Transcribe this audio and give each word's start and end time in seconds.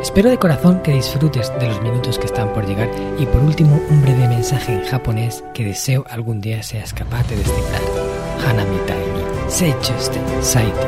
Espero 0.00 0.30
de 0.30 0.38
corazón 0.38 0.80
que 0.82 0.92
disfrutes 0.92 1.52
de 1.58 1.66
los 1.66 1.82
minutos 1.82 2.20
que 2.20 2.26
están 2.26 2.52
por 2.52 2.64
llegar 2.64 2.88
y 3.18 3.26
por 3.26 3.42
último 3.42 3.82
un 3.90 4.00
breve 4.00 4.28
mensaje 4.28 4.72
en 4.72 4.84
japonés 4.84 5.42
que 5.52 5.64
deseo 5.64 6.04
algún 6.08 6.40
día 6.40 6.62
seas 6.62 6.94
capaz 6.94 7.28
de 7.28 7.36
descifrar. 7.36 7.82
Hanami 8.46 8.76
ni 8.76 9.50
seichuste 9.50 10.20
saite. 10.40 10.86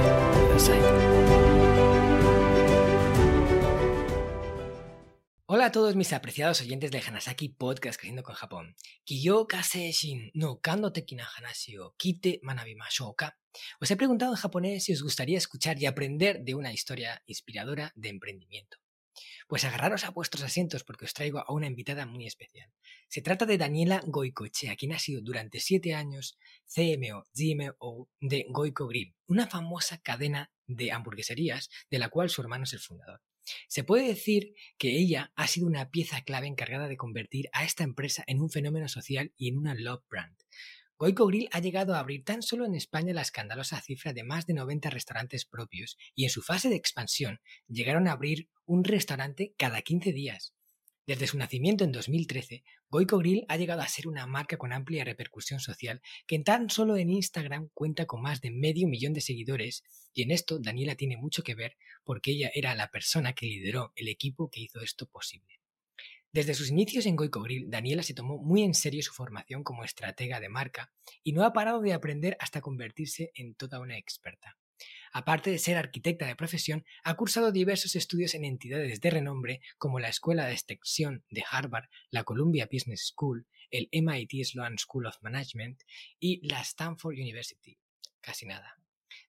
Hola 5.47 5.67
a 5.67 5.73
todos 5.73 5.97
mis 5.97 6.13
apreciados 6.13 6.61
oyentes 6.61 6.93
de 6.93 7.01
Hanasaki 7.01 7.49
Podcast 7.49 7.99
Creciendo 7.99 8.23
con 8.23 8.37
Japón. 8.37 8.77
Kiyo 9.05 9.49
shin 9.93 10.31
no 10.35 10.61
kando 10.61 10.93
tekina 10.93 11.27
hanashi 11.37 11.77
o 11.79 11.95
kite 11.99 12.39
manabimashou 12.43 13.17
ka. 13.17 13.37
Os 13.81 13.91
he 13.91 13.97
preguntado 13.97 14.33
en 14.33 14.39
japonés 14.39 14.85
si 14.85 14.93
os 14.93 15.03
gustaría 15.03 15.37
escuchar 15.37 15.83
y 15.83 15.87
aprender 15.87 16.45
de 16.45 16.55
una 16.55 16.73
historia 16.73 17.21
inspiradora 17.27 17.93
de 17.97 18.09
emprendimiento. 18.11 18.80
Pues 19.51 19.65
agarraros 19.65 20.05
a 20.05 20.11
vuestros 20.11 20.45
asientos 20.45 20.85
porque 20.85 21.07
os 21.07 21.13
traigo 21.13 21.41
a 21.41 21.53
una 21.53 21.67
invitada 21.67 22.07
muy 22.07 22.25
especial. 22.25 22.71
Se 23.09 23.21
trata 23.21 23.47
de 23.47 23.59
Daniela 23.59 24.01
Goicochea, 24.07 24.77
quien 24.77 24.93
ha 24.93 25.01
sido 25.01 25.23
durante 25.23 25.59
siete 25.59 25.93
años 25.93 26.39
CMO, 26.73 27.25
GMO 27.35 28.09
de 28.21 28.47
Goico 28.49 28.87
Grill, 28.87 29.17
una 29.27 29.49
famosa 29.49 29.99
cadena 29.99 30.53
de 30.69 30.93
hamburgueserías 30.93 31.69
de 31.91 31.99
la 31.99 32.11
cual 32.11 32.31
su 32.31 32.41
hermano 32.43 32.63
es 32.63 32.75
el 32.75 32.79
fundador. 32.79 33.23
Se 33.67 33.83
puede 33.83 34.07
decir 34.07 34.55
que 34.79 34.97
ella 34.97 35.33
ha 35.35 35.49
sido 35.49 35.67
una 35.67 35.91
pieza 35.91 36.23
clave 36.23 36.47
encargada 36.47 36.87
de 36.87 36.97
convertir 36.97 37.49
a 37.53 37.65
esta 37.65 37.83
empresa 37.83 38.23
en 38.29 38.41
un 38.41 38.51
fenómeno 38.51 38.87
social 38.87 39.33
y 39.37 39.49
en 39.49 39.59
una 39.59 39.75
love 39.75 40.05
brand. 40.09 40.40
Goico 41.01 41.27
Grill 41.27 41.49
ha 41.53 41.61
llegado 41.61 41.95
a 41.95 41.99
abrir 41.99 42.25
tan 42.25 42.43
solo 42.43 42.67
en 42.67 42.75
España 42.75 43.15
la 43.15 43.23
escandalosa 43.23 43.81
cifra 43.81 44.13
de 44.13 44.23
más 44.23 44.45
de 44.45 44.53
90 44.53 44.91
restaurantes 44.91 45.47
propios 45.47 45.97
y 46.15 46.25
en 46.25 46.31
su 46.31 46.43
fase 46.43 46.69
de 46.69 46.77
expansión 46.77 47.41
llegaron 47.69 48.07
a 48.07 48.13
abrir 48.13 48.51
un 48.67 48.85
restaurante 48.85 49.55
cada 49.57 49.81
15 49.81 50.13
días. 50.13 50.53
Desde 51.07 51.27
su 51.27 51.39
nacimiento 51.39 51.85
en 51.85 51.93
2013, 51.93 52.65
Goico 52.91 53.17
Grill 53.17 53.47
ha 53.49 53.57
llegado 53.57 53.81
a 53.81 53.89
ser 53.89 54.09
una 54.09 54.27
marca 54.27 54.59
con 54.59 54.75
amplia 54.75 55.03
repercusión 55.03 55.59
social 55.59 56.03
que 56.27 56.39
tan 56.41 56.69
solo 56.69 56.99
en 56.99 57.09
Instagram 57.09 57.71
cuenta 57.73 58.05
con 58.05 58.21
más 58.21 58.43
de 58.43 58.51
medio 58.51 58.87
millón 58.87 59.15
de 59.15 59.23
seguidores 59.23 59.85
y 60.13 60.21
en 60.25 60.33
esto 60.33 60.59
Daniela 60.59 60.97
tiene 60.97 61.17
mucho 61.17 61.43
que 61.43 61.55
ver 61.55 61.79
porque 62.05 62.33
ella 62.33 62.51
era 62.53 62.75
la 62.75 62.91
persona 62.91 63.33
que 63.33 63.47
lideró 63.47 63.95
el 63.97 64.09
equipo 64.09 64.51
que 64.51 64.61
hizo 64.61 64.83
esto 64.83 65.07
posible. 65.07 65.60
Desde 66.33 66.55
sus 66.55 66.71
inicios 66.71 67.07
en 67.07 67.17
Goico 67.17 67.43
Grill, 67.43 67.71
Daniela 67.71 68.05
se 68.05 68.15
tomó 68.15 68.39
muy 68.39 68.63
en 68.63 68.75
serio 68.75 69.03
su 69.03 69.13
formación 69.13 69.65
como 69.65 69.83
estratega 69.83 70.39
de 70.39 70.49
marca 70.49 70.93
y 71.25 71.33
no 71.33 71.45
ha 71.45 71.53
parado 71.53 71.81
de 71.81 71.93
aprender 71.93 72.37
hasta 72.39 72.61
convertirse 72.61 73.33
en 73.35 73.55
toda 73.55 73.81
una 73.81 73.99
experta. 73.99 74.57
Aparte 75.13 75.51
de 75.51 75.59
ser 75.59 75.77
arquitecta 75.77 76.27
de 76.27 76.37
profesión, 76.37 76.85
ha 77.03 77.15
cursado 77.15 77.51
diversos 77.51 77.97
estudios 77.97 78.35
en 78.35 78.45
entidades 78.45 79.01
de 79.01 79.11
renombre 79.11 79.61
como 79.77 79.99
la 79.99 80.09
Escuela 80.09 80.47
de 80.47 80.53
Extensión 80.53 81.25
de 81.31 81.43
Harvard, 81.51 81.89
la 82.11 82.23
Columbia 82.23 82.69
Business 82.71 83.09
School, 83.09 83.47
el 83.73 83.89
MIT 83.91 84.45
Sloan 84.45 84.79
School 84.79 85.07
of 85.07 85.21
Management 85.23 85.83
y 86.21 86.47
la 86.47 86.61
Stanford 86.61 87.15
University. 87.15 87.77
Casi 88.21 88.47
nada. 88.47 88.81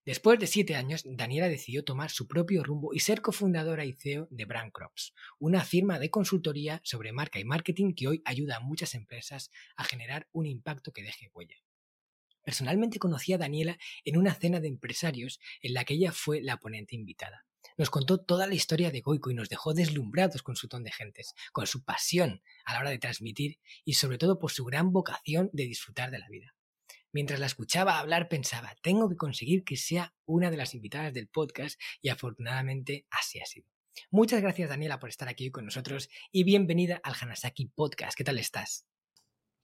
Después 0.04 0.40
de 0.40 0.48
siete 0.48 0.74
años, 0.74 1.04
Daniela 1.04 1.48
decidió 1.48 1.84
tomar 1.84 2.10
su 2.10 2.26
propio 2.26 2.64
rumbo 2.64 2.92
y 2.92 2.98
ser 2.98 3.22
cofundadora 3.22 3.84
y 3.84 3.92
CEO 3.92 4.26
de 4.32 4.46
Brand 4.46 4.72
Crops, 4.72 5.14
una 5.38 5.64
firma 5.64 6.00
de 6.00 6.10
consultoría 6.10 6.80
sobre 6.82 7.12
marca 7.12 7.38
y 7.38 7.44
marketing 7.44 7.94
que 7.94 8.08
hoy 8.08 8.22
ayuda 8.24 8.56
a 8.56 8.60
muchas 8.60 8.96
empresas 8.96 9.52
a 9.76 9.84
generar 9.84 10.28
un 10.32 10.46
impacto 10.46 10.90
que 10.92 11.04
deje 11.04 11.30
huella. 11.32 11.54
Personalmente 12.42 12.98
conocí 12.98 13.32
a 13.32 13.38
Daniela 13.38 13.78
en 14.04 14.16
una 14.16 14.34
cena 14.34 14.58
de 14.58 14.66
empresarios 14.66 15.38
en 15.60 15.74
la 15.74 15.84
que 15.84 15.94
ella 15.94 16.10
fue 16.10 16.42
la 16.42 16.56
ponente 16.56 16.96
invitada. 16.96 17.46
Nos 17.78 17.88
contó 17.88 18.18
toda 18.18 18.48
la 18.48 18.54
historia 18.54 18.90
de 18.90 19.02
Goico 19.02 19.30
y 19.30 19.34
nos 19.34 19.48
dejó 19.48 19.72
deslumbrados 19.72 20.42
con 20.42 20.56
su 20.56 20.66
ton 20.66 20.82
de 20.82 20.90
gentes, 20.90 21.32
con 21.52 21.68
su 21.68 21.84
pasión 21.84 22.42
a 22.64 22.72
la 22.72 22.80
hora 22.80 22.90
de 22.90 22.98
transmitir 22.98 23.60
y 23.84 23.94
sobre 23.94 24.18
todo 24.18 24.40
por 24.40 24.50
su 24.50 24.64
gran 24.64 24.90
vocación 24.90 25.48
de 25.52 25.62
disfrutar 25.62 26.10
de 26.10 26.18
la 26.18 26.28
vida. 26.28 26.56
Mientras 27.12 27.40
la 27.40 27.46
escuchaba 27.46 27.98
hablar 27.98 28.28
pensaba, 28.30 28.74
tengo 28.82 29.10
que 29.10 29.16
conseguir 29.16 29.64
que 29.64 29.76
sea 29.76 30.14
una 30.24 30.50
de 30.50 30.56
las 30.56 30.74
invitadas 30.74 31.12
del 31.12 31.28
podcast 31.28 31.78
y 32.00 32.08
afortunadamente 32.08 33.06
así 33.10 33.38
ha 33.38 33.44
sido. 33.44 33.68
Muchas 34.10 34.40
gracias 34.40 34.70
Daniela 34.70 34.98
por 34.98 35.10
estar 35.10 35.28
aquí 35.28 35.50
con 35.50 35.66
nosotros 35.66 36.08
y 36.30 36.44
bienvenida 36.44 37.00
al 37.04 37.14
Hanasaki 37.20 37.66
Podcast. 37.66 38.16
¿Qué 38.16 38.24
tal 38.24 38.38
estás? 38.38 38.86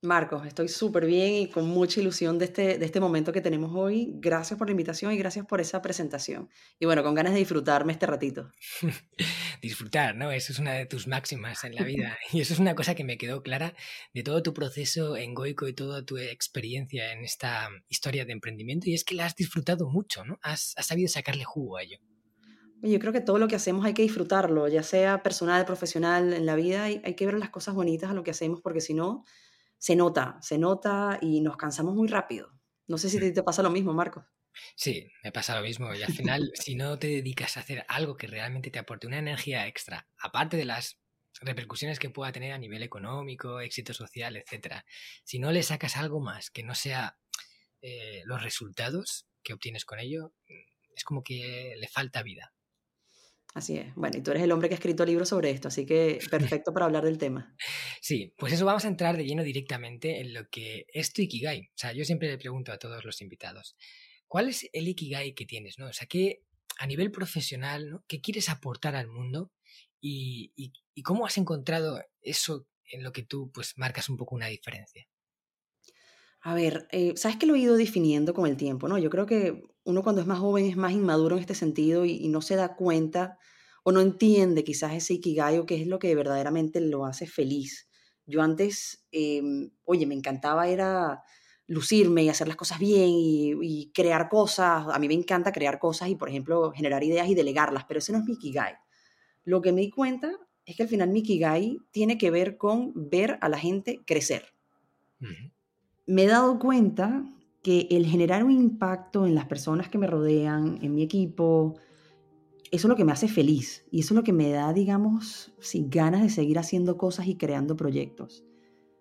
Marcos, 0.00 0.46
estoy 0.46 0.68
súper 0.68 1.06
bien 1.06 1.34
y 1.34 1.50
con 1.50 1.66
mucha 1.66 2.00
ilusión 2.00 2.38
de 2.38 2.44
este, 2.44 2.78
de 2.78 2.86
este 2.86 3.00
momento 3.00 3.32
que 3.32 3.40
tenemos 3.40 3.72
hoy. 3.74 4.12
Gracias 4.20 4.56
por 4.56 4.68
la 4.68 4.70
invitación 4.70 5.12
y 5.12 5.18
gracias 5.18 5.44
por 5.44 5.60
esa 5.60 5.82
presentación. 5.82 6.48
Y 6.78 6.86
bueno, 6.86 7.02
con 7.02 7.16
ganas 7.16 7.32
de 7.32 7.40
disfrutarme 7.40 7.92
este 7.92 8.06
ratito. 8.06 8.48
Disfrutar, 9.60 10.14
¿no? 10.14 10.30
Eso 10.30 10.52
es 10.52 10.60
una 10.60 10.74
de 10.74 10.86
tus 10.86 11.08
máximas 11.08 11.64
en 11.64 11.74
la 11.74 11.82
vida. 11.84 12.16
Y 12.32 12.40
eso 12.40 12.54
es 12.54 12.60
una 12.60 12.76
cosa 12.76 12.94
que 12.94 13.02
me 13.02 13.18
quedó 13.18 13.42
clara 13.42 13.74
de 14.14 14.22
todo 14.22 14.40
tu 14.40 14.54
proceso 14.54 15.16
en 15.16 15.34
Goico 15.34 15.66
y 15.66 15.72
toda 15.72 16.04
tu 16.04 16.16
experiencia 16.16 17.12
en 17.12 17.24
esta 17.24 17.68
historia 17.88 18.24
de 18.24 18.34
emprendimiento. 18.34 18.88
Y 18.88 18.94
es 18.94 19.02
que 19.02 19.16
la 19.16 19.26
has 19.26 19.34
disfrutado 19.34 19.90
mucho, 19.90 20.24
¿no? 20.24 20.38
Has, 20.42 20.76
sabido 20.78 21.08
sacarle 21.08 21.42
jugo 21.42 21.76
a 21.76 21.82
ello. 21.82 21.98
Yo 22.82 23.00
creo 23.00 23.12
que 23.12 23.20
todo 23.20 23.38
lo 23.38 23.48
que 23.48 23.56
hacemos 23.56 23.84
hay 23.84 23.94
que 23.94 24.02
disfrutarlo, 24.02 24.68
ya 24.68 24.84
sea 24.84 25.24
personal, 25.24 25.64
profesional, 25.64 26.34
en 26.34 26.46
la 26.46 26.54
vida. 26.54 26.84
Hay, 26.84 27.02
hay 27.02 27.14
que 27.14 27.26
ver 27.26 27.34
las 27.34 27.50
cosas 27.50 27.74
bonitas 27.74 28.12
a 28.12 28.14
lo 28.14 28.22
que 28.22 28.30
hacemos 28.30 28.60
porque 28.60 28.80
si 28.80 28.94
no 28.94 29.24
se 29.78 29.96
nota, 29.96 30.38
se 30.42 30.58
nota 30.58 31.18
y 31.20 31.40
nos 31.40 31.56
cansamos 31.56 31.94
muy 31.94 32.08
rápido. 32.08 32.50
No 32.86 32.98
sé 32.98 33.10
si 33.10 33.32
te, 33.32 33.42
pasa 33.42 33.62
lo 33.62 33.70
mismo, 33.70 33.92
Marcos. 33.92 34.24
Sí, 34.74 35.10
me 35.22 35.30
pasa 35.30 35.56
lo 35.56 35.62
mismo. 35.62 35.94
Y 35.94 36.02
al 36.02 36.12
final, 36.12 36.50
si 36.54 36.74
no 36.74 36.98
te 36.98 37.06
dedicas 37.06 37.56
a 37.56 37.60
hacer 37.60 37.84
algo 37.88 38.16
que 38.16 38.26
realmente 38.26 38.70
te 38.70 38.78
aporte 38.78 39.06
una 39.06 39.18
energía 39.18 39.66
extra, 39.66 40.08
aparte 40.18 40.56
de 40.56 40.64
las 40.64 40.98
repercusiones 41.40 41.98
que 41.98 42.10
pueda 42.10 42.32
tener 42.32 42.52
a 42.52 42.58
nivel 42.58 42.82
económico, 42.82 43.60
éxito 43.60 43.94
social, 43.94 44.36
etcétera, 44.36 44.84
si 45.22 45.38
no 45.38 45.52
le 45.52 45.62
sacas 45.62 45.96
algo 45.96 46.20
más 46.20 46.50
que 46.50 46.64
no 46.64 46.74
sea 46.74 47.16
eh, 47.80 48.22
los 48.24 48.42
resultados 48.42 49.28
que 49.44 49.52
obtienes 49.52 49.84
con 49.84 50.00
ello, 50.00 50.32
es 50.94 51.04
como 51.04 51.22
que 51.22 51.74
le 51.78 51.86
falta 51.86 52.22
vida. 52.22 52.52
Así 53.54 53.76
es. 53.76 53.94
Bueno, 53.94 54.18
y 54.18 54.22
tú 54.22 54.30
eres 54.30 54.42
el 54.42 54.52
hombre 54.52 54.68
que 54.68 54.74
ha 54.74 54.76
escrito 54.76 55.04
libros 55.04 55.30
sobre 55.30 55.50
esto, 55.50 55.68
así 55.68 55.86
que 55.86 56.18
perfecto 56.30 56.72
para 56.72 56.86
hablar 56.86 57.04
del 57.04 57.18
tema. 57.18 57.54
Sí, 58.00 58.32
pues 58.38 58.52
eso 58.52 58.64
vamos 58.64 58.84
a 58.84 58.88
entrar 58.88 59.16
de 59.16 59.26
lleno 59.26 59.42
directamente 59.42 60.20
en 60.20 60.32
lo 60.32 60.48
que 60.48 60.86
es 60.92 61.12
tu 61.12 61.20
Ikigai. 61.20 61.70
O 61.74 61.76
sea, 61.78 61.92
yo 61.92 62.04
siempre 62.04 62.28
le 62.28 62.38
pregunto 62.38 62.72
a 62.72 62.78
todos 62.78 63.04
los 63.04 63.20
invitados, 63.20 63.76
¿cuál 64.28 64.48
es 64.48 64.68
el 64.72 64.86
Ikigai 64.88 65.34
que 65.34 65.44
tienes? 65.46 65.78
¿no? 65.78 65.88
O 65.88 65.92
sea, 65.92 66.06
¿qué, 66.06 66.42
a 66.78 66.86
nivel 66.86 67.10
profesional, 67.10 67.90
¿no? 67.90 68.04
¿qué 68.06 68.20
quieres 68.20 68.48
aportar 68.48 68.94
al 68.94 69.08
mundo? 69.08 69.50
Y, 70.00 70.52
y, 70.54 71.02
cómo 71.02 71.26
has 71.26 71.38
encontrado 71.38 72.00
eso 72.22 72.68
en 72.90 73.02
lo 73.02 73.12
que 73.12 73.24
tú 73.24 73.50
pues 73.52 73.76
marcas 73.76 74.08
un 74.08 74.16
poco 74.16 74.36
una 74.36 74.46
diferencia? 74.46 75.08
A 76.40 76.54
ver, 76.54 76.86
eh, 76.92 77.14
sabes 77.16 77.36
que 77.36 77.46
lo 77.46 77.56
he 77.56 77.58
ido 77.58 77.76
definiendo 77.76 78.32
con 78.32 78.48
el 78.48 78.56
tiempo, 78.56 78.86
¿no? 78.86 78.96
Yo 78.96 79.10
creo 79.10 79.26
que 79.26 79.60
uno 79.88 80.02
cuando 80.02 80.20
es 80.20 80.26
más 80.26 80.38
joven 80.38 80.66
es 80.66 80.76
más 80.76 80.92
inmaduro 80.92 81.36
en 81.36 81.40
este 81.40 81.54
sentido 81.54 82.04
y, 82.04 82.28
no 82.28 82.42
se 82.42 82.56
da 82.56 82.76
cuenta 82.76 83.38
o 83.82 83.90
no 83.90 84.02
entiende 84.02 84.62
quizás 84.62 84.92
ese 84.92 85.14
ikigai 85.14 85.56
o 85.56 85.64
qué 85.64 85.80
es 85.80 85.86
lo 85.86 85.98
que 85.98 86.14
verdaderamente 86.14 86.82
lo 86.82 87.06
hace 87.06 87.26
feliz. 87.26 87.88
Yo 88.26 88.42
antes, 88.42 89.06
em, 89.12 89.70
oye, 89.84 90.04
me 90.04 90.14
encantaba 90.14 90.68
era 90.68 91.22
lucirme 91.66 92.22
y 92.22 92.28
hacer 92.28 92.48
las 92.48 92.58
cosas 92.58 92.78
bien 92.78 93.08
y, 93.08 93.90
crear 93.94 94.28
cosas. 94.28 94.84
A 94.92 94.98
mí 94.98 95.08
me 95.08 95.14
encanta 95.14 95.52
crear 95.52 95.78
cosas 95.78 96.10
y, 96.10 96.16
por 96.16 96.28
ejemplo, 96.28 96.70
generar 96.72 97.02
ideas 97.02 97.26
y 97.28 97.34
delegarlas, 97.34 97.84
pero 97.88 97.98
ese 97.98 98.12
no 98.12 98.18
es 98.18 98.24
mi 98.24 98.34
ikigai. 98.34 98.74
Lo 99.44 99.62
que 99.62 99.72
me 99.72 99.80
di 99.80 99.90
cuenta 99.90 100.32
es 100.66 100.76
que 100.76 100.82
al 100.82 100.90
final 100.90 101.08
mi 101.08 101.20
ikigai 101.20 101.78
tiene 101.92 102.18
que 102.18 102.30
ver 102.30 102.58
con 102.58 102.92
ver 102.94 103.38
a 103.40 103.48
la 103.48 103.58
gente 103.58 104.02
crecer. 104.04 104.52
Me 106.04 106.24
he 106.24 106.26
dado 106.26 106.58
cuenta 106.58 107.24
que 107.62 107.88
el 107.90 108.06
generar 108.06 108.44
un 108.44 108.52
impacto 108.52 109.26
en 109.26 109.34
las 109.34 109.46
personas 109.46 109.88
que 109.88 109.98
me 109.98 110.06
rodean, 110.06 110.78
en 110.82 110.94
mi 110.94 111.02
equipo, 111.02 111.74
eso 112.70 112.86
es 112.86 112.88
lo 112.88 112.96
que 112.96 113.04
me 113.04 113.12
hace 113.12 113.28
feliz 113.28 113.86
y 113.90 114.00
eso 114.00 114.14
es 114.14 114.16
lo 114.16 114.24
que 114.24 114.32
me 114.32 114.50
da, 114.50 114.72
digamos, 114.72 115.54
sin 115.60 115.90
ganas 115.90 116.22
de 116.22 116.30
seguir 116.30 116.58
haciendo 116.58 116.96
cosas 116.96 117.26
y 117.26 117.36
creando 117.36 117.76
proyectos. 117.76 118.44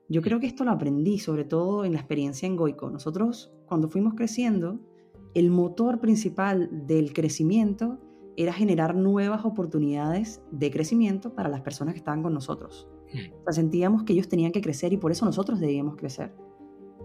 Yo 0.09 0.21
creo 0.21 0.39
que 0.39 0.47
esto 0.47 0.63
lo 0.63 0.71
aprendí 0.71 1.19
sobre 1.19 1.43
todo 1.43 1.83
en 1.83 1.93
la 1.93 1.99
experiencia 1.99 2.47
en 2.47 2.55
Goico. 2.55 2.89
Nosotros, 2.89 3.51
cuando 3.65 3.89
fuimos 3.89 4.13
creciendo, 4.15 4.79
el 5.33 5.51
motor 5.51 5.99
principal 5.99 6.69
del 6.87 7.13
crecimiento 7.13 7.99
era 8.37 8.53
generar 8.53 8.95
nuevas 8.95 9.43
oportunidades 9.43 10.41
de 10.51 10.71
crecimiento 10.71 11.33
para 11.33 11.49
las 11.49 11.61
personas 11.61 11.93
que 11.93 11.99
estaban 11.99 12.23
con 12.23 12.33
nosotros. 12.33 12.87
O 13.07 13.43
sea, 13.43 13.53
sentíamos 13.53 14.03
que 14.03 14.13
ellos 14.13 14.29
tenían 14.29 14.51
que 14.51 14.61
crecer 14.61 14.93
y 14.93 14.97
por 14.97 15.11
eso 15.11 15.25
nosotros 15.25 15.59
debíamos 15.59 15.95
crecer. 15.95 16.33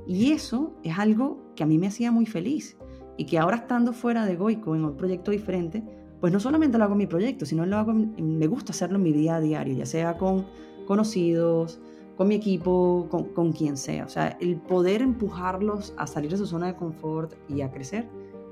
Y 0.06 0.32
eso 0.32 0.74
es 0.82 0.98
algo 0.98 1.52
que 1.54 1.62
a 1.62 1.66
mí 1.66 1.78
me 1.78 1.86
hacía 1.86 2.10
muy 2.10 2.26
feliz 2.26 2.76
y 3.16 3.26
que 3.26 3.38
ahora 3.38 3.56
estando 3.56 3.92
fuera 3.92 4.26
de 4.26 4.36
Goico 4.36 4.74
en 4.74 4.84
un 4.84 4.96
proyecto 4.96 5.30
diferente, 5.30 5.82
pues 6.20 6.32
no 6.32 6.40
solamente 6.40 6.78
lo 6.78 6.84
hago 6.84 6.94
en 6.94 6.98
mi 6.98 7.06
proyecto, 7.06 7.46
sino 7.46 7.66
lo 7.66 7.76
hago, 7.76 7.92
me 7.92 8.46
gusta 8.46 8.72
hacerlo 8.72 8.96
en 8.96 9.02
mi 9.02 9.12
día 9.12 9.36
a 9.36 9.40
diario, 9.40 9.74
ya 9.74 9.86
sea 9.86 10.16
con 10.18 10.46
conocidos, 10.86 11.80
con 12.16 12.28
mi 12.28 12.34
equipo, 12.34 13.08
con, 13.34 13.52
quien 13.52 13.76
sea. 13.76 14.04
O 14.04 14.08
sea, 14.08 14.36
el 14.40 14.56
poder 14.56 15.02
empujarlos 15.02 15.94
a 15.96 16.06
salir 16.06 16.30
de 16.30 16.36
su 16.36 16.46
zona 16.46 16.68
de 16.68 16.76
confort 16.76 17.34
y 17.48 17.62
a 17.62 17.70
crecer, 17.70 18.08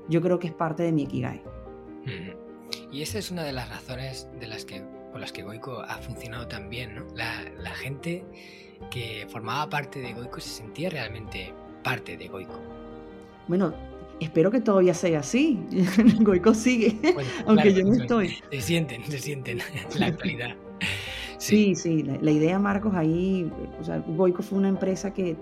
yo 0.09 0.21
creo 0.21 0.39
que 0.39 0.47
es 0.47 0.53
parte 0.53 0.83
de 0.83 0.91
mi 0.91 1.03
Ikigai. 1.03 1.41
Y 2.91 3.01
esa 3.01 3.19
es 3.19 3.31
una 3.31 3.43
de 3.43 3.53
las 3.53 3.69
razones 3.69 4.27
de 4.39 4.47
las 4.47 4.65
que, 4.65 4.81
por 5.11 5.21
las 5.21 5.31
que 5.31 5.43
Goico 5.43 5.79
ha 5.79 5.97
funcionado 5.97 6.47
tan 6.47 6.69
bien, 6.69 6.95
¿no? 6.95 7.05
La, 7.15 7.43
la 7.59 7.71
gente 7.71 8.25
que 8.89 9.27
formaba 9.29 9.69
parte 9.69 10.01
de 10.01 10.13
Goico 10.13 10.39
se 10.39 10.49
sentía 10.49 10.89
realmente 10.89 11.53
parte 11.83 12.17
de 12.17 12.27
Goico. 12.27 12.59
Bueno, 13.47 13.73
espero 14.19 14.51
que 14.51 14.61
todavía 14.61 14.93
sea 14.93 15.19
así. 15.19 15.59
Goico 16.19 16.53
sigue, 16.53 16.97
aunque 17.45 17.73
yo 17.73 17.83
no 17.83 17.93
estoy. 17.93 18.37
Se 18.51 18.61
sienten, 18.61 19.03
se 19.05 19.19
sienten 19.19 19.59
en 19.93 19.99
la 19.99 20.07
actualidad. 20.07 20.55
Sí, 21.37 21.73
sí, 21.73 22.03
la, 22.03 22.29
idea, 22.29 22.59
Marcos, 22.59 22.93
ahí, 22.93 23.51
o 23.79 23.83
sea, 23.83 23.97
Goico 23.97 24.43
fue 24.43 24.59
una 24.59 24.69
empresa 24.69 25.11
que, 25.11 25.35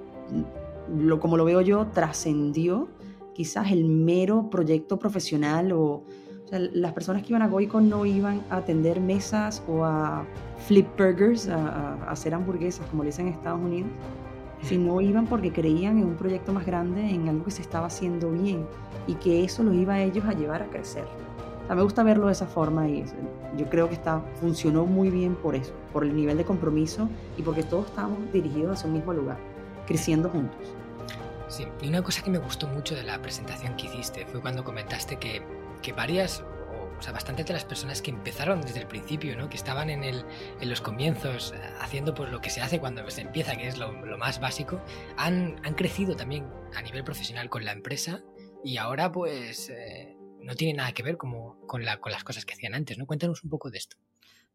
lo, 0.98 1.20
como 1.20 1.36
lo 1.36 1.44
veo 1.44 1.60
yo, 1.60 1.88
trascendió 1.88 2.88
quizás 3.34 3.70
el 3.74 3.84
mero 3.84 4.50
proyecto 4.50 4.98
profesional 4.98 5.74
o, 5.74 6.06
o 6.50 6.52
sea, 6.52 6.68
las 6.74 6.94
personas 6.94 7.22
que 7.22 7.30
iban 7.30 7.44
a 7.44 7.48
Goico 7.48 7.80
no 7.80 8.08
iban 8.08 8.42
a 8.50 8.58
atender 8.58 9.00
mesas 9.00 9.62
o 9.68 9.86
a 9.86 10.26
flip 10.66 10.88
burgers, 10.98 11.48
a, 11.48 11.94
a 11.94 12.10
hacer 12.10 12.34
hamburguesas, 12.34 12.88
como 12.88 13.04
le 13.04 13.10
dicen 13.10 13.28
en 13.28 13.34
Estados 13.34 13.60
Unidos, 13.60 13.92
sino 14.64 15.00
iban 15.00 15.28
porque 15.28 15.54
creían 15.54 16.00
en 16.00 16.06
un 16.06 16.16
proyecto 16.16 16.52
más 16.52 16.66
grande, 16.66 17.08
en 17.08 17.30
algo 17.30 17.46
que 17.46 17.52
se 17.52 17.62
estaba 17.62 17.86
haciendo 17.86 18.32
bien 18.32 18.66
y 19.06 19.14
que 19.14 19.44
eso 19.44 19.62
los 19.62 19.76
iba 19.76 19.94
a 19.94 20.02
ellos 20.02 20.26
a 20.26 20.34
llevar 20.34 20.64
a 20.64 20.66
crecer. 20.72 21.04
O 21.04 21.68
sea, 21.68 21.76
me 21.76 21.84
gusta 21.84 22.02
verlo 22.02 22.26
de 22.26 22.32
esa 22.32 22.48
forma 22.48 22.90
y 22.90 23.06
yo 23.56 23.70
creo 23.70 23.88
que 23.88 23.94
está, 23.94 24.20
funcionó 24.42 24.88
muy 24.88 25.12
bien 25.12 25.36
por 25.36 25.54
eso, 25.54 25.74
por 25.94 26.04
el 26.04 26.16
nivel 26.16 26.38
de 26.38 26.46
compromiso 26.46 27.08
y 27.38 27.44
porque 27.44 27.62
todos 27.62 27.86
estábamos 27.86 28.18
dirigidos 28.34 28.80
hacia 28.80 28.88
un 28.88 28.96
mismo 28.96 29.14
lugar, 29.14 29.38
creciendo 29.86 30.30
juntos. 30.30 30.74
Sí, 31.48 31.68
y 31.82 31.90
una 31.90 32.02
cosa 32.02 32.24
que 32.24 32.32
me 32.32 32.40
gustó 32.40 32.68
mucho 32.68 32.96
de 32.96 33.04
la 33.04 33.22
presentación 33.22 33.76
que 33.76 33.86
hiciste 33.86 34.26
fue 34.26 34.42
cuando 34.42 34.64
comentaste 34.64 35.18
que, 35.18 35.44
que 35.82 35.94
varias 35.94 36.44
o 37.00 37.02
sea, 37.02 37.14
bastantes 37.14 37.46
de 37.46 37.54
las 37.54 37.64
personas 37.64 38.02
que 38.02 38.12
empezaron 38.12 38.62
desde 38.62 38.82
el 38.82 38.88
principio, 38.88 39.38
¿no? 39.38 39.50
que 39.50 39.56
estaban 39.56 39.90
en, 39.90 40.04
el, 40.04 40.26
en 40.60 40.70
los 40.70 40.82
comienzos 40.82 41.54
eh, 41.56 41.60
haciendo 41.80 42.14
pues, 42.14 42.30
lo 42.30 42.42
que 42.42 42.50
se 42.50 42.62
hace 42.62 42.80
cuando 42.80 43.10
se 43.10 43.22
empieza, 43.22 43.56
que 43.56 43.68
es 43.68 43.78
lo, 43.78 43.94
más 44.18 44.42
básico, 44.42 44.82
han, 45.18 45.56
han, 45.64 45.76
crecido 45.76 46.16
también 46.16 46.46
a 46.76 46.82
nivel 46.82 47.06
profesional 47.06 47.50
con 47.50 47.64
la 47.64 47.72
empresa 47.72 48.22
y 48.66 48.78
ahora 48.78 49.12
pues 49.12 49.70
eh, 49.70 50.18
no 50.42 50.56
tiene 50.56 50.74
nada 50.74 50.92
que 50.92 51.04
ver 51.04 51.16
como, 51.16 51.58
con, 51.68 51.86
la, 51.86 52.02
con 52.02 52.12
las 52.12 52.26
cosas 52.26 52.46
que 52.46 52.54
hacían 52.54 52.76
antes. 52.76 52.98
¿no? 52.98 53.06
Cuéntanos 53.06 53.44
un 53.46 53.50
poco 53.50 53.70
de 53.70 53.78
esto. 53.78 53.96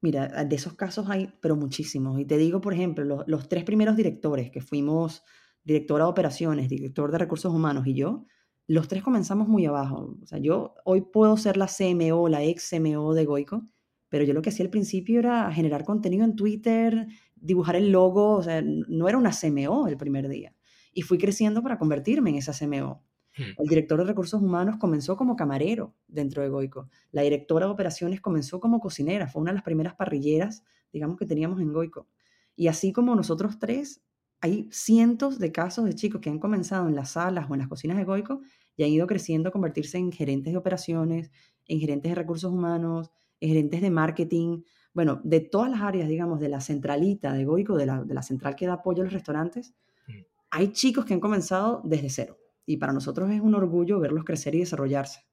Mira, 0.03 0.44
de 0.44 0.56
esos 0.56 0.75
casos 0.75 1.09
hay, 1.09 1.32
pero 1.41 1.56
muchísimos. 1.56 2.21
Y 2.21 2.26
te 2.26 2.37
digo, 2.37 2.61
por 2.61 2.75
ejemplo, 2.75 3.05
los, 3.05 3.25
los 3.26 3.49
tres 3.49 3.65
primeros 3.65 3.97
directores, 3.97 4.50
que 4.50 4.61
fuimos 4.61 5.23
directora 5.62 6.05
de 6.05 6.11
operaciones, 6.11 6.69
director 6.69 7.11
de 7.11 7.17
recursos 7.17 7.55
humanos 7.55 7.87
y 7.87 7.94
yo, 7.94 8.26
los 8.66 8.88
tres 8.88 9.02
comenzamos 9.02 9.49
muy 9.49 9.66
abajo. 9.66 10.16
O 10.22 10.26
sea, 10.26 10.38
yo 10.38 10.75
hoy 10.84 11.02
puedo 11.02 11.37
ser 11.37 11.56
la 11.56 11.66
CMO, 11.66 12.28
la 12.28 12.43
ex 12.43 12.70
CMO 12.70 13.14
de 13.14 13.25
Goico, 13.25 13.62
pero 14.08 14.25
yo 14.25 14.32
lo 14.32 14.43
que 14.43 14.50
hacía 14.50 14.64
al 14.64 14.70
principio 14.70 15.19
era 15.19 15.50
generar 15.52 15.84
contenido 15.84 16.25
en 16.25 16.37
Twitter, 16.37 17.06
dibujar 17.34 17.76
el 17.76 17.90
logo, 17.90 18.37
o 18.37 18.43
sea, 18.43 18.62
no 18.62 19.08
era 19.08 19.19
una 19.19 19.32
CMO 19.32 19.88
el 19.88 19.96
primer 19.96 20.28
día. 20.28 20.55
Y 20.93 21.02
fui 21.02 21.19
creciendo 21.19 21.62
para 21.62 21.78
convertirme 21.78 22.31
en 22.31 22.37
esa 22.37 22.52
CMO. 22.52 23.02
Hmm. 23.37 23.61
El 23.61 23.69
director 23.69 23.99
de 23.99 24.05
recursos 24.05 24.40
humanos 24.40 24.76
comenzó 24.78 25.16
como 25.16 25.37
camarero 25.37 25.94
dentro 26.06 26.43
de 26.43 26.49
Goico. 26.49 26.88
La 27.11 27.22
directora 27.22 27.66
de 27.66 27.72
operaciones 27.72 28.20
comenzó 28.20 28.61
como 28.61 28.81
cocinera, 28.81 29.26
fue 29.26 29.43
una 29.43 29.50
de 29.50 29.56
las 29.56 29.64
primeras 29.64 29.94
parrilleras, 29.94 30.62
digamos, 30.93 31.19
que 31.19 31.26
teníamos 31.26 31.61
en 31.61 31.72
Goico. 31.72 32.08
Y 32.56 32.69
así 32.69 32.93
como 32.93 33.16
nosotros 33.16 33.58
tres, 33.58 34.02
hay 34.40 34.69
cientos 34.70 35.38
de 35.38 35.52
casos 35.52 35.84
de 35.84 35.94
chicos 35.94 36.20
que 36.20 36.31
han 36.31 36.38
comenzado 36.38 36.88
en 36.88 36.94
las 36.94 37.12
salas 37.12 37.46
o 37.48 37.54
en 37.54 37.60
las 37.60 37.69
cocinas 37.69 37.96
de 37.96 38.04
Goico 38.04 38.42
y 38.76 38.84
han 38.84 38.90
ido 38.90 39.06
creciendo 39.06 39.48
a 39.48 39.52
convertirse 39.52 39.98
en 39.98 40.12
gerentes 40.12 40.52
de 40.52 40.58
operaciones, 40.58 41.31
en 41.66 41.81
gerentes 41.81 42.10
de 42.10 42.14
recursos 42.14 42.52
humanos, 42.52 43.10
en 43.40 43.48
gerentes 43.48 43.81
de 43.81 43.90
marketing, 43.90 44.62
bueno, 44.92 45.20
de 45.25 45.40
todas 45.40 45.70
las 45.70 45.82
áreas, 45.82 46.08
digamos, 46.08 46.40
de 46.40 46.48
la 46.48 46.60
centralita 46.60 47.32
de 47.32 47.44
Goico, 47.44 47.76
de 47.76 47.86
la, 47.86 48.02
de 48.02 48.14
la 48.14 48.22
central 48.22 48.54
que 48.54 48.66
da 48.66 48.75
apoyo 48.75 49.02
a 49.02 49.04
los 49.04 49.12
restaurantes, 49.12 49.75
mm. 50.06 50.12
hay 50.50 50.72
chicos 50.72 51.04
que 51.04 51.14
han 51.14 51.20
comenzado 51.20 51.82
desde 51.84 52.10
cero. 52.10 52.38
Y 52.64 52.76
para 52.76 52.92
nosotros 52.92 53.30
es 53.30 53.40
un 53.40 53.54
orgullo 53.54 53.98
verlos 53.98 54.25
crecer 54.25 54.54
y 54.54 54.60
desarrollarse. 54.60 55.26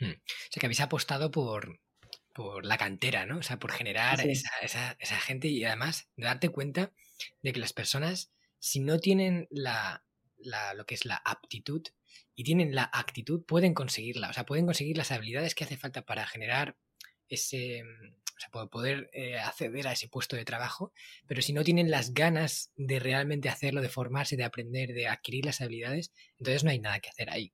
Mm. 0.00 0.10
O 0.10 0.50
sea, 0.50 0.60
que 0.60 0.66
habéis 0.66 0.80
apostado 0.80 1.30
por, 1.30 1.80
por 2.34 2.64
la 2.66 2.76
cantera, 2.76 3.24
¿no? 3.24 3.38
O 3.38 3.42
sea, 3.42 3.58
por 3.58 3.72
generar 3.72 4.20
esa, 4.20 4.50
esa, 4.60 4.96
esa, 4.98 5.16
gente 5.16 5.48
y 5.48 5.64
además 5.64 6.10
de 6.16 6.26
darte 6.26 6.50
cuenta 6.50 6.92
de 7.42 7.52
que 7.52 7.60
las 7.60 7.72
personas, 7.72 8.32
si 8.58 8.80
no 8.80 8.98
tienen 8.98 9.46
la, 9.50 10.04
la, 10.38 10.74
lo 10.74 10.86
que 10.86 10.94
es 10.94 11.04
la 11.04 11.20
aptitud 11.24 11.82
y 12.34 12.44
tienen 12.44 12.74
la 12.74 12.90
actitud, 12.92 13.44
pueden 13.44 13.74
conseguirla. 13.74 14.30
O 14.30 14.32
sea, 14.32 14.46
pueden 14.46 14.66
conseguir 14.66 14.96
las 14.96 15.10
habilidades 15.10 15.54
que 15.54 15.64
hace 15.64 15.76
falta 15.76 16.02
para 16.02 16.26
generar 16.26 16.76
ese, 17.28 17.82
o 17.82 18.40
sea, 18.40 18.68
poder 18.68 19.10
eh, 19.12 19.38
acceder 19.38 19.86
a 19.86 19.92
ese 19.92 20.08
puesto 20.08 20.36
de 20.36 20.44
trabajo, 20.44 20.92
pero 21.26 21.42
si 21.42 21.52
no 21.52 21.64
tienen 21.64 21.90
las 21.90 22.14
ganas 22.14 22.72
de 22.76 22.98
realmente 22.98 23.48
hacerlo, 23.48 23.80
de 23.80 23.88
formarse, 23.88 24.36
de 24.36 24.44
aprender, 24.44 24.92
de 24.92 25.08
adquirir 25.08 25.46
las 25.46 25.60
habilidades, 25.60 26.12
entonces 26.38 26.64
no 26.64 26.70
hay 26.70 26.80
nada 26.80 27.00
que 27.00 27.10
hacer 27.10 27.30
ahí. 27.30 27.52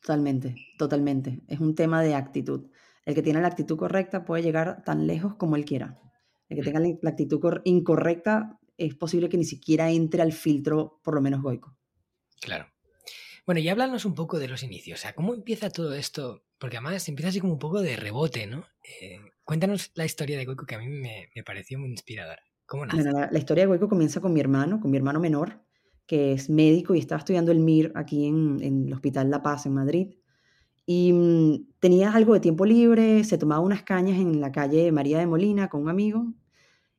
Totalmente, 0.00 0.54
totalmente. 0.78 1.40
Es 1.48 1.58
un 1.58 1.74
tema 1.74 2.02
de 2.02 2.14
actitud. 2.14 2.70
El 3.04 3.14
que 3.14 3.22
tiene 3.22 3.40
la 3.40 3.48
actitud 3.48 3.76
correcta 3.76 4.24
puede 4.24 4.42
llegar 4.42 4.84
tan 4.84 5.06
lejos 5.06 5.34
como 5.34 5.56
él 5.56 5.64
quiera. 5.64 5.98
El 6.48 6.56
que 6.56 6.62
tenga 6.62 6.80
la 6.80 7.10
actitud 7.10 7.40
incorrecta 7.64 8.58
es 8.78 8.94
posible 8.94 9.28
que 9.28 9.36
ni 9.36 9.44
siquiera 9.44 9.90
entre 9.90 10.22
al 10.22 10.32
filtro, 10.32 11.00
por 11.02 11.14
lo 11.14 11.20
menos 11.20 11.42
goico. 11.42 11.76
Claro. 12.40 12.66
Bueno, 13.46 13.60
y 13.60 13.68
háblanos 13.68 14.04
un 14.04 14.14
poco 14.14 14.38
de 14.38 14.48
los 14.48 14.62
inicios. 14.62 14.98
O 14.98 15.02
sea, 15.02 15.14
¿cómo 15.14 15.34
empieza 15.34 15.70
todo 15.70 15.94
esto? 15.94 16.42
Porque 16.58 16.76
además 16.76 17.08
empieza 17.08 17.28
así 17.28 17.40
como 17.40 17.52
un 17.52 17.58
poco 17.58 17.80
de 17.80 17.96
rebote, 17.96 18.46
¿no? 18.46 18.66
Eh, 18.82 19.20
cuéntanos 19.44 19.92
la 19.94 20.04
historia 20.04 20.36
de 20.36 20.44
Goico 20.44 20.66
que 20.66 20.74
a 20.74 20.78
mí 20.78 20.88
me, 20.88 21.28
pareció 21.44 21.78
muy 21.78 21.90
inspiradora. 21.90 22.42
¿Cómo 22.66 22.84
nace? 22.84 23.04
la, 23.04 23.38
historia 23.38 23.62
de 23.62 23.68
Goico 23.68 23.88
comienza 23.88 24.20
con 24.20 24.32
mi 24.32 24.40
hermano, 24.40 24.80
con 24.80 24.90
mi 24.90 24.96
hermano 24.96 25.20
menor, 25.20 25.62
que 26.06 26.32
es 26.32 26.50
médico 26.50 26.94
y 26.94 26.98
estaba 26.98 27.20
estudiando 27.20 27.52
el 27.52 27.60
MIR 27.60 27.92
aquí 27.94 28.26
en, 28.26 28.58
en 28.62 28.86
el 28.88 28.92
Hospital 28.92 29.30
La 29.30 29.42
Paz, 29.42 29.66
en 29.66 29.74
Madrid. 29.74 30.16
Y 30.86 31.12
mm, 31.12 31.66
tenía 31.80 32.12
algo 32.12 32.32
de 32.32 32.40
tiempo 32.40 32.64
libre, 32.64 33.24
se 33.24 33.36
tomaba 33.36 33.60
unas 33.60 33.82
cañas 33.82 34.18
en 34.18 34.40
la 34.40 34.52
calle 34.52 34.92
María 34.92 35.18
de 35.18 35.26
Molina 35.26 35.68
con 35.68 35.82
un 35.82 35.88
amigo. 35.88 36.32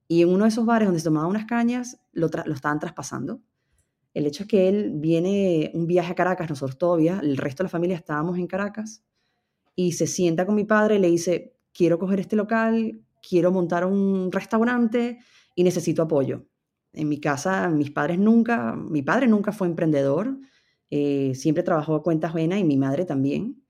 Y 0.09 0.21
en 0.21 0.29
uno 0.29 0.43
de 0.43 0.49
esos 0.49 0.65
bares 0.65 0.87
donde 0.87 0.99
se 0.99 1.05
tomaba 1.05 1.27
unas 1.27 1.45
cañas, 1.45 1.99
lo, 2.11 2.29
lo 2.45 2.53
estaban 2.53 2.79
traspasando. 2.79 3.41
El 4.13 4.25
hecho 4.25 4.43
es 4.43 4.49
que 4.49 4.67
él 4.67 4.91
viene 4.95 5.71
un 5.73 5.87
viaje 5.87 6.11
a 6.11 6.15
Caracas, 6.15 6.49
nosotros 6.49 6.77
todavía, 6.77 7.19
el 7.23 7.37
resto 7.37 7.63
de 7.63 7.65
la 7.65 7.69
familia 7.69 7.95
estábamos 7.95 8.37
en 8.37 8.47
Caracas, 8.47 9.03
y 9.75 9.93
se 9.93 10.07
sienta 10.07 10.45
con 10.45 10.55
mi 10.55 10.63
padre 10.63 10.95
y 10.95 10.99
le 10.99 11.09
dice, 11.09 11.55
quiero 11.71 11.99
coger 11.99 12.19
este 12.19 12.35
local, 12.35 12.99
quiero 13.21 13.51
montar 13.51 13.85
un 13.85 14.31
restaurante 14.31 15.19
y 15.55 15.63
necesito 15.63 16.01
apoyo. 16.01 16.45
En 16.93 17.09
mi 17.09 17.19
casa, 17.19 17.69
mis 17.69 17.91
padres 17.91 18.17
nunca, 18.17 18.75
mi 18.75 19.03
padre 19.03 19.27
nunca 19.27 19.51
fue 19.51 19.67
emprendedor, 19.67 20.39
eh, 20.89 21.33
siempre 21.35 21.63
trabajó 21.63 21.95
a 21.95 22.01
cuentas 22.01 22.33
buenas 22.33 22.59
y 22.59 22.63
mi 22.63 22.77
madre 22.77 23.05
también 23.05 23.66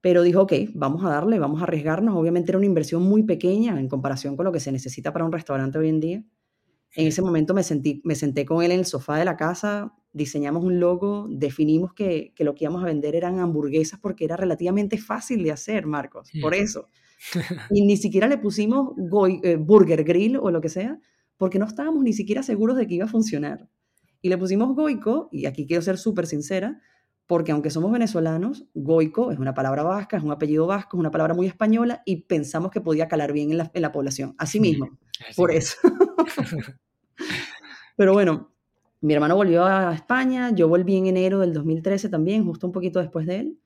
pero 0.00 0.22
dijo, 0.22 0.42
ok, 0.42 0.52
vamos 0.74 1.04
a 1.04 1.10
darle, 1.10 1.38
vamos 1.38 1.60
a 1.60 1.64
arriesgarnos. 1.64 2.16
Obviamente 2.16 2.50
era 2.50 2.58
una 2.58 2.66
inversión 2.66 3.02
muy 3.02 3.22
pequeña 3.22 3.78
en 3.78 3.88
comparación 3.88 4.36
con 4.36 4.44
lo 4.44 4.52
que 4.52 4.60
se 4.60 4.72
necesita 4.72 5.12
para 5.12 5.24
un 5.24 5.32
restaurante 5.32 5.78
hoy 5.78 5.88
en 5.88 6.00
día. 6.00 6.24
En 6.96 7.06
ese 7.06 7.22
momento 7.22 7.54
me, 7.54 7.62
sentí, 7.62 8.00
me 8.04 8.14
senté 8.14 8.44
con 8.44 8.64
él 8.64 8.72
en 8.72 8.80
el 8.80 8.86
sofá 8.86 9.16
de 9.16 9.24
la 9.24 9.36
casa, 9.36 9.92
diseñamos 10.12 10.64
un 10.64 10.80
logo, 10.80 11.28
definimos 11.30 11.92
que, 11.92 12.32
que 12.34 12.42
lo 12.42 12.54
que 12.54 12.64
íbamos 12.64 12.82
a 12.82 12.86
vender 12.86 13.14
eran 13.14 13.38
hamburguesas 13.38 14.00
porque 14.00 14.24
era 14.24 14.36
relativamente 14.36 14.98
fácil 14.98 15.44
de 15.44 15.52
hacer, 15.52 15.86
Marcos, 15.86 16.30
por 16.40 16.54
eso. 16.54 16.88
Y 17.70 17.82
ni 17.82 17.98
siquiera 17.98 18.28
le 18.28 18.38
pusimos 18.38 18.94
eh, 19.42 19.56
Burger 19.56 20.04
Grill 20.04 20.38
o 20.38 20.50
lo 20.50 20.62
que 20.62 20.70
sea, 20.70 20.98
porque 21.36 21.58
no 21.58 21.66
estábamos 21.66 22.02
ni 22.02 22.14
siquiera 22.14 22.42
seguros 22.42 22.76
de 22.78 22.86
que 22.86 22.94
iba 22.94 23.04
a 23.04 23.08
funcionar. 23.08 23.68
Y 24.22 24.30
le 24.30 24.38
pusimos 24.38 24.74
Goico, 24.74 25.28
y 25.30 25.46
aquí 25.46 25.66
quiero 25.66 25.82
ser 25.82 25.98
súper 25.98 26.26
sincera, 26.26 26.80
porque 27.30 27.52
aunque 27.52 27.70
somos 27.70 27.92
venezolanos, 27.92 28.64
goico 28.74 29.30
es 29.30 29.38
una 29.38 29.54
palabra 29.54 29.84
vasca, 29.84 30.16
es 30.16 30.24
un 30.24 30.32
apellido 30.32 30.66
vasco, 30.66 30.96
es 30.96 30.98
una 30.98 31.12
palabra 31.12 31.32
muy 31.32 31.46
española 31.46 32.02
y 32.04 32.22
pensamos 32.22 32.72
que 32.72 32.80
podía 32.80 33.06
calar 33.06 33.32
bien 33.32 33.52
en 33.52 33.58
la, 33.58 33.70
en 33.72 33.82
la 33.82 33.92
población. 33.92 34.34
Así 34.36 34.58
mismo, 34.58 34.98
por 35.36 35.52
eso. 35.52 35.76
Pero 37.96 38.14
bueno, 38.14 38.50
mi 39.00 39.14
hermano 39.14 39.36
volvió 39.36 39.64
a 39.64 39.94
España, 39.94 40.50
yo 40.50 40.66
volví 40.66 40.96
en 40.96 41.06
enero 41.06 41.38
del 41.38 41.52
2013 41.52 42.08
también, 42.08 42.44
justo 42.44 42.66
un 42.66 42.72
poquito 42.72 42.98
después 42.98 43.28
de 43.28 43.36
él, 43.36 43.60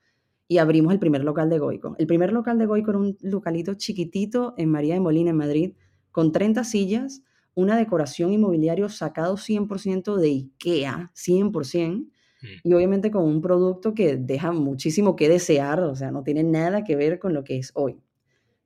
y 0.46 0.58
abrimos 0.58 0.92
el 0.92 0.98
primer 0.98 1.24
local 1.24 1.48
de 1.48 1.58
Goico. 1.58 1.96
El 1.98 2.06
primer 2.06 2.34
local 2.34 2.58
de 2.58 2.66
Goico 2.66 2.90
era 2.90 2.98
un 2.98 3.16
localito 3.22 3.72
chiquitito 3.72 4.52
en 4.58 4.68
María 4.68 4.92
de 4.92 5.00
Molina, 5.00 5.30
en 5.30 5.38
Madrid, 5.38 5.72
con 6.12 6.32
30 6.32 6.64
sillas, 6.64 7.22
una 7.54 7.78
decoración 7.78 8.30
inmobiliario 8.30 8.90
sacado 8.90 9.38
100% 9.38 10.16
de 10.16 10.28
IKEA, 10.28 11.12
100%, 11.14 12.10
Mm. 12.10 12.13
Y 12.62 12.72
obviamente 12.74 13.10
con 13.10 13.24
un 13.24 13.40
producto 13.40 13.94
que 13.94 14.16
deja 14.16 14.52
muchísimo 14.52 15.16
que 15.16 15.28
desear, 15.28 15.80
o 15.80 15.94
sea, 15.96 16.10
no 16.10 16.22
tiene 16.22 16.42
nada 16.44 16.84
que 16.84 16.96
ver 16.96 17.18
con 17.18 17.34
lo 17.34 17.44
que 17.44 17.58
es 17.58 17.70
hoy. 17.74 18.00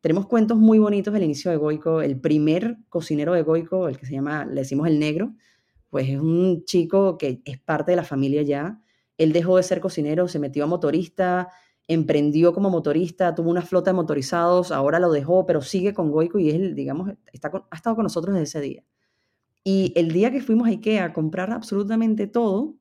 Tenemos 0.00 0.26
cuentos 0.26 0.56
muy 0.58 0.78
bonitos 0.78 1.12
del 1.12 1.24
inicio 1.24 1.50
de 1.50 1.56
Goico. 1.56 2.02
El 2.02 2.20
primer 2.20 2.78
cocinero 2.88 3.32
de 3.34 3.42
Goico, 3.42 3.88
el 3.88 3.98
que 3.98 4.06
se 4.06 4.12
llama, 4.14 4.44
le 4.44 4.60
decimos 4.62 4.86
el 4.88 4.98
negro, 4.98 5.34
pues 5.90 6.08
es 6.08 6.18
un 6.20 6.64
chico 6.64 7.18
que 7.18 7.42
es 7.44 7.58
parte 7.60 7.92
de 7.92 7.96
la 7.96 8.04
familia 8.04 8.42
ya. 8.42 8.80
Él 9.16 9.32
dejó 9.32 9.56
de 9.56 9.62
ser 9.64 9.80
cocinero, 9.80 10.28
se 10.28 10.38
metió 10.38 10.64
a 10.64 10.66
motorista, 10.68 11.48
emprendió 11.88 12.52
como 12.52 12.70
motorista, 12.70 13.34
tuvo 13.34 13.50
una 13.50 13.62
flota 13.62 13.90
de 13.90 13.96
motorizados, 13.96 14.70
ahora 14.70 15.00
lo 15.00 15.10
dejó, 15.10 15.46
pero 15.46 15.62
sigue 15.62 15.94
con 15.94 16.10
Goico 16.12 16.38
y 16.38 16.50
él, 16.50 16.74
digamos, 16.74 17.10
está 17.32 17.50
con- 17.50 17.64
ha 17.70 17.76
estado 17.76 17.96
con 17.96 18.04
nosotros 18.04 18.34
desde 18.34 18.44
ese 18.44 18.60
día. 18.60 18.84
Y 19.64 19.92
el 19.96 20.12
día 20.12 20.30
que 20.32 20.40
fuimos 20.40 20.68
a 20.68 20.70
IKEA 20.70 21.04
a 21.06 21.12
comprar 21.12 21.52
absolutamente 21.52 22.26
todo, 22.26 22.76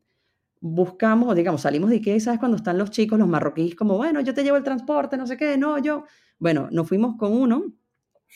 buscamos, 0.61 1.35
digamos, 1.35 1.61
salimos 1.61 1.89
de 1.89 1.97
IKEA 1.97 2.15
y 2.15 2.19
sabes 2.19 2.39
cuando 2.39 2.57
están 2.57 2.77
los 2.77 2.91
chicos, 2.91 3.19
los 3.19 3.27
marroquíes, 3.27 3.75
como, 3.75 3.97
bueno, 3.97 4.21
yo 4.21 4.33
te 4.33 4.43
llevo 4.43 4.57
el 4.57 4.63
transporte, 4.63 5.17
no 5.17 5.27
sé 5.27 5.37
qué, 5.37 5.57
no, 5.57 5.77
yo. 5.79 6.05
Bueno, 6.39 6.69
nos 6.71 6.87
fuimos 6.87 7.15
con 7.17 7.33
uno, 7.33 7.63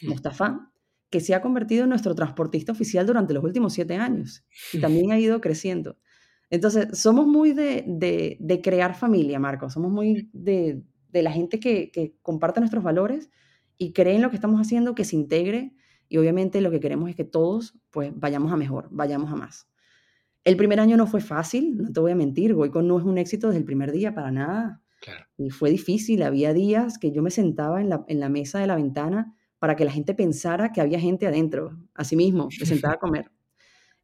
Mm. 0.01 0.09
Mustafa, 0.09 0.71
que 1.09 1.19
se 1.19 1.35
ha 1.35 1.41
convertido 1.41 1.83
en 1.83 1.89
nuestro 1.89 2.15
transportista 2.15 2.71
oficial 2.71 3.05
durante 3.05 3.33
los 3.33 3.43
últimos 3.43 3.73
siete 3.73 3.95
años 3.95 4.45
y 4.71 4.79
también 4.79 5.11
ha 5.11 5.19
ido 5.19 5.41
creciendo. 5.41 5.97
Entonces, 6.49 6.97
somos 6.99 7.27
muy 7.27 7.53
de, 7.53 7.83
de- 7.87 8.37
de 8.39 8.61
crear 8.61 8.95
familia, 8.95 9.39
Marco, 9.39 9.69
somos 9.69 9.91
muy 9.91 10.29
de, 10.33 10.83
de 11.09 11.21
la 11.23 11.31
gente 11.31 11.59
que, 11.59 11.91
que 11.91 12.15
comparte 12.21 12.59
nuestros 12.59 12.83
valores 12.83 13.29
y 13.77 13.93
cree 13.93 14.15
en 14.15 14.21
lo 14.21 14.29
que 14.29 14.35
estamos 14.35 14.59
haciendo, 14.61 14.95
que 14.95 15.05
se 15.05 15.15
integre 15.15 15.73
y 16.09 16.17
obviamente 16.17 16.61
lo 16.61 16.71
que 16.71 16.79
queremos 16.79 17.09
es 17.09 17.15
que 17.15 17.23
todos 17.25 17.77
pues 17.89 18.11
vayamos 18.15 18.51
a 18.51 18.57
mejor, 18.57 18.87
vayamos 18.91 19.31
a 19.31 19.35
más. 19.35 19.67
El 20.43 20.57
primer 20.57 20.79
año 20.79 20.97
no 20.97 21.07
fue 21.07 21.21
fácil, 21.21 21.77
no 21.77 21.91
te 21.91 21.99
voy 21.99 22.11
a 22.11 22.15
mentir, 22.15 22.53
Goico 22.53 22.81
no 22.81 22.97
es 22.97 23.05
un 23.05 23.17
éxito 23.17 23.47
desde 23.47 23.59
el 23.59 23.65
primer 23.65 23.91
día 23.91 24.13
para 24.13 24.31
nada. 24.31 24.81
Claro. 24.99 25.25
Y 25.37 25.49
fue 25.49 25.69
difícil, 25.69 26.23
había 26.23 26.53
días 26.53 26.97
que 26.97 27.11
yo 27.11 27.21
me 27.21 27.31
sentaba 27.31 27.81
en 27.81 27.89
la, 27.89 28.03
en 28.07 28.19
la 28.19 28.29
mesa 28.29 28.59
de 28.59 28.67
la 28.67 28.75
ventana 28.75 29.35
para 29.59 29.75
que 29.75 29.85
la 29.85 29.91
gente 29.91 30.15
pensara 30.15 30.71
que 30.71 30.81
había 30.81 30.99
gente 30.99 31.27
adentro, 31.27 31.77
así 31.93 32.15
mismo, 32.15 32.49
me 32.59 32.65
sentaba 32.65 32.95
a 32.95 32.99
comer. 32.99 33.31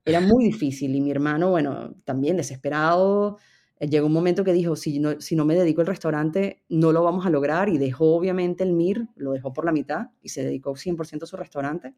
Era 0.06 0.22
muy 0.22 0.46
difícil 0.46 0.96
y 0.96 1.02
mi 1.02 1.12
hermano, 1.12 1.50
bueno, 1.50 1.96
también 2.06 2.38
desesperado, 2.38 3.38
eh, 3.80 3.88
llegó 3.88 4.08
un 4.08 4.14
momento 4.14 4.44
que 4.44 4.54
dijo, 4.54 4.76
si 4.76 5.00
no, 5.00 5.20
si 5.20 5.36
no 5.36 5.46
me 5.46 5.56
dedico 5.56 5.82
al 5.82 5.88
restaurante, 5.88 6.64
no 6.70 6.92
lo 6.92 7.04
vamos 7.04 7.26
a 7.26 7.30
lograr 7.30 7.70
y 7.70 7.78
dejó 7.78 8.16
obviamente 8.16 8.64
el 8.64 8.74
MIR, 8.74 9.08
lo 9.16 9.32
dejó 9.32 9.54
por 9.54 9.66
la 9.66 9.72
mitad 9.72 10.12
y 10.22 10.30
se 10.30 10.44
dedicó 10.44 10.76
100% 10.76 11.24
a 11.24 11.26
su 11.26 11.38
restaurante. 11.38 11.96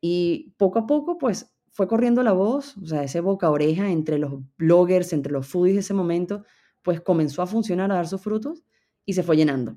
Y 0.00 0.54
poco 0.56 0.80
a 0.80 0.86
poco, 0.86 1.18
pues 1.18 1.52
fue 1.72 1.86
corriendo 1.86 2.22
la 2.22 2.32
voz, 2.32 2.76
o 2.78 2.86
sea, 2.86 3.02
ese 3.02 3.20
boca 3.20 3.50
oreja 3.50 3.90
entre 3.90 4.18
los 4.18 4.40
bloggers, 4.58 5.12
entre 5.12 5.32
los 5.32 5.46
foodies 5.46 5.74
de 5.74 5.80
ese 5.80 5.94
momento, 5.94 6.44
pues 6.82 7.00
comenzó 7.00 7.42
a 7.42 7.46
funcionar, 7.46 7.90
a 7.92 7.96
dar 7.96 8.08
sus 8.08 8.20
frutos 8.20 8.64
y 9.04 9.14
se 9.14 9.22
fue 9.22 9.36
llenando. 9.36 9.76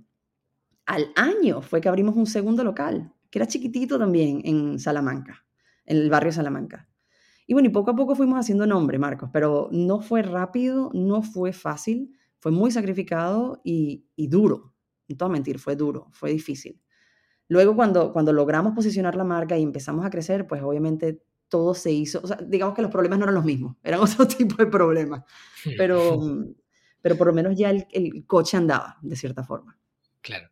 Al 0.85 1.11
año 1.15 1.61
fue 1.61 1.81
que 1.81 1.89
abrimos 1.89 2.15
un 2.15 2.25
segundo 2.25 2.63
local, 2.63 3.13
que 3.29 3.39
era 3.39 3.47
chiquitito 3.47 3.97
también 3.97 4.41
en 4.43 4.79
Salamanca, 4.79 5.45
en 5.85 5.97
el 5.97 6.09
barrio 6.09 6.31
Salamanca. 6.31 6.89
Y 7.45 7.53
bueno, 7.53 7.67
y 7.67 7.71
poco 7.71 7.91
a 7.91 7.95
poco 7.95 8.15
fuimos 8.15 8.39
haciendo 8.39 8.65
nombre, 8.65 8.97
Marcos, 8.97 9.29
pero 9.31 9.69
no 9.71 10.01
fue 10.01 10.21
rápido, 10.21 10.89
no 10.93 11.21
fue 11.21 11.53
fácil, 11.53 12.17
fue 12.39 12.51
muy 12.51 12.71
sacrificado 12.71 13.61
y, 13.63 14.05
y 14.15 14.27
duro. 14.27 14.73
No 15.07 15.17
te 15.17 15.23
voy 15.25 15.31
a 15.31 15.33
mentir, 15.33 15.59
fue 15.59 15.75
duro, 15.75 16.07
fue 16.11 16.31
difícil. 16.31 16.81
Luego, 17.49 17.75
cuando, 17.75 18.13
cuando 18.13 18.33
logramos 18.33 18.73
posicionar 18.73 19.15
la 19.15 19.25
marca 19.25 19.57
y 19.57 19.63
empezamos 19.63 20.05
a 20.05 20.09
crecer, 20.09 20.47
pues 20.47 20.61
obviamente 20.63 21.21
todo 21.53 21.75
se 21.75 21.91
hizo, 21.91 22.19
o 22.23 22.25
sea, 22.25 22.37
digamos 22.37 22.73
que 22.73 22.81
los 22.81 22.89
problemas 22.89 23.19
no 23.19 23.25
eran 23.25 23.35
los 23.35 23.45
mismos, 23.45 23.75
eran 23.83 23.99
otro 24.01 24.27
tipo 24.27 24.55
de 24.55 24.65
problemas, 24.65 25.23
pero, 25.77 26.19
pero 27.01 27.15
por 27.15 27.27
lo 27.27 27.33
menos 27.33 27.55
ya 27.55 27.69
el, 27.69 27.85
el 27.91 28.25
coche 28.25 28.57
andaba, 28.57 28.97
de 29.03 29.15
cierta 29.15 29.43
forma. 29.43 29.77
Claro. 30.21 30.49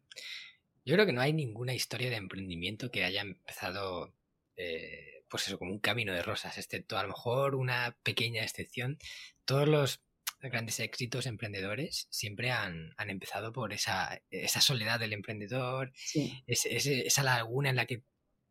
Yo 0.86 0.94
creo 0.94 1.08
que 1.08 1.14
no 1.14 1.22
hay 1.22 1.34
ninguna 1.34 1.74
historia 1.74 2.12
de 2.12 2.18
emprendimiento 2.18 2.92
que 2.92 3.04
haya 3.04 3.22
empezado, 3.22 4.14
eh, 4.58 5.24
pues 5.28 5.48
eso, 5.48 5.58
como 5.58 5.72
un 5.72 5.80
camino 5.80 6.14
de 6.14 6.22
rosas, 6.22 6.56
excepto 6.60 7.00
a 7.00 7.02
lo 7.02 7.08
mejor 7.08 7.56
una 7.56 7.98
pequeña 8.04 8.44
excepción. 8.44 9.00
Todos 9.46 9.68
los 9.68 10.04
grandes 10.40 10.80
éxitos 10.80 11.26
emprendedores 11.26 12.08
siempre 12.12 12.52
han, 12.52 12.94
han 12.98 13.10
empezado 13.10 13.52
por 13.54 13.74
esa, 13.74 14.22
esa 14.30 14.62
soledad 14.62 15.00
del 15.00 15.14
emprendedor, 15.14 15.94
Sí. 15.96 16.44
esa 16.46 17.24
laguna 17.24 17.72
en 17.72 17.76
la 17.76 17.88
que 17.88 18.04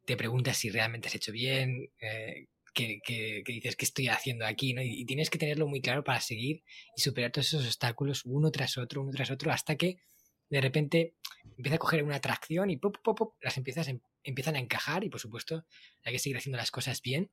te 0.05 0.17
preguntas 0.17 0.57
si 0.57 0.71
realmente 0.71 1.09
has 1.09 1.15
hecho 1.15 1.33
bien, 1.33 1.91
eh, 2.01 2.47
que, 2.75 3.01
que- 3.05 3.43
que 3.45 3.53
dices, 3.53 3.77
¿qué 3.77 3.85
estoy 3.85 4.09
haciendo 4.09 4.47
aquí? 4.47 4.75
¿no? 4.75 4.83
Y, 4.83 5.01
y 5.01 5.05
tienes 5.05 5.29
que 5.31 5.39
tenerlo 5.39 5.67
muy 5.67 5.81
claro 5.81 6.05
para 6.05 6.21
seguir 6.21 6.63
y 6.97 7.01
superar 7.01 7.33
todos 7.33 7.49
esos 7.49 7.65
obstáculos 7.67 8.23
uno 8.25 8.51
tras 8.51 8.79
otro, 8.79 9.03
uno 9.03 9.11
tras 9.11 9.31
otro, 9.31 9.51
hasta 9.53 9.77
que 9.77 9.99
de 10.49 10.61
repente 10.61 11.15
empieza 11.57 11.77
a 11.77 11.79
coger 11.79 12.03
una 12.05 12.17
atracción 12.17 12.71
y 12.71 12.77
pop, 12.77 12.97
pop, 13.03 13.19
pop, 13.19 13.35
las 13.41 13.57
empiezas, 13.57 13.89
em- 13.89 14.01
empiezan 14.25 14.57
a 14.57 14.61
encajar 14.61 15.05
y 15.05 15.11
por 15.11 15.21
supuesto 15.21 15.65
hay 16.05 16.13
que 16.13 16.19
seguir 16.19 16.37
haciendo 16.39 16.57
las 16.59 16.71
cosas 16.71 17.03
bien, 17.03 17.31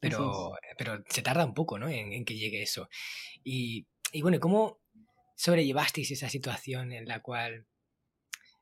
pero, 0.00 0.52
pero 0.78 1.04
se 1.08 1.22
tarda 1.22 1.44
un 1.44 1.54
poco 1.54 1.78
¿no? 1.78 1.88
en, 1.88 2.12
en 2.12 2.24
que 2.24 2.36
llegue 2.36 2.62
eso. 2.62 2.88
Y, 3.44 3.86
y 4.12 4.22
bueno, 4.22 4.40
¿cómo 4.40 4.80
sobrellevasteis 5.36 6.10
esa 6.10 6.28
situación 6.28 6.92
en 6.92 7.06
la 7.06 7.20
cual... 7.20 7.66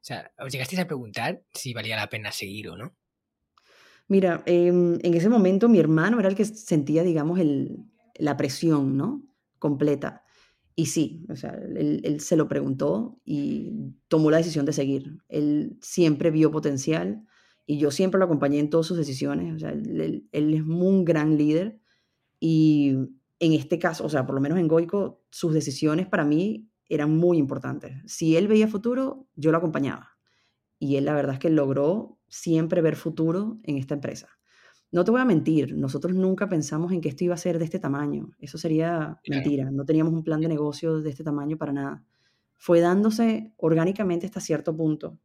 O 0.02 0.05
sea, 0.09 0.33
¿os 0.45 0.52
llegasteis 0.52 0.81
a 0.83 0.87
preguntar 0.87 1.43
si 1.61 1.73
valía 1.75 1.97
la 1.97 2.09
pena 2.09 2.33
seguir 2.33 2.69
o 2.69 2.76
no? 2.76 2.97
Mira, 4.09 4.43
em, 4.47 4.95
en 5.02 5.14
ese 5.14 5.28
momento 5.28 5.69
mi 5.69 5.78
hermano 5.78 6.19
era 6.19 6.28
el 6.28 6.35
que 6.35 6.45
sentía, 6.45 7.02
digamos, 7.02 7.38
el, 7.38 7.78
la 8.17 8.37
presión, 8.37 8.97
¿no? 8.97 9.23
Completa. 9.59 10.23
Y 10.75 10.87
sí, 10.87 11.25
o 11.28 11.37
sea, 11.37 11.50
él, 11.50 12.21
se 12.21 12.37
lo 12.37 12.49
preguntó 12.49 13.21
y 13.25 13.73
tomó 14.09 14.31
la 14.31 14.38
decisión 14.38 14.64
de 14.64 14.73
seguir. 14.73 15.19
Él 15.28 15.76
siempre 15.83 16.31
vio 16.31 16.50
potencial 16.50 17.25
y 17.67 17.78
yo 17.78 17.90
siempre 17.90 18.19
lo 18.19 18.25
acompañé 18.26 18.61
en 18.61 18.71
todas 18.71 18.87
sus 18.87 18.97
decisiones. 18.97 19.55
O 19.55 19.59
sea, 19.59 19.71
él, 19.71 20.00
él- 20.00 20.28
él 20.33 20.55
es 20.55 20.62
un 20.62 21.05
gran 21.05 21.37
líder 21.37 21.81
y 22.40 22.90
en 23.40 23.52
este 23.52 23.78
caso, 23.78 24.05
o 24.05 24.09
sea, 24.09 24.26
por 24.26 24.35
lo 24.35 24.40
menos 24.40 24.59
en 24.59 24.69
Goico, 24.69 25.23
sus 25.31 25.55
decisiones 25.55 26.09
para 26.09 26.25
mí 26.25 26.69
eran 26.88 27.16
muy 27.16 27.38
importantes. 27.38 27.97
Si 28.07 28.37
él 28.37 28.49
veía 28.49 28.68
futuro, 28.68 29.26
yo 29.35 29.50
lo 29.52 29.59
acompañaba. 29.59 30.16
Y 30.78 30.97
él 30.97 31.04
la 31.04 31.14
verdad 31.14 31.35
es 31.35 31.40
que 31.40 31.50
logró 31.50 32.18
siempre 32.28 32.80
ver 32.80 32.97
futuro 32.97 33.59
en 33.64 33.78
esta 33.78 33.95
empresa. 33.95 34.28
No 34.90 35.04
te 35.04 35.11
voy 35.11 35.21
a 35.21 35.26
mentir, 35.26 35.76
nosotros 35.76 36.14
nunca 36.14 36.49
pensamos 36.49 36.92
en 36.92 37.02
que 37.02 37.11
esto 37.11 37.25
iba 37.25 37.35
a 37.35 37.38
ser 37.38 37.59
de 37.59 37.64
este 37.66 37.78
tamaño. 37.78 38.30
Eso 38.38 38.57
sería 38.57 39.21
mentira. 39.28 39.71
No 39.71 39.85
teníamos 39.85 40.14
un 40.14 40.25
plan 40.25 40.40
de 40.40 40.49
negocio 40.49 41.02
de 41.02 41.11
este 41.11 41.25
tamaño 41.25 41.59
para 41.59 41.73
nada. 41.73 42.04
Fue 42.57 42.80
dándose 42.80 43.52
orgánicamente 43.59 44.25
hasta 44.25 44.40
cierto 44.40 44.75
punto. 44.75 45.18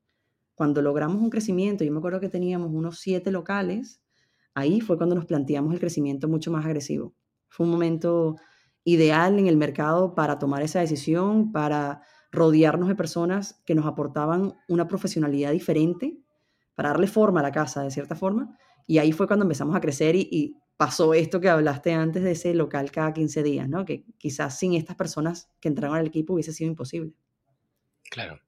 Cuando 0.54 0.82
logramos 0.82 1.22
un 1.22 1.30
crecimiento, 1.30 1.86
yo 1.86 1.94
me 1.94 2.00
acuerdo 2.00 2.20
que 2.20 2.30
teníamos 2.30 2.72
unos 2.74 3.00
siete 3.00 3.32
locales, 3.32 4.02
ahí 4.54 4.82
fue 4.82 4.98
cuando 4.98 5.16
nos 5.16 5.26
planteamos 5.26 5.74
el 5.74 5.80
crecimiento 5.80 6.28
mucho 6.28 6.52
más 6.52 6.66
agresivo. 6.66 7.16
Fue 7.48 7.66
un 7.66 7.72
momento 7.72 8.36
ideal 8.84 9.40
en 9.40 9.48
el 9.48 9.58
mercado 9.58 10.16
para 10.16 10.40
tomar 10.40 10.62
esa 10.62 10.80
decisión, 10.80 11.52
para 11.52 12.02
rodearnos 12.32 12.90
de 12.90 12.96
personas 12.96 13.62
que 13.66 13.76
nos 13.76 13.86
aportaban 13.86 14.56
una 14.68 14.88
profesionalidad 14.88 15.52
diferente, 15.52 16.18
para 16.76 16.90
darle 16.90 17.08
forma 17.08 17.40
a 17.40 17.44
la 17.44 17.52
casa 17.52 17.84
de 17.84 17.92
cierta 17.92 18.16
forma. 18.16 18.58
Y 18.88 18.98
ahí 18.98 19.12
fue 19.12 19.28
cuando 19.28 19.44
empezamos 19.44 19.76
a 19.76 19.82
crecer 19.82 20.16
y, 20.16 20.58
pasó 20.76 21.14
esto 21.14 21.40
que 21.40 21.50
hablaste 21.50 21.94
antes 21.94 22.24
de 22.24 22.32
ese 22.32 22.54
local 22.56 22.92
cada 22.92 23.14
15 23.14 23.44
días, 23.44 23.70
¿no? 23.70 23.86
Que 23.86 24.06
quizás 24.18 24.58
sin 24.58 24.74
estas 24.74 24.96
personas 24.96 25.50
que 25.62 25.70
entraron 25.70 25.96
al 25.96 26.08
equipo 26.08 26.34
hubiese 26.34 26.52
sido 26.52 26.68
imposible. 26.68 27.14
Claro. 28.10 28.40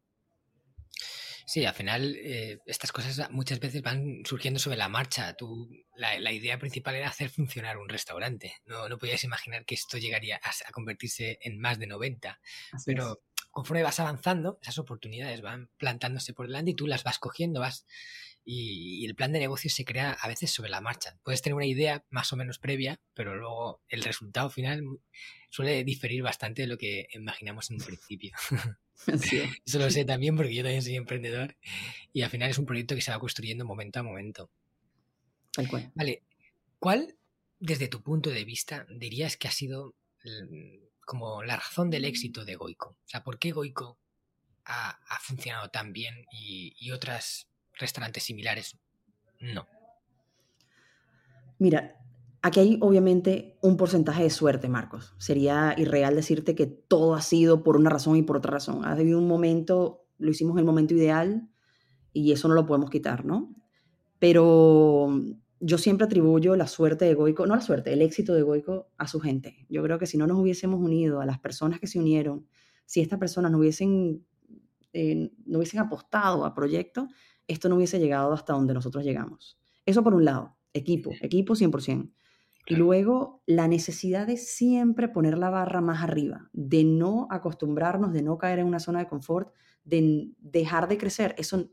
Sí, 1.55 1.63
al 1.63 1.73
final 1.73 2.17
eh, 2.17 2.59
estas 2.65 2.91
cosas 2.91 3.31
muchas 3.31 3.61
veces 3.61 3.81
van 3.81 4.25
surgiendo 4.25 4.59
sobre 4.59 4.75
la 4.75 4.89
marcha. 4.89 5.37
Tú, 5.37 5.69
la, 5.95 6.19
la 6.19 6.33
idea 6.33 6.59
principal 6.59 6.95
era 6.95 7.07
hacer 7.07 7.29
funcionar 7.29 7.77
un 7.77 7.87
restaurante. 7.87 8.57
No, 8.65 8.89
no 8.89 8.97
podías 8.97 9.23
imaginar 9.23 9.63
que 9.63 9.75
esto 9.75 9.97
llegaría 9.97 10.35
a, 10.43 10.49
a 10.49 10.71
convertirse 10.73 11.39
en 11.39 11.57
más 11.57 11.79
de 11.79 11.87
90. 11.87 12.41
Así 12.73 12.91
Pero 12.91 13.13
es. 13.13 13.47
conforme 13.51 13.83
vas 13.83 14.01
avanzando, 14.01 14.59
esas 14.61 14.79
oportunidades 14.79 15.41
van 15.41 15.69
plantándose 15.77 16.33
por 16.33 16.47
delante 16.47 16.71
y 16.71 16.75
tú 16.75 16.87
las 16.87 17.05
vas 17.05 17.19
cogiendo, 17.19 17.61
vas 17.61 17.85
y, 18.45 19.01
y 19.01 19.05
el 19.05 19.15
plan 19.15 19.33
de 19.33 19.39
negocio 19.39 19.69
se 19.69 19.83
crea 19.83 20.13
a 20.13 20.27
veces 20.27 20.51
sobre 20.51 20.69
la 20.69 20.81
marcha. 20.81 21.17
Puedes 21.23 21.41
tener 21.41 21.55
una 21.55 21.65
idea 21.65 22.05
más 22.09 22.31
o 22.31 22.37
menos 22.37 22.59
previa, 22.59 23.01
pero 23.13 23.35
luego 23.35 23.81
el 23.89 24.03
resultado 24.03 24.49
final 24.49 24.83
suele 25.49 25.83
diferir 25.83 26.21
bastante 26.21 26.61
de 26.61 26.67
lo 26.67 26.77
que 26.77 27.07
imaginamos 27.13 27.69
en 27.71 27.77
un 27.77 27.85
principio. 27.85 28.35
Eso 29.65 29.79
lo 29.79 29.89
sé 29.89 30.05
también 30.05 30.35
porque 30.35 30.53
yo 30.53 30.63
también 30.63 30.81
soy 30.81 30.95
emprendedor 30.95 31.55
y 32.13 32.21
al 32.21 32.29
final 32.29 32.49
es 32.49 32.57
un 32.57 32.65
proyecto 32.65 32.95
que 32.95 33.01
se 33.01 33.11
va 33.11 33.19
construyendo 33.19 33.65
momento 33.65 33.99
a 33.99 34.03
momento. 34.03 34.49
Tal 35.51 35.67
cual. 35.67 35.91
Vale, 35.95 36.23
¿cuál, 36.79 37.17
desde 37.59 37.87
tu 37.87 38.01
punto 38.01 38.29
de 38.29 38.45
vista, 38.45 38.85
dirías 38.89 39.37
que 39.37 39.47
ha 39.47 39.51
sido 39.51 39.95
como 41.05 41.43
la 41.43 41.55
razón 41.55 41.89
del 41.89 42.05
éxito 42.05 42.45
de 42.45 42.55
Goico? 42.55 42.89
O 42.89 43.07
sea, 43.07 43.23
¿por 43.23 43.39
qué 43.39 43.51
Goico 43.51 43.99
ha, 44.65 44.89
ha 44.89 45.19
funcionado 45.19 45.69
tan 45.69 45.93
bien 45.93 46.25
y, 46.31 46.75
y 46.77 46.91
otras 46.91 47.47
restaurantes 47.77 48.23
similares 48.23 48.77
no? 49.53 49.67
Mira, 51.59 51.95
aquí 52.41 52.59
hay 52.59 52.77
obviamente 52.81 53.57
un 53.61 53.77
porcentaje 53.77 54.23
de 54.23 54.29
suerte, 54.29 54.69
Marcos. 54.69 55.13
Sería 55.17 55.73
irreal 55.77 56.15
decirte 56.15 56.55
que 56.55 56.67
todo 56.67 57.15
ha 57.15 57.21
sido 57.21 57.63
por 57.63 57.77
una 57.77 57.89
razón 57.89 58.15
y 58.17 58.23
por 58.23 58.37
otra 58.37 58.51
razón. 58.51 58.85
Ha 58.85 58.91
habido 58.91 59.19
un 59.19 59.27
momento, 59.27 60.05
lo 60.17 60.31
hicimos 60.31 60.55
en 60.55 60.59
el 60.59 60.65
momento 60.65 60.93
ideal 60.93 61.49
y 62.13 62.31
eso 62.31 62.47
no 62.47 62.53
lo 62.53 62.65
podemos 62.65 62.89
quitar, 62.89 63.25
¿no? 63.25 63.55
Pero 64.19 65.09
yo 65.59 65.77
siempre 65.77 66.05
atribuyo 66.05 66.55
la 66.55 66.67
suerte 66.67 67.05
de 67.05 67.13
Goico, 67.13 67.45
no 67.45 67.55
la 67.55 67.61
suerte, 67.61 67.93
el 67.93 68.01
éxito 68.01 68.33
de 68.33 68.41
Goico 68.41 68.89
a 68.97 69.07
su 69.07 69.19
gente. 69.19 69.65
Yo 69.69 69.81
creo 69.83 69.99
que 69.99 70.05
si 70.05 70.17
no 70.17 70.27
nos 70.27 70.37
hubiésemos 70.37 70.79
unido 70.79 71.21
a 71.21 71.25
las 71.25 71.39
personas 71.39 71.79
que 71.79 71.87
se 71.87 71.99
unieron, 71.99 72.47
si 72.85 73.01
estas 73.01 73.19
personas 73.19 73.51
no 73.51 73.57
hubiesen, 73.57 74.25
eh, 74.93 75.31
no 75.45 75.57
hubiesen 75.57 75.79
apostado 75.79 76.45
a 76.45 76.53
proyectos, 76.53 77.09
esto 77.47 77.69
no 77.69 77.75
hubiese 77.75 77.99
llegado 77.99 78.33
hasta 78.33 78.53
donde 78.53 78.73
nosotros 78.73 79.03
llegamos. 79.03 79.57
Eso 79.85 80.03
por 80.03 80.13
un 80.13 80.25
lado, 80.25 80.57
equipo, 80.73 81.11
equipo 81.21 81.55
100%. 81.55 82.11
Y 82.67 82.75
luego 82.75 83.43
la 83.45 83.67
necesidad 83.67 84.25
de 84.25 84.37
siempre 84.37 85.07
poner 85.07 85.37
la 85.37 85.51
barra 85.51 85.81
más 85.81 86.01
arriba, 86.01 86.49
de 86.51 86.83
no 86.83 87.27
acostumbrarnos, 87.29 88.11
de 88.11 88.23
no 88.23 88.39
caer 88.39 88.59
en 88.59 88.65
una 88.65 88.79
zona 88.79 88.99
de 88.99 89.07
confort, 89.07 89.53
de 89.83 90.31
dejar 90.39 90.87
de 90.87 90.97
crecer. 90.97 91.35
Eso, 91.37 91.69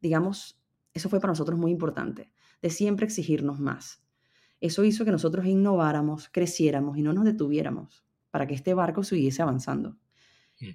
digamos, 0.00 0.58
eso 0.94 1.10
fue 1.10 1.20
para 1.20 1.32
nosotros 1.32 1.58
muy 1.58 1.70
importante, 1.70 2.32
de 2.62 2.70
siempre 2.70 3.04
exigirnos 3.04 3.60
más. 3.60 4.02
Eso 4.60 4.82
hizo 4.84 5.04
que 5.04 5.12
nosotros 5.12 5.44
innováramos, 5.44 6.30
creciéramos 6.32 6.96
y 6.96 7.02
no 7.02 7.12
nos 7.12 7.24
detuviéramos 7.24 8.04
para 8.30 8.46
que 8.46 8.54
este 8.54 8.72
barco 8.72 9.02
siguiese 9.02 9.42
avanzando. 9.42 9.98
Mm. 10.60 10.68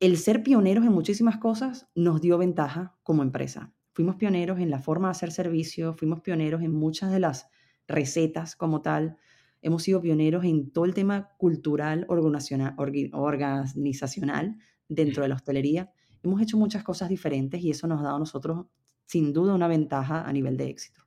El 0.00 0.16
ser 0.16 0.42
pioneros 0.42 0.84
en 0.84 0.92
muchísimas 0.92 1.38
cosas 1.38 1.88
nos 1.94 2.20
dio 2.20 2.38
ventaja 2.38 2.96
como 3.04 3.22
empresa. 3.22 3.72
Fuimos 3.92 4.16
pioneros 4.16 4.58
en 4.58 4.70
la 4.70 4.78
forma 4.78 5.08
de 5.08 5.12
hacer 5.12 5.32
servicio, 5.32 5.94
fuimos 5.94 6.20
pioneros 6.20 6.62
en 6.62 6.72
muchas 6.72 7.12
de 7.12 7.20
las 7.20 7.48
recetas 7.86 8.56
como 8.56 8.82
tal, 8.82 9.16
hemos 9.60 9.82
sido 9.82 10.00
pioneros 10.00 10.44
en 10.44 10.72
todo 10.72 10.84
el 10.84 10.94
tema 10.94 11.30
cultural, 11.38 12.06
organizacional 12.08 14.58
dentro 14.88 15.22
de 15.22 15.28
la 15.28 15.34
hostelería. 15.34 15.92
Hemos 16.22 16.40
hecho 16.40 16.56
muchas 16.56 16.84
cosas 16.84 17.08
diferentes 17.08 17.62
y 17.62 17.70
eso 17.70 17.86
nos 17.86 18.00
ha 18.00 18.04
dado 18.04 18.16
a 18.16 18.20
nosotros 18.20 18.66
sin 19.06 19.32
duda 19.32 19.54
una 19.54 19.68
ventaja 19.68 20.26
a 20.26 20.32
nivel 20.32 20.56
de 20.56 20.68
éxito. 20.68 21.02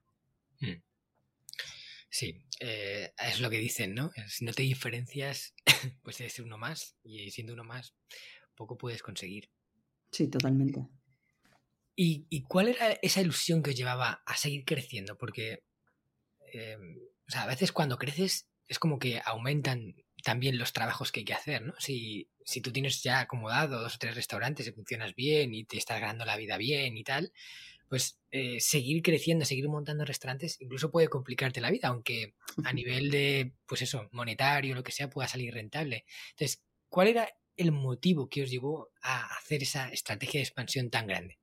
Mm. 0.59 0.81
Sí, 2.09 2.45
eh, 2.61 3.11
es 3.27 3.41
lo 3.41 3.49
que 3.49 3.57
dicen, 3.57 3.93
¿no? 3.93 4.11
Si 4.27 4.45
no 4.45 4.53
te 4.53 4.63
diferencias, 4.63 5.53
pues 6.01 6.19
eres 6.21 6.39
uno 6.39 6.57
más 6.57 6.95
y 7.03 7.29
siendo 7.31 7.53
uno 7.53 7.63
más, 7.63 7.95
poco 8.55 8.77
puedes 8.77 9.01
conseguir. 9.01 9.49
Sí, 10.11 10.29
totalmente. 10.29 10.87
¿Y, 11.95 12.41
cuál 12.43 12.67
era 12.69 12.91
esa 13.01 13.21
ilusión 13.21 13.63
que 13.63 13.69
os 13.71 13.75
llevaba 13.75 14.21
a 14.25 14.35
seguir 14.35 14.65
creciendo? 14.65 15.17
Porque 15.17 15.63
em, 16.51 16.99
a 17.33 17.47
veces 17.47 17.71
cuando 17.71 17.97
creces 17.97 18.47
es 18.67 18.79
como 18.79 18.99
que 18.99 19.21
aumentan 19.23 19.95
también 20.23 20.57
los 20.57 20.73
trabajos 20.73 21.11
que 21.11 21.21
hay 21.21 21.25
que 21.25 21.33
hacer, 21.33 21.61
¿no? 21.61 21.73
Si, 21.79 22.29
si 22.43 22.59
tú 22.59 22.71
tienes 22.71 23.03
ya 23.03 23.21
acomodado 23.21 23.79
dos 23.79 23.95
o 23.95 23.97
tres 23.99 24.15
restaurantes 24.15 24.67
y 24.67 24.71
funcionas 24.71 25.15
bien 25.15 25.53
y 25.53 25.65
te 25.65 25.77
estás 25.77 26.01
ganando 26.01 26.25
la 26.25 26.35
vida 26.35 26.57
bien 26.57 26.97
y 26.97 27.03
tal, 27.03 27.31
pues 27.87 28.19
eh, 28.31 28.59
seguir 28.59 29.01
creciendo, 29.03 29.45
seguir 29.45 29.69
montando 29.69 30.03
restaurantes 30.05 30.59
incluso 30.59 30.91
puede 30.91 31.07
complicarte 31.07 31.61
la 31.61 31.71
vida, 31.71 31.89
aunque 31.89 32.33
a 32.63 32.73
nivel 32.73 33.11
de, 33.11 33.53
pues 33.67 33.81
eso, 33.83 34.09
monetario, 34.11 34.75
lo 34.75 34.83
que 34.83 34.91
sea, 34.91 35.09
pueda 35.09 35.27
salir 35.27 35.53
rentable. 35.53 36.05
Entonces, 36.31 36.63
¿cuál 36.89 37.07
era 37.07 37.29
el 37.55 37.71
motivo 37.71 38.27
que 38.27 38.43
os 38.43 38.49
llevó 38.49 38.89
a 39.01 39.25
hacer 39.37 39.63
esa 39.63 39.89
estrategia 39.89 40.39
de 40.39 40.43
expansión 40.43 40.89
tan 40.89 41.07
grande? 41.07 41.37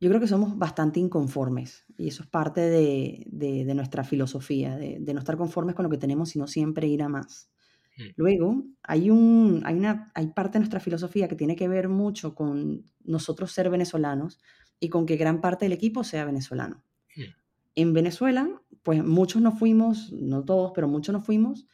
Yo 0.00 0.08
creo 0.08 0.20
que 0.20 0.28
somos 0.28 0.56
bastante 0.56 1.00
inconformes 1.00 1.84
y 1.96 2.08
eso 2.08 2.22
es 2.22 2.28
parte 2.28 2.60
de, 2.60 3.72
nuestra 3.74 4.04
filosofía, 4.04 4.76
de, 4.76 5.00
no 5.12 5.18
estar 5.18 5.36
conformes 5.36 5.74
con 5.74 5.84
lo 5.84 5.90
que 5.90 5.98
tenemos, 5.98 6.30
sino 6.30 6.46
siempre 6.46 6.86
ir 6.86 7.02
a 7.02 7.08
más. 7.08 7.50
Mm. 7.96 8.02
Luego, 8.16 8.64
hay, 8.82 9.10
un, 9.10 9.62
hay, 9.64 9.76
una, 9.76 10.10
hay 10.14 10.28
parte 10.28 10.54
de 10.54 10.60
nuestra 10.60 10.80
filosofía 10.80 11.26
que 11.26 11.36
tiene 11.36 11.56
que 11.56 11.66
ver 11.66 11.88
mucho 11.88 12.34
con 12.34 12.84
nosotros 13.04 13.50
ser 13.50 13.70
venezolanos 13.70 14.38
y 14.78 14.88
con 14.88 15.04
que 15.04 15.16
gran 15.16 15.40
parte 15.40 15.64
del 15.64 15.72
equipo 15.72 16.04
sea 16.04 16.24
venezolano. 16.24 16.82
Mm. 17.16 17.22
En 17.74 17.92
Venezuela, 17.92 18.48
pues 18.82 19.04
muchos 19.04 19.42
nos 19.42 19.58
fuimos, 19.58 20.12
no 20.12 20.44
todos, 20.44 20.72
pero 20.74 20.86
muchos 20.86 21.12
nos 21.12 21.24
fuimos 21.24 21.66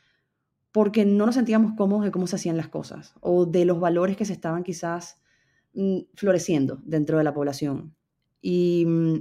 porque 0.73 1.05
no 1.05 1.25
nos 1.25 1.37
sentíamos 1.37 1.75
cómodos 1.77 2.05
de 2.05 2.11
cómo 2.11 2.27
se 2.27 2.35
hacían 2.35 2.57
las 2.57 2.67
cosas 2.67 3.15
o 3.21 3.47
de 3.47 3.65
los 3.65 3.79
valores 3.79 4.17
que 4.17 4.25
se 4.25 4.33
estaban 4.33 4.65
quizás 4.65 5.23
mm, 5.75 5.99
floreciendo 6.15 6.81
dentro 6.85 7.19
de 7.19 7.23
la 7.23 7.33
población. 7.33 7.95
Y 8.47 8.85
mm, 8.87 9.15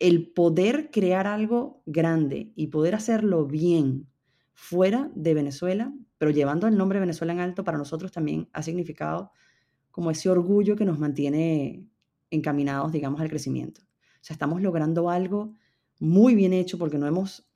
el 0.00 0.32
poder 0.32 0.90
crear 0.90 1.28
algo 1.28 1.80
grande 1.86 2.52
y 2.56 2.66
poder 2.66 2.96
hacerlo 2.96 3.46
bien 3.46 4.08
fuera 4.52 5.12
de 5.14 5.32
Venezuela, 5.32 5.94
pero 6.18 6.32
llevando 6.32 6.66
el 6.66 6.76
nombre 6.76 6.98
Venezuela 6.98 7.32
en 7.32 7.38
alto, 7.38 7.62
para 7.62 7.78
nosotros 7.78 8.10
también 8.10 8.48
ha 8.52 8.64
significado 8.64 9.30
como 9.92 10.10
ese 10.10 10.28
orgullo 10.28 10.74
que 10.74 10.84
nos 10.84 10.98
mantiene 10.98 11.86
encaminados, 12.30 12.90
digamos, 12.90 13.20
al 13.20 13.28
crecimiento. 13.28 13.80
O 13.80 14.22
sea, 14.22 14.34
estamos 14.34 14.60
logrando 14.60 15.08
algo 15.08 15.54
muy 16.00 16.34
bien 16.34 16.52
hecho 16.52 16.76
porque 16.76 16.98
no 16.98 17.06
hemos 17.06 17.48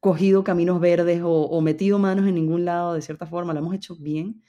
cogido 0.00 0.42
caminos 0.42 0.80
verdes 0.80 1.20
o, 1.24 1.60
metido 1.60 2.00
manos 2.00 2.26
en 2.26 2.34
ningún 2.34 2.64
lado 2.64 2.94
de 2.94 3.02
cierta 3.02 3.26
forma, 3.26 3.52
lo 3.52 3.60
hemos 3.60 3.74
hecho 3.76 3.94
bien 3.94 4.42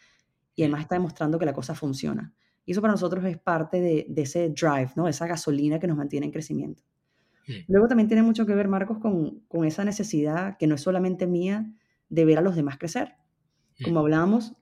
y 0.55 0.63
además 0.63 0.81
está 0.81 0.95
demostrando 0.95 1.37
que 1.37 1.45
la 1.45 1.53
cosa 1.53 1.75
funciona. 1.75 2.33
Y 2.69 2.71
eso 2.71 2.81
para 2.81 2.93
nosotros 2.93 3.25
es 3.25 3.39
parte 3.39 3.81
de, 3.81 4.21
ese 4.21 4.51
drive, 4.51 4.91
¿no? 4.95 5.07
Esa 5.07 5.25
gasolina 5.25 5.79
que 5.79 5.87
nos 5.87 5.97
mantiene 5.97 6.27
en 6.27 6.31
crecimiento. 6.31 6.83
Luego 7.67 7.87
también 7.87 8.07
tiene 8.07 8.21
mucho 8.21 8.45
que 8.45 8.53
ver, 8.53 8.67
Marcos, 8.67 8.99
con, 8.99 9.39
con, 9.47 9.65
esa 9.65 9.83
necesidad 9.83 10.55
que 10.59 10.67
no 10.67 10.75
es 10.75 10.81
solamente 10.81 11.25
mía 11.25 11.73
de 12.09 12.25
ver 12.25 12.37
a 12.37 12.41
los 12.41 12.55
demás 12.55 12.77
crecer. 12.77 13.15
Como 13.83 14.01
hablábamos, 14.01 14.55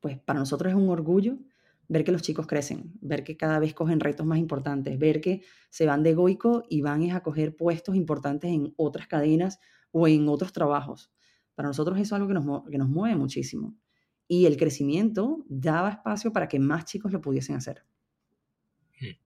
pues 0.00 0.18
para 0.18 0.40
nosotros 0.40 0.72
es 0.72 0.76
un 0.76 0.88
orgullo 0.88 1.38
ver 1.86 2.02
que 2.02 2.10
los 2.10 2.22
chicos 2.22 2.48
crecen, 2.48 2.94
ver 3.00 3.22
que 3.22 3.36
cada 3.36 3.60
vez 3.60 3.72
cogen 3.72 4.00
retos 4.00 4.26
más 4.26 4.40
importantes, 4.40 4.98
ver 4.98 5.20
que 5.20 5.42
se 5.70 5.86
van 5.86 6.02
de 6.02 6.14
goico 6.14 6.64
y 6.68 6.80
van 6.80 7.08
a 7.12 7.22
coger 7.22 7.54
puestos 7.54 7.94
importantes 7.94 8.50
en 8.50 8.74
otras 8.76 9.06
cadenas 9.06 9.60
o 9.92 10.08
en 10.08 10.28
otros 10.28 10.52
trabajos. 10.52 11.12
Para 11.54 11.68
nosotros 11.68 11.98
eso 11.98 12.16
es 12.16 12.20
algo 12.20 12.26
que 12.26 12.34
nos, 12.34 12.68
que 12.68 12.78
nos 12.78 12.88
mueve 12.88 13.14
muchísimo 13.14 13.76
y 14.28 14.44
el 14.44 14.58
crecimiento 14.58 15.44
daba 15.48 15.90
espacio 15.90 16.32
para 16.32 16.48
que 16.48 16.58
más 16.58 16.84
chicos 16.84 17.10
lo 17.10 17.20
pudiesen 17.20 17.56
hacer. 17.56 17.82
Hmm. 19.00 19.16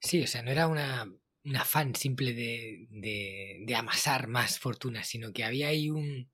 Sí, 0.00 0.22
o 0.22 0.26
sea, 0.26 0.42
no 0.42 0.50
era 0.50 0.66
una, 0.66 1.12
un 1.44 1.56
afán 1.56 1.94
simple 1.94 2.32
de, 2.32 3.74
amasar 3.76 4.28
más 4.28 4.58
fortuna, 4.58 5.04
sino 5.04 5.32
que 5.32 5.44
había 5.44 5.68
ahí 5.68 5.90
un, 5.90 6.30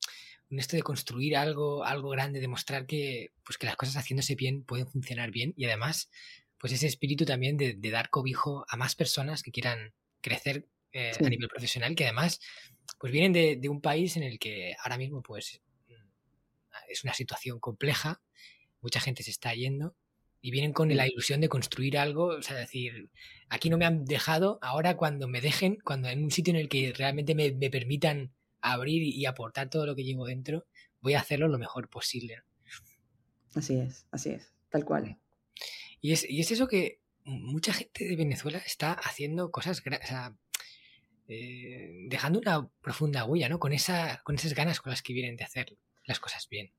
esto 0.51 0.77
de 0.77 0.83
construir 0.83 1.37
algo, 1.37 1.85
algo 1.85 2.11
grande, 2.11 2.40
demostrar 2.40 2.87
que, 2.87 3.33
pues 3.44 3.59
que 3.59 3.66
las 3.66 3.77
cosas 3.77 3.97
haciéndose 3.97 4.37
bien 4.37 4.62
pueden 4.62 4.87
funcionar 4.87 5.33
bien 5.33 5.53
y 5.57 5.64
además, 5.64 6.11
pues 6.59 6.73
ese 6.73 6.87
espíritu 6.87 7.25
también 7.25 7.57
de, 7.57 7.75
dar 7.90 8.09
cobijo 8.09 8.64
a 8.68 8.77
más 8.77 8.94
personas 8.94 9.42
que 9.42 9.51
quieran 9.51 9.92
crecer 10.21 10.68
eh, 10.92 11.12
a 11.18 11.29
nivel 11.29 11.49
profesional, 11.49 11.94
que 11.94 12.05
además, 12.05 12.40
pues 12.99 13.12
vienen 13.12 13.33
de, 13.33 13.57
de, 13.57 13.68
un 13.68 13.81
país 13.81 14.16
en 14.16 14.23
el 14.23 14.38
que 14.38 14.75
ahora 14.83 14.97
mismo, 14.97 15.23
pues 15.23 15.61
es 16.88 17.05
una 17.05 17.14
situación 17.14 17.59
compleja, 17.61 18.20
mucha 18.81 19.01
gente 19.01 19.22
se 19.22 19.31
está 19.31 19.55
yendo 19.55 19.96
y 20.40 20.51
vienen 20.51 20.72
con 20.72 20.94
la 20.94 21.07
ilusión 21.09 21.40
de 21.40 21.48
construir 21.48 21.98
algo, 21.98 22.27
o 22.27 22.42
sea, 22.42 22.57
decir, 22.57 23.11
aquí 23.48 23.70
no 23.70 23.79
me 23.79 23.87
han 23.87 24.05
dejado, 24.05 24.59
ahora 24.62 24.96
cuando 24.96 25.27
me 25.27 25.40
dejen, 25.40 25.79
cuando 25.85 26.09
en 26.09 26.22
un 26.22 26.31
sitio 26.31 26.53
en 26.53 26.61
el 26.61 26.68
que 26.68 26.92
realmente 26.96 27.35
me, 27.35 27.51
permitan 27.70 28.33
abrir 28.61 29.03
y 29.03 29.27
aportar 29.27 29.68
todo 29.68 29.87
lo 29.87 29.96
que 29.96 30.05
llevo 30.05 30.27
dentro, 30.27 30.66
voy 31.01 31.14
a 31.14 31.20
hacerlo 31.20 31.48
lo 31.48 31.59
mejor 31.59 31.88
posible. 31.88 32.42
Así 33.55 33.79
es, 33.79 34.07
así 34.12 34.31
es, 34.31 34.53
tal 34.70 34.85
cual. 34.85 35.18
Y 36.01 36.12
es, 36.12 36.29
y 36.29 36.40
es 36.40 36.51
eso 36.53 36.68
que 36.68 37.01
mucha 37.24 37.72
gente 37.72 38.05
de 38.05 38.16
Venezuela 38.16 38.59
está 38.59 38.92
haciendo 38.92 39.51
cosas, 39.51 39.81
o 39.81 40.07
sea, 40.07 40.37
eh, 41.27 42.07
dejando 42.09 42.38
una 42.38 42.68
profunda 42.81 43.24
huella, 43.24 43.48
¿no? 43.48 43.59
Con, 43.59 43.72
esa, 43.72 44.22
con 44.24 44.37
esas 44.37 44.55
ganas 44.55 44.81
con 44.81 44.90
las 44.90 45.03
que 45.03 45.12
vienen 45.12 45.37
de 45.37 45.44
hacer 45.44 45.77
las 46.05 46.20
cosas 46.20 46.48
bien. 46.48 46.72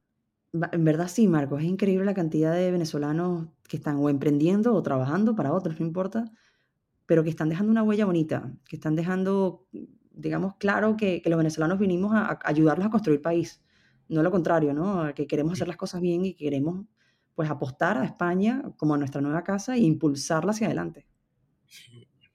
En 0.53 0.83
verdad 0.83 1.07
sí, 1.07 1.27
Marcos, 1.27 1.61
es 1.61 1.67
increíble 1.67 2.05
la 2.05 2.13
cantidad 2.13 2.53
de 2.53 2.71
venezolanos 2.71 3.47
que 3.67 3.77
están 3.77 3.97
o 3.97 4.09
emprendiendo 4.09 4.73
o 4.73 4.81
trabajando 4.81 5.35
para 5.35 5.53
otros, 5.53 5.79
no 5.79 5.85
importa, 5.85 6.25
pero 7.05 7.23
que 7.23 7.29
están 7.29 7.49
dejando 7.49 7.71
una 7.71 7.83
huella 7.83 8.05
bonita, 8.05 8.51
que 8.67 8.75
están 8.75 8.95
dejando, 8.95 9.67
digamos, 10.11 10.55
claro 10.57 10.97
que, 10.97 11.21
los 11.25 11.37
venezolanos 11.37 11.79
vinimos 11.79 12.13
a, 12.15 12.39
ayudarlos 12.43 12.87
a 12.87 12.89
construir 12.89 13.21
país, 13.21 13.61
no 14.07 14.23
lo 14.23 14.31
contrario, 14.31 14.73
¿no? 14.73 15.13
Que 15.13 15.27
queremos 15.27 15.53
hacer 15.53 15.67
las 15.67 15.77
cosas 15.77 16.01
bien 16.01 16.25
y 16.25 16.33
queremos 16.33 16.85
pues 17.35 17.49
apostar 17.49 17.97
a 17.97 18.05
España 18.05 18.63
como 18.75 18.95
a 18.95 18.97
nuestra 18.97 19.21
nueva 19.21 19.43
casa 19.43 19.75
e 19.75 19.79
impulsarla 19.79 20.51
hacia 20.51 20.67
adelante. 20.67 21.07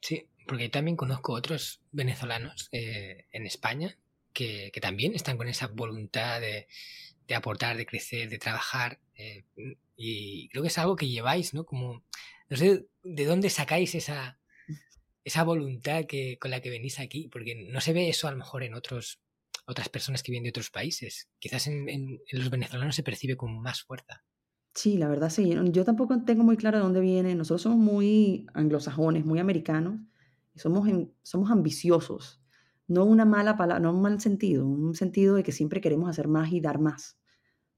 Sí, 0.00 0.29
porque 0.46 0.68
también 0.68 0.96
conozco 0.96 1.33
otros 1.33 1.83
venezolanos 1.90 2.68
eh, 2.72 3.27
en 3.33 3.46
España 3.46 3.98
que, 4.33 4.70
también 4.81 5.14
están 5.14 5.37
con 5.37 5.48
esa 5.48 5.68
voluntad 5.68 6.40
de, 6.40 6.66
aportar, 7.31 7.77
de 7.77 7.87
crecer, 7.87 8.29
de 8.29 8.39
trabajar. 8.39 8.99
Eh, 9.17 9.45
y 9.97 10.49
creo 10.49 10.63
que 10.63 10.69
es 10.69 10.79
algo 10.79 10.97
que 10.97 11.09
lleváis, 11.09 11.55
¿no? 11.55 11.65
Como, 11.65 12.03
no 12.49 12.57
sé 12.57 12.87
de 13.03 13.25
dónde 13.25 13.51
sacáis 13.51 13.95
esa, 13.95 14.39
esa 15.25 15.45
voluntad 15.45 16.05
que, 16.07 16.39
con 16.39 16.51
la 16.51 16.61
que 16.61 16.71
venís 16.71 16.99
aquí, 16.99 17.29
porque 17.29 17.55
no 17.55 17.81
se 17.81 17.93
ve 17.93 18.09
eso 18.09 18.29
a 18.29 18.33
lo 18.33 18.39
mejor 18.39 18.63
en 18.63 18.75
otros 18.75 19.21
otras 19.67 19.89
personas 19.89 20.23
que 20.23 20.33
vienen 20.33 20.45
de 20.45 20.51
otros 20.51 20.71
países. 20.71 21.29
Quizás 21.39 21.67
en, 21.67 22.21
los 22.33 22.51
venezolanos 22.51 22.95
se 22.95 23.03
percibe 23.03 23.37
con 23.37 23.61
más 23.61 23.83
fuerza. 23.83 24.23
Sí, 24.75 24.97
la 24.99 25.09
verdad 25.09 25.31
sí. 25.31 25.55
Yo 25.71 25.85
tampoco 25.85 26.23
tengo 26.25 26.43
muy 26.43 26.57
claro 26.57 26.79
de 26.79 26.85
dónde 26.85 27.01
viene. 27.01 27.35
Nosotros 27.35 27.63
somos 27.63 27.79
muy 27.79 28.47
anglosajones, 28.55 29.25
muy 29.25 29.39
americanos. 29.39 30.01
Somos, 30.57 30.89
somos 31.23 31.51
ambiciosos. 31.51 32.41
No 32.87 33.05
una 33.05 33.25
mala 33.25 33.57
palabra, 33.57 33.81
no 33.81 33.92
un 33.92 34.03
mal 34.03 34.20
sentido, 34.20 34.66
un 34.66 34.94
sentido 34.94 35.37
de 35.37 35.42
que 35.42 35.53
siempre 35.53 35.81
queremos 35.81 36.11
hacer 36.11 36.29
más 36.29 36.53
y 36.53 36.61
dar 36.61 36.79
más. 36.79 37.18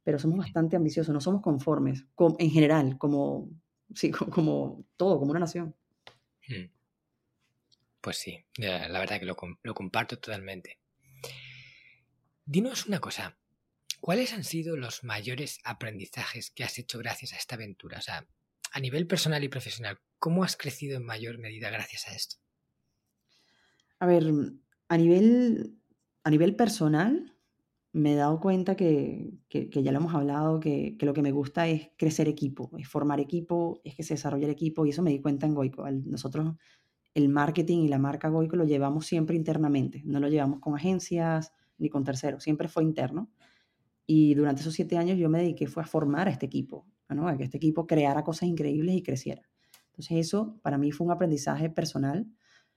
Pero 0.03 0.19
somos 0.19 0.39
bastante 0.39 0.77
ambiciosos, 0.77 1.13
no 1.13 1.21
somos 1.21 1.43
conformes, 1.43 2.07
en 2.39 2.51
general, 2.51 2.99
como, 2.99 3.51
sí, 3.95 4.11
como, 4.11 4.85
todo, 4.97 5.19
como 5.19 5.31
una 5.31 5.41
nación. 5.41 5.75
Pues 8.01 8.17
sí, 8.17 8.45
la 8.57 8.99
verdad 8.99 9.19
que 9.19 9.27
lo, 9.27 9.37
lo 9.63 9.75
comparto 9.75 10.19
totalmente. 10.19 10.79
Dinos 12.45 12.87
una 12.87 13.01
cosa, 13.01 13.37
¿cuáles 14.01 14.33
han 14.33 14.45
sido 14.45 14.77
los 14.77 15.03
mayores 15.03 15.59
aprendizajes 15.65 16.51
que 16.53 16.63
has 16.63 16.79
hecho 16.79 16.99
gracias 16.99 17.33
a 17.33 17.37
esta 17.37 17.57
aventura? 17.57 17.99
O 17.99 18.03
sea, 18.03 18.25
a 18.71 18.81
nivel 18.81 19.09
personal 19.09 19.43
y 19.43 19.49
profesional, 19.49 19.99
¿cómo 20.21 20.45
has 20.45 20.57
crecido 20.57 20.97
en 20.97 21.05
mayor 21.05 21.39
medida 21.39 21.71
gracias 21.71 22.07
a 22.07 22.15
esto? 22.15 22.37
A 23.99 24.07
ver, 24.07 24.25
a 24.89 24.97
nivel, 24.97 25.79
a 26.25 26.31
nivel 26.31 26.57
personal, 26.57 27.35
me 27.93 28.13
he 28.13 28.17
dado 28.17 28.41
cuenta 28.41 28.77
que, 28.77 29.33
que, 29.49 29.71
ya 29.71 29.91
lo 29.91 29.99
hemos 29.99 30.15
hablado, 30.15 30.61
que, 30.61 30.97
que, 30.99 31.07
lo 31.07 31.15
que 31.15 31.23
me 31.23 31.33
gusta 31.33 31.67
es 31.67 31.91
crecer 31.97 32.29
equipo, 32.29 32.71
es 32.79 32.89
formar 32.89 33.21
equipo, 33.21 33.81
es 33.85 33.95
que 33.95 34.03
se 34.03 34.15
desarrolle 34.15 34.45
el 34.45 34.51
equipo, 34.51 34.85
y 34.85 34.91
eso 34.91 35.03
me 35.03 35.11
di 35.11 35.21
cuenta 35.21 35.47
en 35.47 35.55
Goico. 35.55 35.91
Nosotros 35.91 36.57
el 37.15 37.31
marketing 37.31 37.79
y 37.79 37.89
la 37.89 37.99
marca 37.99 38.29
Goico 38.29 38.57
lo 38.57 38.65
llevamos 38.65 39.07
siempre 39.07 39.37
internamente, 39.37 40.03
no 40.05 40.21
lo 40.21 40.29
llevamos 40.29 40.61
con 40.61 40.75
agencias, 40.75 41.51
ni 41.79 41.89
con 41.89 42.05
terceros, 42.05 42.43
siempre 42.43 42.69
fue 42.69 42.85
interno. 42.85 43.31
Y 44.07 44.35
durante 44.35 44.61
esos 44.61 44.75
siete 44.75 44.99
años 44.99 45.19
yo 45.19 45.31
me 45.31 45.39
dediqué 45.39 45.67
fue 45.67 45.83
a 45.83 45.87
formar 45.87 46.29
a 46.29 46.31
este 46.31 46.45
equipo, 46.45 46.87
¿no? 47.09 47.27
a 47.27 47.37
que 47.37 47.45
este 47.45 47.57
equipo 47.57 47.87
creara 47.87 48.23
cosas 48.23 48.49
increíbles 48.49 48.95
y 48.95 49.03
creciera. 49.03 49.43
Entonces 49.87 50.19
eso 50.19 50.59
para 50.63 50.77
mí 50.77 50.93
fue 50.93 51.07
un 51.07 51.13
aprendizaje 51.13 51.71
personal 51.71 52.27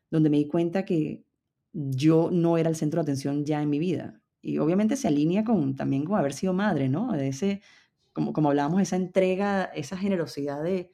donde 0.09 0.29
me 0.29 0.37
di 0.37 0.47
cuenta 0.47 0.85
que 0.85 1.25
yo 1.73 2.29
no 2.32 2.58
era 2.58 2.69
el 2.69 2.75
centro 2.75 2.99
de 2.99 3.03
atención 3.03 3.45
ya 3.45 3.62
en 3.62 3.69
mi 3.69 3.79
vida. 3.79 4.21
Y 4.41 4.58
obviamente 4.60 4.95
se 4.95 5.08
alinea 5.08 5.43
con, 5.43 5.75
también 5.75 6.05
con 6.05 6.17
haber 6.17 6.34
sido 6.34 6.53
madre, 6.53 6.89
¿no? 6.89 7.12
De 7.12 7.27
ese, 7.27 7.62
como, 8.13 8.34
como 8.34 8.49
hablábamos, 8.49 8.82
esa 8.82 8.95
entrega, 8.95 9.65
esa 9.65 9.97
generosidad 9.97 10.63
de, 10.63 10.91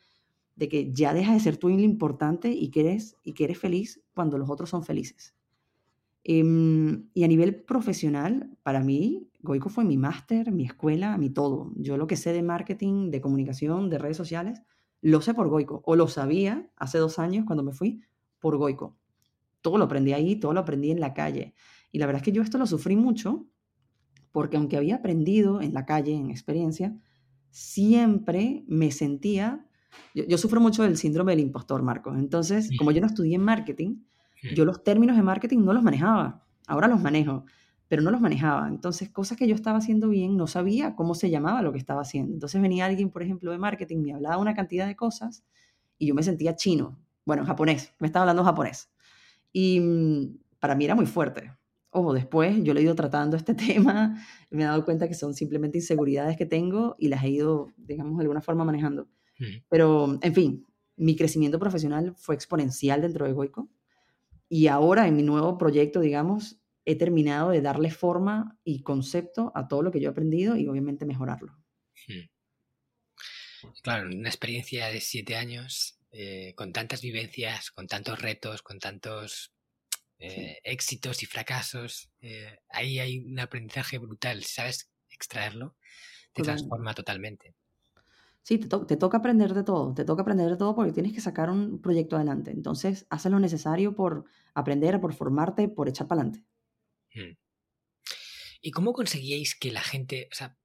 de 0.55 0.69
que 0.69 0.91
ya 0.91 1.13
deja 1.13 1.33
de 1.33 1.39
ser 1.39 1.57
tú 1.57 1.69
lo 1.69 1.79
importante 1.79 2.49
y 2.49 2.69
que, 2.69 2.81
eres, 2.81 3.17
y 3.23 3.33
que 3.33 3.45
eres 3.45 3.59
feliz 3.59 4.01
cuando 4.13 4.37
los 4.37 4.49
otros 4.49 4.69
son 4.69 4.83
felices. 4.83 5.35
Em, 6.23 7.07
y 7.13 7.23
a 7.23 7.27
nivel 7.27 7.63
profesional, 7.63 8.49
para 8.63 8.79
mí, 8.81 9.29
Goico 9.41 9.69
fue 9.69 9.83
mi 9.83 9.95
máster, 9.97 10.51
mi 10.51 10.65
escuela, 10.65 11.17
mi 11.17 11.29
todo. 11.29 11.71
Yo 11.75 11.97
lo 11.97 12.07
que 12.07 12.15
sé 12.17 12.33
de 12.33 12.41
marketing, 12.41 13.11
de 13.11 13.21
comunicación, 13.21 13.89
de 13.89 13.99
redes 13.99 14.17
sociales, 14.17 14.63
lo 15.01 15.21
sé 15.21 15.35
por 15.35 15.49
Goico, 15.49 15.83
o 15.85 15.95
lo 15.95 16.07
sabía 16.07 16.67
hace 16.77 16.97
dos 16.97 17.19
años 17.19 17.45
cuando 17.45 17.63
me 17.63 17.73
fui 17.73 18.01
por 18.39 18.57
Goico. 18.57 18.95
Todo 19.65 19.79
lo 19.79 19.85
aprendí 19.85 20.13
ahí, 20.13 20.35
todo 20.35 20.53
lo 20.53 20.59
aprendí 20.59 20.91
en 20.91 20.99
la 20.99 21.15
calle. 21.15 21.55
Y 21.91 21.97
la 21.97 22.05
verdad 22.05 22.21
es 22.21 22.23
que 22.23 22.31
yo 22.31 22.43
esto 22.43 22.59
lo 22.59 22.67
sufrí 22.67 22.95
mucho, 22.95 23.47
porque 24.31 24.57
aunque 24.57 24.77
había 24.77 24.97
aprendido 24.97 25.59
en 25.59 25.73
la 25.73 25.87
calle, 25.87 26.13
en 26.13 26.29
experiencia, 26.29 26.95
siempre 27.49 28.63
me 28.67 28.91
sentía, 28.91 29.65
yo, 30.13 30.23
yo 30.27 30.37
sufro 30.37 30.61
mucho 30.61 30.83
del 30.83 30.97
síndrome 30.97 31.31
del 31.31 31.39
impostor, 31.39 31.81
Marcos. 31.81 32.15
Entonces, 32.15 32.69
como 32.77 32.91
yo 32.91 33.01
no 33.01 33.07
estudié 33.11 33.33
en 33.33 33.41
marketing, 33.41 34.03
yo 34.53 34.65
los 34.65 34.83
términos 34.83 35.15
de 35.15 35.23
marketing 35.23 35.65
no 35.65 35.73
los 35.73 35.81
manejaba, 35.81 36.45
ahora 36.67 36.87
los 36.87 37.01
manejo, 37.01 37.45
pero 37.87 38.03
no 38.03 38.11
los 38.11 38.21
manejaba. 38.21 38.67
Entonces, 38.67 39.09
cosas 39.09 39.35
que 39.35 39.47
yo 39.47 39.55
estaba 39.55 39.79
haciendo 39.79 40.07
bien, 40.09 40.37
no 40.37 40.45
sabía 40.45 40.95
cómo 40.95 41.15
se 41.15 41.31
llamaba 41.31 41.63
lo 41.63 41.71
que 41.71 41.79
estaba 41.79 42.01
haciendo. 42.01 42.33
Entonces 42.33 42.61
venía 42.61 42.85
alguien, 42.85 43.09
por 43.09 43.23
ejemplo, 43.23 43.49
de 43.51 43.57
marketing, 43.57 43.97
me 44.03 44.13
hablaba 44.13 44.37
una 44.37 44.53
cantidad 44.53 44.85
de 44.85 44.95
cosas 44.95 45.43
y 45.97 46.05
yo 46.05 46.13
me 46.13 46.21
sentía 46.21 46.55
chino, 46.55 46.99
bueno, 47.25 47.43
japonés, 47.45 47.93
me 47.97 48.05
estaba 48.05 48.21
hablando 48.21 48.43
japonés. 48.43 48.91
Y 49.57 49.79
mm, 49.79 50.37
para 50.59 50.75
mí 50.75 50.83
era 50.83 50.95
muy 50.95 51.05
fuerte. 51.05 51.49
Ojo, 51.89 52.11
después 52.11 52.61
yo 52.61 52.73
lo 52.73 52.81
he 52.81 52.83
ido 52.83 52.93
tratando 52.93 53.37
este 53.37 53.53
tema, 53.55 54.21
me 54.49 54.63
he 54.63 54.65
dado 54.65 54.83
cuenta 54.83 55.07
que 55.07 55.13
son 55.13 55.33
simplemente 55.33 55.77
inseguridades 55.77 56.35
que 56.35 56.45
tengo 56.45 56.97
y 56.99 57.07
las 57.07 57.23
he 57.23 57.29
ido, 57.29 57.71
digamos, 57.77 58.17
de 58.17 58.23
alguna 58.23 58.41
forma 58.41 58.65
manejando. 58.65 59.07
Pero, 59.69 60.19
en 60.21 60.33
fin, 60.33 60.65
mi 60.97 61.15
crecimiento 61.15 61.57
profesional 61.57 62.13
fue 62.17 62.35
exponencial 62.35 63.01
dentro 63.01 63.25
de 63.25 63.31
Goico. 63.31 63.69
Y 64.49 64.67
ahora 64.67 65.07
en 65.07 65.15
mi 65.15 65.23
nuevo 65.23 65.57
proyecto, 65.57 66.01
digamos, 66.01 66.59
he 66.83 66.97
terminado 66.97 67.51
de 67.51 67.61
darle 67.61 67.91
forma 67.91 68.59
y 68.65 68.81
concepto 68.81 69.53
a 69.55 69.69
todo 69.69 69.83
lo 69.83 69.91
que 69.91 70.01
yo 70.01 70.09
he 70.09 70.11
aprendido 70.11 70.57
y 70.57 70.67
obviamente 70.67 71.05
mejorarlo. 71.05 71.57
Hmm. 72.07 73.71
Claro, 73.81 74.09
una 74.09 74.29
experiencia 74.29 74.87
de 74.87 74.99
siete 74.99 75.37
años, 75.37 75.94
eh, 76.17 76.53
con 76.55 76.71
tantas 76.71 77.01
vivencias, 77.01 77.71
con 77.71 77.87
tantos 77.87 78.21
retos, 78.21 78.61
con 78.61 78.79
tantos 78.79 79.51
eh, 80.17 80.61
éxitos 80.63 81.21
y 81.23 81.25
fracasos, 81.25 82.09
eh, 82.21 82.57
ahí 82.69 82.99
hay 82.99 83.19
un 83.19 83.37
aprendizaje 83.37 83.97
brutal. 83.97 84.41
sabes 84.45 84.89
extraerlo, 85.09 85.75
te 86.31 86.41
transforma 86.41 86.93
totalmente. 86.93 87.53
Sí, 88.43 88.59
te, 88.59 88.69
te, 88.69 88.95
toca 88.95 89.17
aprender 89.17 89.53
de 89.53 89.65
todo, 89.65 89.93
te 89.93 90.05
toca 90.05 90.21
aprender 90.21 90.49
de 90.49 90.55
todo 90.55 90.73
porque 90.73 90.93
tienes 90.93 91.11
que 91.11 91.19
sacar 91.19 91.49
un 91.49 91.81
proyecto 91.81 92.15
adelante. 92.15 92.51
Entonces, 92.51 93.05
haz 93.09 93.25
lo 93.25 93.39
necesario 93.41 93.93
por 93.93 94.23
aprender, 94.53 95.01
por 95.01 95.13
formarte, 95.13 95.67
por 95.67 95.89
echar 95.89 96.07
para 96.07 96.21
adelante. 96.21 96.47
Hmm. 97.13 97.35
¿Y 98.61 98.71
cómo 98.71 98.93
conseguíais 98.93 99.53
que 99.53 99.73
la 99.73 99.81
gente, 99.81 100.29
o 100.31 100.35
sea, 100.35 100.57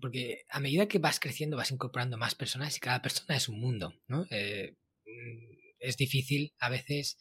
porque 0.00 0.44
a 0.48 0.60
medida 0.60 0.86
que 0.86 1.00
vas 1.00 1.18
creciendo 1.18 1.56
vas 1.56 1.72
incorporando 1.72 2.16
más 2.18 2.36
personas 2.36 2.76
y 2.76 2.80
cada 2.80 3.02
persona 3.02 3.34
es 3.34 3.48
un 3.48 3.58
mundo, 3.58 3.94
¿no? 4.06 4.26
Eh, 4.30 4.76
es 5.78 5.96
difícil 5.96 6.54
a 6.58 6.68
veces 6.68 7.18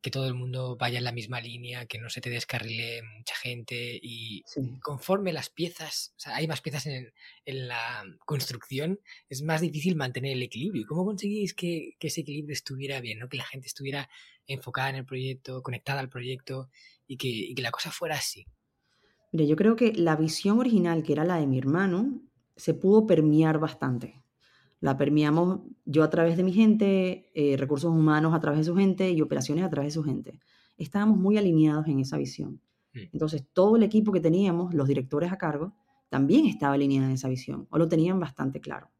que 0.00 0.10
todo 0.10 0.26
el 0.26 0.34
mundo 0.34 0.76
vaya 0.76 0.98
en 0.98 1.04
la 1.04 1.12
misma 1.12 1.40
línea, 1.40 1.86
que 1.86 1.98
no 1.98 2.08
se 2.08 2.20
te 2.20 2.30
descarrile 2.30 3.02
mucha 3.18 3.34
gente 3.34 3.98
y 4.00 4.42
conforme 4.82 5.32
las 5.32 5.50
piezas, 5.50 6.14
o 6.16 6.20
sea, 6.20 6.36
hay 6.36 6.48
más 6.48 6.62
piezas 6.62 6.86
en, 6.86 7.12
la 7.44 8.04
construcción, 8.24 9.00
es 9.28 9.42
más 9.42 9.60
difícil 9.60 9.96
mantener 9.96 10.32
el 10.32 10.42
equilibrio. 10.42 10.86
¿Cómo 10.88 11.04
conseguís 11.04 11.52
que, 11.52 11.96
ese 12.00 12.22
equilibrio 12.22 12.54
estuviera 12.54 13.00
bien, 13.00 13.18
¿no? 13.18 13.28
que 13.28 13.36
la 13.36 13.44
gente 13.44 13.66
estuviera 13.66 14.08
enfocada 14.46 14.90
en 14.90 14.96
el 14.96 15.04
proyecto, 15.04 15.62
conectada 15.62 16.00
al 16.00 16.08
proyecto 16.08 16.70
y 17.06 17.16
que, 17.18 17.28
y 17.28 17.54
que 17.54 17.62
la 17.62 17.70
cosa 17.70 17.90
fuera 17.90 18.16
así? 18.16 18.46
Mira, 19.32 19.44
yo 19.44 19.56
creo 19.56 19.76
que 19.76 19.92
la 19.92 20.16
visión 20.16 20.58
original, 20.58 21.02
que 21.02 21.12
era 21.12 21.24
la 21.24 21.36
de 21.36 21.46
mi 21.46 21.58
hermano, 21.58 22.22
se 22.56 22.72
pudo 22.72 23.06
permear 23.06 23.58
bastante 23.58 24.22
la 24.80 24.96
permeamos 24.96 25.60
yo 25.84 26.02
a 26.02 26.10
través 26.10 26.36
de 26.36 26.42
mi 26.42 26.52
gente, 26.52 27.30
eh, 27.34 27.56
recursos 27.56 27.90
humanos 27.90 28.34
a 28.34 28.40
través 28.40 28.60
de 28.60 28.64
su 28.64 28.74
gente 28.74 29.10
y 29.10 29.20
operaciones 29.20 29.64
a 29.64 29.70
través 29.70 29.94
de 29.94 30.00
su 30.00 30.04
gente. 30.04 30.40
Estábamos 30.78 31.18
muy 31.18 31.36
alineados 31.36 31.86
en 31.86 32.00
esa 32.00 32.16
visión. 32.16 32.60
Entonces, 32.92 33.44
todo 33.52 33.76
el 33.76 33.84
equipo 33.84 34.10
que 34.10 34.20
teníamos, 34.20 34.74
los 34.74 34.88
directores 34.88 35.30
a 35.30 35.38
cargo, 35.38 35.74
también 36.08 36.46
estaba 36.46 36.74
alineado 36.74 37.06
en 37.06 37.14
esa 37.14 37.28
visión 37.28 37.68
o 37.70 37.78
lo 37.78 37.88
tenían 37.88 38.18
bastante 38.18 38.60
claro. 38.60 38.90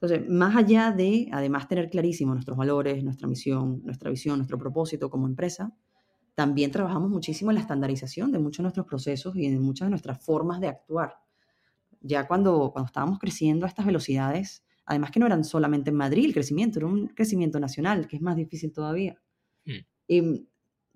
Entonces, 0.00 0.28
más 0.30 0.54
allá 0.56 0.92
de, 0.92 1.28
además, 1.32 1.68
tener 1.68 1.90
clarísimo 1.90 2.32
nuestros 2.32 2.56
valores, 2.56 3.02
nuestra 3.02 3.26
misión, 3.26 3.82
nuestra 3.84 4.10
visión, 4.10 4.38
nuestro 4.38 4.56
propósito 4.56 5.10
como 5.10 5.26
empresa, 5.26 5.74
también 6.36 6.70
trabajamos 6.70 7.10
muchísimo 7.10 7.50
en 7.50 7.56
la 7.56 7.62
estandarización 7.62 8.30
de 8.30 8.38
muchos 8.38 8.58
de 8.58 8.62
nuestros 8.62 8.86
procesos 8.86 9.34
y 9.34 9.46
en 9.46 9.60
muchas 9.60 9.86
de 9.86 9.90
nuestras 9.90 10.24
formas 10.24 10.60
de 10.60 10.68
actuar. 10.68 11.16
Ya 12.00 12.28
cuando, 12.28 12.70
cuando 12.72 12.86
estábamos 12.86 13.18
creciendo 13.18 13.66
a 13.66 13.68
estas 13.68 13.84
velocidades, 13.84 14.64
Además 14.88 15.10
que 15.10 15.20
no 15.20 15.26
eran 15.26 15.44
solamente 15.44 15.90
en 15.90 15.96
Madrid 15.96 16.24
el 16.24 16.32
crecimiento, 16.32 16.78
era 16.78 16.86
un 16.86 17.08
crecimiento 17.08 17.60
nacional, 17.60 18.08
que 18.08 18.16
es 18.16 18.22
más 18.22 18.36
difícil 18.36 18.72
todavía. 18.72 19.20
Mm. 19.66 19.72
Em, 20.08 20.46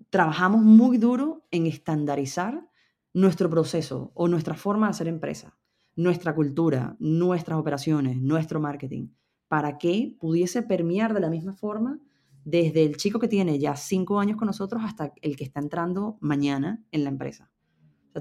trabajamos 0.09 0.63
muy 0.63 0.97
duro 0.97 1.45
en 1.51 1.67
estandarizar 1.67 2.67
nuestro 3.13 3.51
proceso 3.51 4.11
o 4.15 4.27
nuestra 4.27 4.55
forma 4.55 4.87
de 4.87 4.91
hacer 4.91 5.07
empresa, 5.07 5.55
nuestra 5.95 6.33
cultura, 6.33 6.95
nuestras 6.97 7.59
operaciones, 7.59 8.17
nuestro 8.17 8.59
marketing, 8.59 9.09
para 9.47 9.77
que 9.77 10.15
pudiese 10.19 10.63
permear 10.63 11.13
de 11.13 11.19
la 11.19 11.29
misma 11.29 11.53
forma 11.53 11.99
desde 12.43 12.83
el 12.83 12.97
chico 12.97 13.19
que 13.19 13.27
tiene 13.27 13.59
ya 13.59 13.75
cinco 13.75 14.19
años 14.19 14.37
con 14.37 14.47
nosotros 14.47 14.81
hasta 14.83 15.13
el 15.21 15.35
que 15.35 15.43
está 15.43 15.59
entrando 15.59 16.17
mañana 16.19 16.83
en 16.91 17.03
la 17.03 17.11
empresa. 17.11 17.51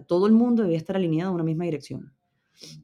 todo 0.06 0.26
el 0.26 0.32
mundo 0.34 0.64
debía 0.64 0.76
estar 0.76 0.96
alineado 0.96 1.30
en 1.30 1.36
una 1.36 1.44
misma 1.44 1.64
dirección. 1.64 2.12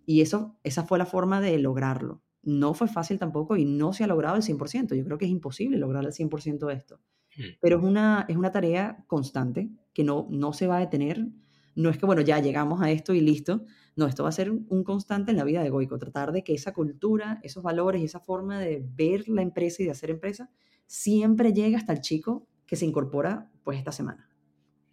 Y 0.07 0.23
eso, 0.23 0.57
esa 0.63 0.85
fue 0.85 0.97
la 0.97 1.05
forma 1.05 1.43
de 1.43 1.59
lograrlo 1.59 2.23
no 2.43 2.75
fue 2.75 2.89
fácil 2.89 3.19
tampoco 3.19 3.57
y 3.57 3.65
no 3.65 3.93
se 3.93 4.05
ha 4.05 4.07
logrado 4.07 4.37
el 4.37 4.43
100%. 4.43 4.95
Yo 4.95 5.05
creo 5.05 5.19
que 5.19 5.25
es 5.25 5.31
imposible 5.31 5.79
lograr 5.79 6.05
el 6.05 6.13
100% 6.13 6.67
de 6.67 6.75
esto. 6.75 7.01
Hmm. 7.37 7.57
Pero 7.61 7.79
es 7.79 7.85
una, 7.85 8.25
es 8.29 8.37
una 8.37 8.53
tarea 8.53 9.05
constante 9.07 9.71
que 9.93 10.05
no, 10.05 10.27
no 10.31 10.53
se 10.53 10.67
va 10.67 10.77
a 10.77 10.81
detener. 10.81 11.27
No 11.75 11.91
es 11.91 11.99
que, 11.99 12.07
bueno, 12.07 12.23
ya 12.23 12.41
llegamos 12.41 12.81
a 12.83 12.91
esto 12.91 13.15
y 13.15 13.21
listo. 13.21 13.65
No, 13.97 14.07
esto 14.07 14.23
va 14.23 14.29
a 14.29 14.33
ser 14.33 14.51
un 14.51 14.85
constante 14.85 15.33
en 15.33 15.37
la 15.37 15.45
vida 15.45 15.63
de 15.63 15.71
Goico. 15.71 15.99
Tratar 15.99 16.33
de 16.33 16.45
que 16.45 16.55
esa 16.55 16.73
cultura, 16.73 17.41
esos 17.43 17.63
valores 17.63 18.01
y 18.01 18.05
esa 18.05 18.21
forma 18.21 18.59
de 18.59 18.83
ver 18.85 19.29
la 19.29 19.43
empresa 19.43 19.83
y 19.83 19.87
de 19.87 19.93
hacer 19.93 20.11
empresa 20.11 20.51
siempre 20.87 21.53
llegue 21.53 21.77
hasta 21.77 21.93
el 21.93 22.01
chico 22.01 22.47
que 22.67 22.77
se 22.77 22.87
incorpora 22.87 23.51
pues 23.63 23.79
esta 23.79 23.93
semana. 23.93 24.29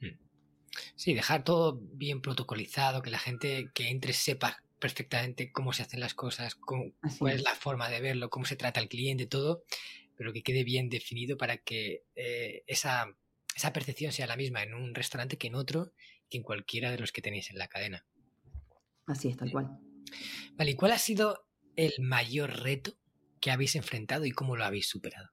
Hmm. 0.01 0.17
Sí, 0.95 1.13
dejar 1.13 1.43
todo 1.43 1.79
bien 1.93 2.21
protocolizado, 2.21 3.01
que 3.01 3.09
la 3.09 3.19
gente 3.19 3.71
que 3.73 3.89
entre 3.89 4.13
sepa 4.13 4.57
perfectamente 4.79 5.51
cómo 5.51 5.73
se 5.73 5.83
hacen 5.83 5.99
las 5.99 6.13
cosas, 6.13 6.55
cuál 6.55 6.93
es. 7.33 7.43
la 7.43 7.55
forma 7.55 7.89
de 7.89 8.01
verlo, 8.01 8.29
cómo 8.29 8.45
se 8.45 8.55
trata 8.55 8.79
al 8.79 8.89
cliente, 8.89 9.25
todo, 9.25 9.63
pero 10.15 10.33
que 10.33 10.43
quede 10.43 10.63
bien 10.63 10.89
definido 10.89 11.37
para 11.37 11.57
que 11.57 12.03
eh, 12.15 12.63
esa, 12.67 13.07
esa 13.55 13.73
percepción 13.73 14.11
sea 14.11 14.27
la 14.27 14.35
misma 14.35 14.63
en 14.63 14.73
un 14.73 14.93
restaurante 14.93 15.37
que 15.37 15.47
en 15.47 15.55
otro, 15.55 15.93
que 16.29 16.37
en 16.37 16.43
cualquiera 16.43 16.91
de 16.91 16.99
los 16.99 17.11
que 17.11 17.21
tenéis 17.21 17.49
en 17.51 17.57
la 17.57 17.67
cadena. 17.67 18.05
Así 19.07 19.29
es, 19.29 19.37
tal 19.37 19.51
cual. 19.51 19.79
Vale, 20.53 20.71
¿y 20.71 20.75
cuál 20.75 20.91
ha 20.91 20.99
sido 20.99 21.47
el 21.75 21.93
mayor 22.01 22.61
reto 22.61 22.93
que 23.39 23.51
habéis 23.51 23.75
enfrentado 23.75 24.25
y 24.25 24.31
cómo 24.31 24.55
lo 24.55 24.65
habéis 24.65 24.87
superado? 24.87 25.29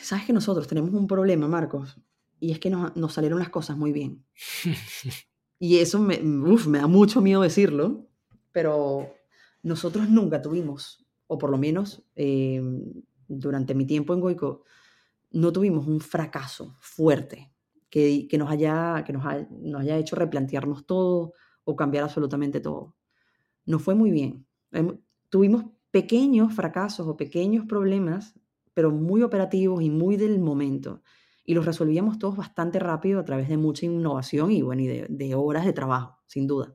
Sabes 0.00 0.24
que 0.24 0.32
nosotros 0.32 0.66
tenemos 0.68 0.90
un 0.90 1.06
problema, 1.06 1.48
Marcos, 1.48 1.96
y 2.40 2.52
es 2.52 2.58
que 2.58 2.70
nos, 2.70 2.96
nos 2.96 3.12
salieron 3.12 3.38
las 3.38 3.50
cosas 3.50 3.76
muy 3.76 3.92
bien. 3.92 4.24
y 5.58 5.78
eso 5.78 5.98
me, 5.98 6.18
me 6.18 6.78
da 6.78 6.86
mucho 6.86 7.20
miedo 7.20 7.42
decirlo, 7.42 8.06
pero 8.52 9.14
nosotros 9.62 10.08
nunca 10.08 10.42
tuvimos, 10.42 11.06
o 11.26 11.38
por 11.38 11.50
lo 11.50 11.58
menos 11.58 12.04
eh, 12.14 12.62
durante 13.28 13.74
mi 13.74 13.86
tiempo 13.86 14.14
en 14.14 14.20
Goico, 14.20 14.62
no 15.30 15.52
tuvimos 15.52 15.86
un 15.86 16.00
fracaso 16.00 16.76
fuerte 16.80 17.52
que, 17.90 18.28
que 18.28 18.38
nos, 18.38 18.50
haya, 18.50 19.02
que 19.04 19.12
nos, 19.12 19.24
nos 19.50 19.80
haya 19.80 19.96
hecho 19.96 20.16
replantearnos 20.16 20.86
todo 20.86 21.32
o 21.64 21.76
cambiar 21.76 22.04
absolutamente 22.04 22.60
todo. 22.60 22.94
Nos 23.64 23.82
fue 23.82 23.94
muy 23.94 24.10
bien. 24.10 24.46
Tuvimos 25.28 25.64
pequeños 25.90 26.54
fracasos 26.54 27.06
o 27.08 27.16
pequeños 27.16 27.66
problemas, 27.66 28.38
pero 28.72 28.90
muy 28.90 29.22
operativos 29.22 29.82
y 29.82 29.90
muy 29.90 30.16
del 30.16 30.38
momento. 30.38 31.02
Y 31.46 31.54
los 31.54 31.64
resolvíamos 31.64 32.18
todos 32.18 32.36
bastante 32.36 32.78
rápido 32.78 33.20
a 33.20 33.24
través 33.24 33.48
de 33.48 33.56
mucha 33.56 33.86
innovación 33.86 34.50
y, 34.50 34.62
bueno, 34.62 34.82
y 34.82 34.88
de, 34.88 35.06
de 35.08 35.34
horas 35.34 35.64
de 35.64 35.72
trabajo, 35.72 36.18
sin 36.26 36.46
duda. 36.46 36.74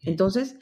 Entonces, 0.00 0.56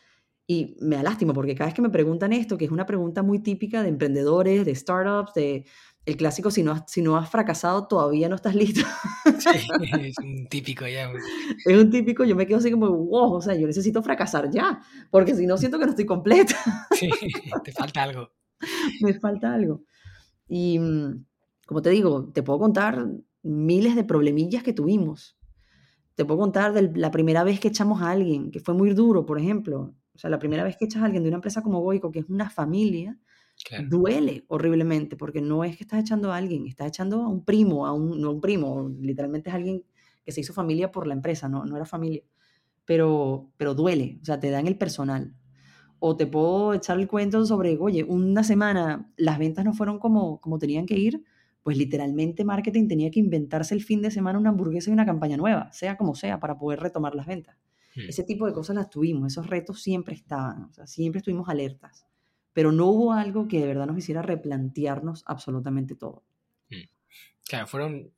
y 0.50 0.76
me 0.80 0.96
da 0.96 1.02
lástima 1.02 1.34
porque 1.34 1.54
cada 1.54 1.66
vez 1.66 1.74
que 1.74 1.82
me 1.82 1.90
preguntan 1.90 2.32
esto, 2.32 2.56
que 2.56 2.64
es 2.64 2.70
una 2.70 2.86
pregunta 2.86 3.22
muy 3.22 3.40
típica 3.40 3.82
de 3.82 3.90
emprendedores, 3.90 4.64
de 4.64 4.74
startups, 4.74 5.34
de 5.34 5.66
el 6.06 6.16
clásico, 6.16 6.50
si 6.50 6.62
no, 6.62 6.72
has, 6.72 6.84
si 6.86 7.02
no 7.02 7.18
has 7.18 7.28
fracasado, 7.28 7.86
todavía 7.86 8.30
no 8.30 8.36
estás 8.36 8.54
listo. 8.54 8.80
Sí, 9.38 9.50
es 10.00 10.18
un 10.18 10.46
típico 10.48 10.86
ya. 10.86 11.12
Es 11.66 11.76
un 11.76 11.90
típico, 11.90 12.24
yo 12.24 12.34
me 12.34 12.46
quedo 12.46 12.58
así 12.58 12.70
como, 12.70 12.88
wow, 12.88 13.34
o 13.34 13.42
sea, 13.42 13.54
yo 13.54 13.66
necesito 13.66 14.02
fracasar 14.02 14.50
ya, 14.50 14.80
porque 15.10 15.34
si 15.34 15.46
no 15.46 15.58
siento 15.58 15.78
que 15.78 15.84
no 15.84 15.90
estoy 15.90 16.06
completa. 16.06 16.56
Sí, 16.92 17.10
te 17.62 17.72
falta 17.72 18.04
algo. 18.04 18.32
me 19.02 19.12
falta 19.20 19.52
algo. 19.52 19.82
Y 20.48 20.78
mm, 20.78 21.26
como 21.68 21.82
te 21.82 21.90
digo, 21.90 22.30
te 22.32 22.42
puedo 22.42 22.58
contar 22.58 23.06
miles 23.42 23.94
de 23.94 24.02
problemillas 24.02 24.62
que 24.62 24.72
tuvimos. 24.72 25.36
Te 26.14 26.24
puedo 26.24 26.40
contar 26.40 26.72
de 26.72 26.90
la 26.98 27.10
primera 27.10 27.44
vez 27.44 27.60
que 27.60 27.68
echamos 27.68 28.00
a 28.00 28.10
alguien, 28.10 28.50
que 28.50 28.58
fue 28.58 28.72
muy 28.72 28.94
duro, 28.94 29.26
por 29.26 29.38
ejemplo. 29.38 29.94
O 30.14 30.18
sea, 30.18 30.30
la 30.30 30.38
primera 30.38 30.64
vez 30.64 30.78
que 30.78 30.86
echas 30.86 31.02
a 31.02 31.04
alguien 31.04 31.24
de 31.24 31.28
una 31.28 31.36
empresa 31.36 31.62
como 31.62 31.80
Goico, 31.80 32.10
que 32.10 32.20
es 32.20 32.24
una 32.30 32.48
familia, 32.48 33.18
duele 33.86 34.46
horriblemente, 34.48 35.14
porque 35.14 35.42
no 35.42 35.62
es 35.62 35.76
que 35.76 35.84
estás 35.84 36.00
echando 36.00 36.32
a 36.32 36.38
alguien, 36.38 36.66
estás 36.66 36.88
echando 36.88 37.22
a 37.22 37.28
un 37.28 37.44
primo, 37.44 37.86
a 37.86 37.92
un, 37.92 38.18
no 38.18 38.30
un 38.30 38.40
primo, 38.40 38.88
literalmente 38.98 39.50
es 39.50 39.54
alguien 39.54 39.84
que 40.24 40.32
se 40.32 40.40
hizo 40.40 40.54
familia 40.54 40.90
por 40.90 41.06
la 41.06 41.12
empresa, 41.12 41.50
no, 41.50 41.66
no 41.66 41.76
era 41.76 41.84
familia. 41.84 42.22
Pero, 42.86 43.52
pero 43.58 43.74
duele, 43.74 44.18
o 44.22 44.24
sea, 44.24 44.40
te 44.40 44.48
dan 44.48 44.66
el 44.66 44.78
personal. 44.78 45.36
O 45.98 46.16
te 46.16 46.26
puedo 46.26 46.72
echar 46.72 46.98
el 46.98 47.08
cuento 47.08 47.44
sobre, 47.44 47.76
oye, 47.76 48.04
una 48.04 48.42
semana 48.42 49.12
las 49.18 49.38
ventas 49.38 49.66
no 49.66 49.74
fueron 49.74 49.98
como, 49.98 50.40
como 50.40 50.58
tenían 50.58 50.86
que 50.86 50.96
ir, 50.96 51.22
pues 51.68 51.76
literalmente 51.76 52.46
marketing 52.46 52.88
tenía 52.88 53.10
que 53.10 53.20
inventarse 53.20 53.74
el 53.74 53.84
fin 53.84 54.00
de 54.00 54.10
semana 54.10 54.38
una 54.38 54.48
hamburguesa 54.48 54.88
y 54.88 54.94
una 54.94 55.04
campaña 55.04 55.36
nueva, 55.36 55.70
sea 55.70 55.98
como 55.98 56.14
sea, 56.14 56.40
para 56.40 56.56
poder 56.56 56.80
retomar 56.80 57.14
las 57.14 57.26
ventas. 57.26 57.58
Hmm. 57.94 58.08
Ese 58.08 58.24
tipo 58.24 58.46
de 58.46 58.54
cosas 58.54 58.74
las 58.74 58.88
tuvimos, 58.88 59.30
esos 59.30 59.46
retos 59.48 59.82
siempre 59.82 60.14
estaban, 60.14 60.62
o 60.62 60.72
sea, 60.72 60.86
siempre 60.86 61.18
estuvimos 61.18 61.46
alertas, 61.50 62.06
pero 62.54 62.72
no 62.72 62.86
hubo 62.86 63.12
algo 63.12 63.48
que 63.48 63.60
de 63.60 63.66
verdad 63.66 63.84
nos 63.84 63.98
hiciera 63.98 64.22
replantearnos 64.22 65.24
absolutamente 65.26 65.94
todo. 65.94 66.24
Hmm. 66.70 66.88
Claro, 67.46 67.66
fueron 67.66 68.14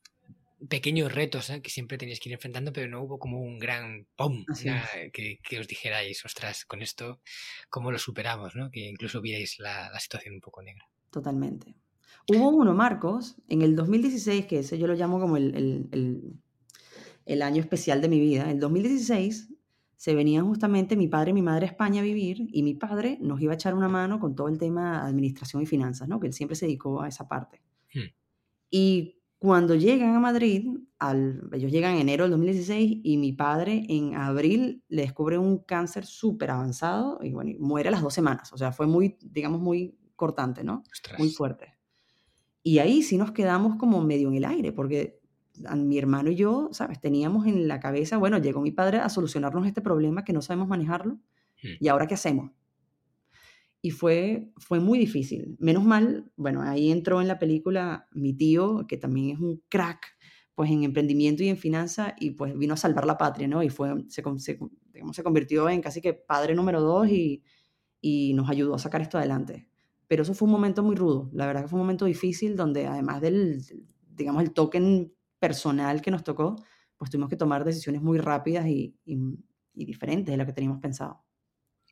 pequeños 0.68 1.12
retos 1.12 1.50
¿eh? 1.50 1.60
que 1.60 1.70
siempre 1.70 1.98
tenías 1.98 2.20
que 2.20 2.28
ir 2.28 2.34
enfrentando, 2.34 2.72
pero 2.72 2.86
no 2.86 3.02
hubo 3.02 3.18
como 3.18 3.40
un 3.40 3.58
gran 3.58 4.06
¡pum! 4.14 4.44
que, 5.12 5.40
que, 5.42 5.58
os 5.58 5.66
dijerais, 5.66 6.24
ostras, 6.24 6.64
con 6.66 6.82
esto, 6.82 7.20
¿cómo 7.68 7.90
lo 7.90 7.98
superamos? 7.98 8.54
¿no? 8.54 8.70
Que 8.70 8.88
incluso 8.88 9.20
vierais 9.20 9.58
la, 9.58 9.90
la 9.90 9.98
situación 9.98 10.34
un 10.34 10.40
poco 10.40 10.62
negra. 10.62 10.88
Totalmente. 11.10 11.74
Hubo 12.32 12.50
uno, 12.50 12.74
Marcos, 12.74 13.36
en 13.48 13.62
el 13.62 13.74
2016, 13.74 14.46
que 14.46 14.60
ese 14.60 14.78
yo 14.78 14.86
lo 14.86 14.94
llamo 14.94 15.18
como 15.18 15.36
el, 15.36 15.52
el, 15.56 15.88
el, 15.90 16.40
el 17.26 17.42
año 17.42 17.60
especial 17.60 18.00
de 18.00 18.08
mi 18.08 18.20
vida. 18.20 18.44
En 18.44 18.50
el 18.50 18.60
2016 18.60 19.52
se 19.96 20.14
venían 20.14 20.46
justamente 20.46 20.96
mi 20.96 21.08
padre 21.08 21.30
y 21.30 21.34
mi 21.34 21.42
madre 21.42 21.66
a 21.66 21.70
España 21.70 22.02
a 22.02 22.04
vivir 22.04 22.48
y 22.52 22.62
mi 22.62 22.74
padre 22.74 23.18
nos 23.20 23.40
iba 23.40 23.52
a 23.52 23.56
echar 23.56 23.74
una 23.74 23.88
mano 23.88 24.20
con 24.20 24.36
todo 24.36 24.46
el 24.46 24.58
tema 24.58 25.02
de 25.02 25.08
administración 25.08 25.60
y 25.62 25.66
finanzas, 25.66 26.08
¿no? 26.08 26.20
que 26.20 26.28
él 26.28 26.32
siempre 26.32 26.54
se 26.54 26.66
dedicó 26.66 27.02
a 27.02 27.08
esa 27.08 27.26
parte. 27.26 27.60
Hmm. 27.92 28.14
Y 28.70 29.20
cuando 29.38 29.74
llegan 29.74 30.14
a 30.14 30.20
Madrid, 30.20 30.68
al, 31.00 31.50
ellos 31.52 31.72
llegan 31.72 31.94
en 31.94 32.02
enero 32.02 32.24
del 32.24 32.30
2016 32.30 33.00
y 33.02 33.16
mi 33.16 33.32
padre 33.32 33.86
en 33.88 34.14
abril 34.14 34.84
le 34.88 35.02
descubre 35.02 35.36
un 35.36 35.58
cáncer 35.64 36.06
súper 36.06 36.52
avanzado 36.52 37.18
y 37.22 37.32
bueno, 37.32 37.50
muere 37.58 37.88
a 37.88 37.92
las 37.92 38.02
dos 38.02 38.14
semanas. 38.14 38.52
O 38.52 38.56
sea, 38.56 38.70
fue 38.70 38.86
muy, 38.86 39.18
digamos, 39.20 39.60
muy 39.60 39.98
cortante, 40.14 40.62
¿no? 40.62 40.84
Muy 41.18 41.30
fuerte. 41.30 41.79
Y 42.62 42.78
ahí 42.78 43.02
sí 43.02 43.16
nos 43.16 43.32
quedamos 43.32 43.76
como 43.76 44.02
medio 44.02 44.28
en 44.28 44.34
el 44.34 44.44
aire, 44.44 44.72
porque 44.72 45.20
mi 45.76 45.98
hermano 45.98 46.30
y 46.30 46.36
yo, 46.36 46.68
¿sabes? 46.72 47.00
Teníamos 47.00 47.46
en 47.46 47.68
la 47.68 47.80
cabeza, 47.80 48.18
bueno, 48.18 48.38
llegó 48.38 48.60
mi 48.60 48.70
padre 48.70 48.98
a 48.98 49.08
solucionarnos 49.08 49.66
este 49.66 49.80
problema 49.80 50.24
que 50.24 50.32
no 50.32 50.42
sabemos 50.42 50.68
manejarlo, 50.68 51.14
hmm. 51.62 51.68
¿y 51.80 51.88
ahora 51.88 52.06
qué 52.06 52.14
hacemos? 52.14 52.50
Y 53.82 53.90
fue, 53.90 54.52
fue 54.58 54.78
muy 54.78 54.98
difícil. 54.98 55.56
Menos 55.58 55.84
mal, 55.84 56.30
bueno, 56.36 56.60
ahí 56.62 56.90
entró 56.90 57.20
en 57.22 57.28
la 57.28 57.38
película 57.38 58.08
mi 58.12 58.34
tío, 58.34 58.86
que 58.86 58.98
también 58.98 59.30
es 59.30 59.40
un 59.40 59.62
crack, 59.68 60.06
pues 60.54 60.70
en 60.70 60.84
emprendimiento 60.84 61.42
y 61.42 61.48
en 61.48 61.56
finanzas, 61.56 62.12
y 62.20 62.32
pues 62.32 62.56
vino 62.58 62.74
a 62.74 62.76
salvar 62.76 63.06
la 63.06 63.16
patria, 63.16 63.48
¿no? 63.48 63.62
Y 63.62 63.70
fue, 63.70 64.04
se, 64.08 64.22
se, 64.36 64.58
digamos, 64.92 65.16
se 65.16 65.22
convirtió 65.22 65.68
en 65.70 65.80
casi 65.80 66.02
que 66.02 66.12
padre 66.12 66.54
número 66.54 66.82
dos 66.82 67.08
y, 67.08 67.42
y 68.02 68.34
nos 68.34 68.50
ayudó 68.50 68.74
a 68.74 68.78
sacar 68.78 69.00
esto 69.00 69.16
adelante. 69.16 69.69
Pero 70.10 70.24
eso 70.24 70.34
fue 70.34 70.46
un 70.46 70.52
momento 70.52 70.82
muy 70.82 70.96
rudo, 70.96 71.30
la 71.32 71.46
verdad 71.46 71.62
que 71.62 71.68
fue 71.68 71.76
un 71.76 71.84
momento 71.84 72.04
difícil 72.04 72.56
donde 72.56 72.84
además 72.84 73.20
del, 73.20 73.62
digamos, 74.08 74.42
el 74.42 74.52
token 74.52 75.14
personal 75.38 76.02
que 76.02 76.10
nos 76.10 76.24
tocó, 76.24 76.56
pues 76.96 77.12
tuvimos 77.12 77.30
que 77.30 77.36
tomar 77.36 77.64
decisiones 77.64 78.02
muy 78.02 78.18
rápidas 78.18 78.66
y, 78.66 78.96
diferentes 79.72 80.32
de 80.32 80.36
lo 80.36 80.44
que 80.44 80.52
teníamos 80.52 80.80
pensado. 80.80 81.24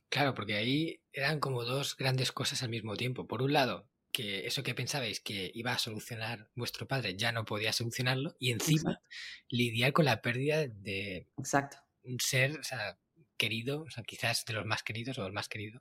Claro, 0.09 0.35
porque 0.35 0.57
ahí 0.57 1.01
eran 1.13 1.39
como 1.39 1.63
dos 1.63 1.97
grandes 1.97 2.33
cosas 2.33 2.65
al 2.65 2.71
mismo 2.71 2.97
tiempo. 2.97 3.29
Por 3.29 3.41
un 3.41 3.53
lado, 3.53 3.89
que 4.11 4.49
eso 4.49 4.65
que 4.65 4.75
pensabais 4.75 5.21
que 5.21 5.53
iba 5.55 5.71
a 5.71 5.79
solucionar 5.79 6.51
vuestro 6.57 6.89
padre 6.89 7.17
ya 7.17 7.31
no 7.31 7.45
podía 7.45 7.73
solucionarlo 7.73 8.35
y 8.41 8.51
encima 8.51 9.01
lidiar 9.49 9.93
con 9.93 10.07
la 10.07 10.23
pérdida 10.23 10.67
de 10.67 11.29
Exacto. 11.37 11.77
un 12.03 12.19
ser, 12.19 12.59
o 12.59 12.65
sea, 12.65 12.99
querido, 13.39 13.83
o 13.83 13.91
sea, 13.91 14.05
quizás 14.05 14.45
de 14.45 14.53
los 14.53 14.67
más 14.67 14.83
queridos 14.83 15.19
o 15.19 15.27
el 15.27 15.33
más 15.33 15.49
querido. 15.49 15.81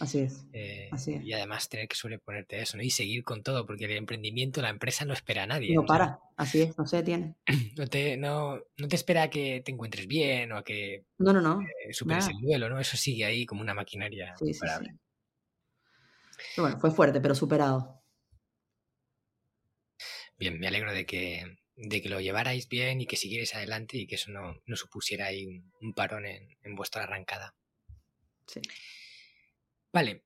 Así 0.00 0.20
es. 0.20 0.46
Eh, 0.52 0.88
así 0.90 1.14
es. 1.14 1.24
Y 1.24 1.32
además 1.32 1.68
tener 1.68 1.86
que 1.86 1.94
sobreponerte 1.94 2.56
a 2.56 2.62
eso, 2.62 2.76
¿no? 2.76 2.82
Y 2.82 2.90
seguir 2.90 3.22
con 3.22 3.44
todo, 3.44 3.64
porque 3.64 3.84
el 3.84 3.92
emprendimiento, 3.92 4.60
la 4.60 4.70
empresa 4.70 5.04
no 5.04 5.12
espera 5.12 5.44
a 5.44 5.46
nadie. 5.46 5.74
No 5.74 5.84
para, 5.84 6.18
así 6.36 6.62
es, 6.62 6.76
no 6.76 6.86
se 6.86 6.96
detiene. 6.96 7.36
No 7.76 7.86
te, 7.88 8.16
no, 8.16 8.60
no 8.76 8.88
te 8.88 8.96
espera 8.96 9.24
a 9.24 9.30
que 9.30 9.60
te 9.64 9.72
encuentres 9.72 10.06
bien 10.06 10.52
o 10.52 10.58
a 10.58 10.64
que 10.64 11.04
no, 11.18 11.32
no, 11.32 11.40
no. 11.40 11.60
Eh, 11.60 11.92
superes 11.92 12.28
el 12.28 12.40
duelo, 12.40 12.68
¿no? 12.68 12.78
Eso 12.78 12.96
sigue 12.96 13.24
ahí 13.24 13.46
como 13.46 13.62
una 13.62 13.74
maquinaria 13.74 14.34
sí, 14.36 14.54
sí, 14.54 14.60
sí. 14.78 16.60
bueno, 16.60 16.78
fue 16.78 16.90
fuerte, 16.90 17.20
pero 17.20 17.34
superado. 17.34 18.00
Bien, 20.38 20.58
me 20.58 20.66
alegro 20.66 20.92
de 20.92 21.04
que, 21.04 21.56
de 21.76 22.02
que 22.02 22.08
lo 22.08 22.20
llevarais 22.20 22.68
bien 22.68 23.00
y 23.00 23.06
que 23.06 23.16
siguierais 23.16 23.54
adelante 23.54 23.96
y 23.96 24.06
que 24.06 24.14
eso 24.14 24.30
no, 24.30 24.60
no 24.66 24.76
supusiera 24.76 25.26
ahí 25.26 25.62
un, 25.80 25.92
parón 25.94 26.26
en, 26.26 26.48
en, 26.62 26.74
vuestra 26.74 27.02
arrancada. 27.02 27.54
Sí. 28.46 28.60
Vale. 29.92 30.24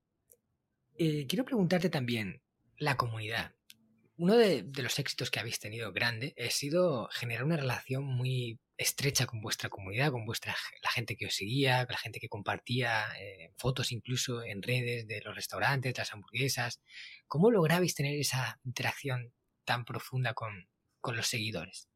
Eh, 0.99 1.27
quiero 1.29 1.45
preguntarte 1.45 1.91
también, 1.91 2.43
la 2.77 2.97
comunidad. 2.97 3.55
Uno 4.17 4.37
de, 4.37 4.65
de, 4.65 4.83
los 4.83 4.99
éxitos 4.99 5.31
que 5.31 5.39
habéis 5.39 5.61
tenido 5.61 5.93
grande 5.93 6.35
ha 6.45 6.51
sido 6.51 7.09
generar 7.13 7.45
una 7.45 7.57
relación 7.57 8.05
muy 8.05 8.59
estrecha 8.77 9.27
con 9.27 9.41
vuestra 9.41 9.69
comunidad, 9.69 10.11
con 10.11 10.27
vuestra 10.27 10.57
la 10.83 10.91
gente 10.91 11.17
que 11.17 11.27
os 11.27 11.35
seguía, 11.35 11.87
con 11.87 11.93
la 11.93 11.99
gente 11.99 12.19
que 12.21 12.29
compartía 12.29 13.07
eh, 13.21 13.53
fotos 13.57 13.93
incluso 13.93 14.43
en 14.43 14.63
redes 14.63 15.07
de 15.07 15.21
los 15.21 15.35
restaurantes, 15.35 15.95
de 15.95 16.01
las 16.01 16.13
hamburguesas. 16.13 16.81
¿Cómo 17.27 17.51
lograbais 17.51 17.95
tener 17.95 18.19
esa 18.19 18.59
interacción 18.65 19.33
tan 19.65 19.85
profunda 19.85 20.35
con, 20.35 20.69
con 21.01 21.17
los 21.17 21.27
seguidores? 21.27 21.89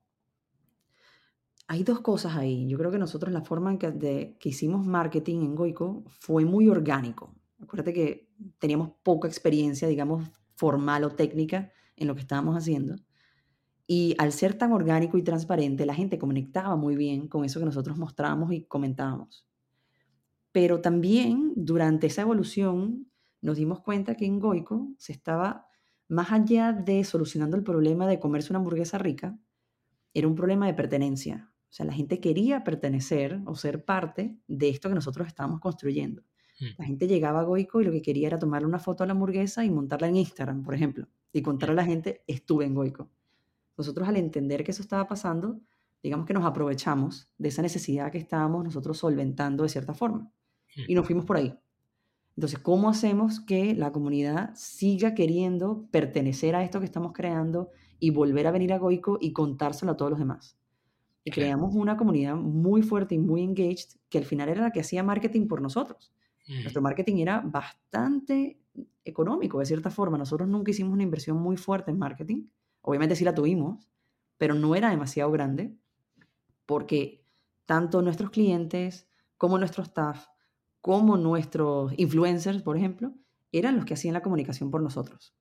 Hay 1.69 1.85
dos 1.85 2.01
cosas 2.01 2.37
ahí. 2.37 2.69
Yo 2.69 2.77
creo 2.79 2.91
que 2.91 2.99
nosotros 2.99 3.33
la 3.33 3.43
forma 3.43 3.71
en 3.71 3.79
que, 3.79 3.91
de, 3.91 4.37
hicimos 4.43 4.85
marketing 4.85 5.43
en 5.43 5.55
Goico 5.55 6.05
fue 6.07 6.45
muy 6.45 6.69
orgánico. 6.69 7.35
Acuérdate 7.61 7.93
que 7.93 8.29
teníamos 8.59 8.91
poca 9.03 9.29
experiencia, 9.29 9.88
digamos, 9.88 10.29
formal 10.57 11.05
o 11.05 11.11
técnica 11.11 11.73
en 11.97 12.09
lo 12.09 12.15
que 12.15 12.21
estábamos 12.21 12.57
haciendo. 12.57 12.97
Y 13.87 14.15
al 14.19 14.33
ser 14.33 14.55
tan 14.55 14.73
orgánico 14.73 15.19
y 15.19 15.23
transparente, 15.23 15.87
la 15.87 15.95
gente 15.95 16.19
conectaba 16.19 16.77
muy 16.77 16.97
bien 16.97 17.29
con 17.29 17.45
eso 17.45 17.59
que 17.61 17.67
nosotros 17.67 17.97
mostrábamos 17.99 18.53
y 18.53 18.65
comentábamos. 18.65 19.47
Pero 20.53 20.81
también 20.81 21.53
durante 21.57 22.07
esa 22.07 22.23
evolución 22.23 23.11
nos 23.41 23.57
dimos 23.57 23.81
cuenta 23.81 24.15
que 24.15 24.27
en 24.27 24.38
Goico 24.38 24.88
se 24.99 25.12
estaba, 25.12 25.67
más 26.12 26.31
allá 26.31 26.75
de 26.75 27.05
solucionando 27.05 27.57
el 27.57 27.62
problema 27.62 28.07
de 28.07 28.20
comerse 28.20 28.53
una 28.53 28.59
hamburguesa 28.59 28.98
rica, 28.98 29.38
era 30.12 30.29
un 30.29 30.35
problema 30.35 30.66
de 30.66 30.75
pertenencia. 30.75 31.51
O 31.62 31.72
sea, 31.72 31.87
la 31.87 31.94
gente 31.94 32.20
quería 32.20 32.64
pertenecer 32.64 33.40
o 33.46 33.55
ser 33.55 33.87
parte 33.87 34.37
de 34.46 34.68
esto 34.68 34.90
que 34.90 34.94
nosotros 34.94 35.27
estábamos 35.27 35.61
construyendo. 35.61 36.22
Mm. 36.61 36.66
La 36.77 36.85
gente 36.85 37.09
llegaba 37.09 37.40
a 37.40 37.44
Goico 37.44 37.81
y 37.81 37.85
lo 37.85 37.92
que 37.92 38.03
quería 38.03 38.27
era 38.27 38.38
tomarle 38.38 38.68
una 38.68 38.79
foto 38.79 39.03
a 39.03 39.07
la 39.07 39.12
hamburguesa 39.12 39.64
y 39.64 39.70
montarla 39.70 40.07
en 40.07 40.16
Instagram, 40.16 40.62
por 40.62 40.75
ejemplo, 40.75 41.09
y 41.33 41.40
contarle 41.40 41.72
a 41.72 41.77
la 41.77 41.87
gente, 41.87 42.22
estuve 42.27 42.66
en 42.66 42.75
Goico. 42.75 43.11
Nosotros 43.79 44.07
al 44.07 44.18
entender 44.18 44.64
que 44.64 44.72
eso 44.72 44.83
estaba 44.83 45.09
pasando, 45.09 45.62
digamos 46.03 46.27
que 46.27 46.35
nos 46.35 46.44
aprovechamos 46.44 47.31
de 47.38 47.48
esa 47.48 47.62
necesidad 47.62 48.12
que 48.12 48.18
estábamos 48.18 48.62
nosotros 48.64 48.98
solventando 48.98 49.62
de 49.62 49.70
cierta 49.70 49.94
forma. 49.94 50.31
Y 50.87 50.94
nos 50.94 51.07
fuimos 51.07 51.25
por 51.25 51.38
ahí. 51.38 51.59
Entonces, 52.37 52.59
¿cómo 52.59 52.88
hacemos 52.88 53.40
que 53.40 53.75
la 53.75 53.92
comunidad 53.92 54.53
siga 54.55 55.14
queriendo 55.14 55.87
pertenecer 55.90 56.55
a 56.55 56.64
esto 56.64 56.81
que 56.81 56.87
estamos 56.87 57.12
creando 57.12 57.71
y 57.99 58.11
volver 58.11 58.47
a 58.47 58.51
venir 58.51 58.73
a 58.73 58.79
Goico 58.79 59.18
y 59.21 59.33
contárselo 59.33 59.92
a 59.92 59.97
todos 59.97 60.11
los 60.12 60.18
demás? 60.18 60.57
Y 61.25 61.31
creamos 61.31 61.75
una 61.75 61.97
comunidad 61.97 62.35
muy 62.35 62.83
fuerte 62.83 63.14
y 63.14 63.18
muy 63.18 63.42
engaged, 63.42 63.99
que 64.09 64.18
al 64.18 64.25
final 64.25 64.49
era 64.49 64.62
la 64.62 64.71
que 64.73 64.81
hacía 64.81 65.03
marketing 65.03 65.47
por 65.47 65.61
nosotros. 65.61 66.12
Nuestro 66.49 66.83
marketing 66.83 67.18
era 67.18 67.40
bastante 67.40 68.59
económico, 69.05 69.61
de 69.61 69.66
cierta 69.66 69.90
forma. 69.90 70.18
Nosotros 70.18 70.49
nunca 70.49 70.73
hicimos 70.73 70.92
una 70.92 71.05
inversión 71.05 71.37
muy 71.37 71.57
fuerte 71.57 71.92
en 71.92 71.99
marketing. 71.99 72.47
Obviamente 72.81 73.14
sí 73.14 73.25
la 73.25 73.35
tuvimos, 73.35 73.88
pero 74.38 74.55
no 74.55 74.75
era 74.75 74.90
demasiado 74.90 75.31
grande, 75.31 75.77
porque 76.66 77.25
tanto 77.66 78.03
nuestros 78.03 78.31
clientes 78.31 79.07
como 79.38 79.59
nuestro 79.59 79.85
staff 79.85 80.27
como 80.83 81.16
nuestros 81.16 81.95
influencers, 81.97 82.62
por 82.62 82.77
ejemplo, 82.77 83.14
eran 83.53 83.77
los 83.77 83.85
que 83.85 83.95
hacían 83.95 84.14
la 84.14 84.21
comunicación 84.21 84.71
por 84.71 84.83
nosotros. 84.83 85.35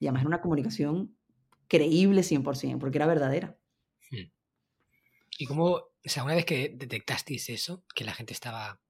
Y 0.00 0.06
además 0.06 0.22
era 0.22 0.28
una 0.28 0.40
comunicación 0.40 1.16
creíble 1.68 2.22
100%, 2.22 2.78
porque 2.78 2.98
era 2.98 3.06
verdadera. 3.06 3.56
Hmm. 4.10 4.30
¿Y 5.38 5.46
cómo, 5.46 5.66
o 5.74 5.92
sea, 6.04 6.24
una 6.24 6.34
vez 6.34 6.44
que 6.44 6.74
detectasteis 6.76 7.48
eso, 7.48 7.84
que 7.94 8.04
la 8.04 8.12
gente 8.12 8.32
estaba 8.32 8.80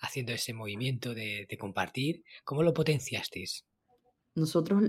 haciendo 0.00 0.32
ese 0.32 0.52
movimiento 0.52 1.14
de, 1.14 1.46
de 1.48 1.56
compartir, 1.56 2.24
¿cómo 2.42 2.64
lo 2.64 2.74
potenciasteis? 2.74 3.64
Nosotros, 4.34 4.82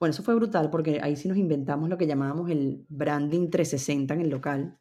bueno, 0.00 0.10
eso 0.10 0.24
fue 0.24 0.34
brutal 0.34 0.68
porque 0.70 0.98
ahí 1.00 1.14
sí 1.14 1.28
nos 1.28 1.38
inventamos 1.38 1.88
lo 1.88 1.96
que 1.96 2.08
llamábamos 2.08 2.50
el 2.50 2.84
branding 2.88 3.50
360 3.50 4.14
en 4.14 4.20
el 4.20 4.30
local, 4.30 4.78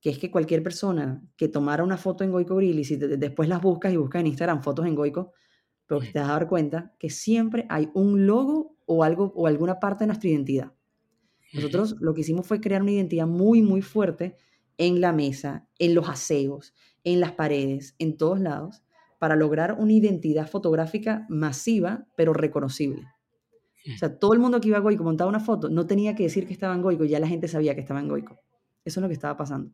que 0.00 0.10
es 0.10 0.18
que 0.18 0.30
cualquier 0.30 0.62
persona 0.62 1.22
que 1.36 1.48
tomara 1.48 1.82
una 1.82 1.96
foto 1.96 2.24
en 2.24 2.30
Goico 2.30 2.56
Grill 2.56 2.78
y 2.78 2.84
si 2.84 2.96
después 2.96 3.48
las 3.48 3.60
buscas 3.60 3.92
y 3.92 3.96
buscas 3.96 4.20
en 4.20 4.28
Instagram 4.28 4.62
fotos 4.62 4.86
en 4.86 4.94
Goico, 4.94 5.32
pero 5.86 6.00
te 6.00 6.18
vas 6.18 6.28
a 6.28 6.32
dar 6.32 6.48
cuenta 6.48 6.94
que 6.98 7.10
siempre 7.10 7.66
hay 7.68 7.90
un 7.94 8.26
logo 8.26 8.76
o 8.86 9.02
algo 9.02 9.32
o 9.34 9.46
alguna 9.46 9.80
parte 9.80 10.04
de 10.04 10.08
nuestra 10.08 10.30
identidad. 10.30 10.72
Nosotros 11.52 11.96
lo 12.00 12.14
que 12.14 12.20
hicimos 12.20 12.46
fue 12.46 12.60
crear 12.60 12.82
una 12.82 12.92
identidad 12.92 13.26
muy 13.26 13.62
muy 13.62 13.82
fuerte 13.82 14.36
en 14.76 15.00
la 15.00 15.12
mesa, 15.12 15.66
en 15.78 15.94
los 15.94 16.08
aseos, 16.08 16.74
en 17.04 17.20
las 17.20 17.32
paredes, 17.32 17.96
en 17.98 18.16
todos 18.16 18.38
lados, 18.38 18.82
para 19.18 19.34
lograr 19.34 19.76
una 19.78 19.92
identidad 19.92 20.46
fotográfica 20.46 21.26
masiva 21.28 22.06
pero 22.16 22.32
reconocible. 22.32 23.02
O 23.94 23.98
sea, 23.98 24.18
todo 24.18 24.34
el 24.34 24.38
mundo 24.38 24.60
que 24.60 24.68
iba 24.68 24.76
a 24.76 24.80
Goico 24.80 25.02
montaba 25.02 25.30
una 25.30 25.40
foto, 25.40 25.70
no 25.70 25.86
tenía 25.86 26.14
que 26.14 26.24
decir 26.24 26.46
que 26.46 26.52
estaba 26.52 26.74
en 26.74 26.82
Goico, 26.82 27.04
ya 27.04 27.18
la 27.18 27.26
gente 27.26 27.48
sabía 27.48 27.74
que 27.74 27.80
estaba 27.80 28.00
en 28.00 28.08
Goico. 28.08 28.38
Eso 28.84 29.00
es 29.00 29.02
lo 29.02 29.08
que 29.08 29.14
estaba 29.14 29.36
pasando. 29.36 29.72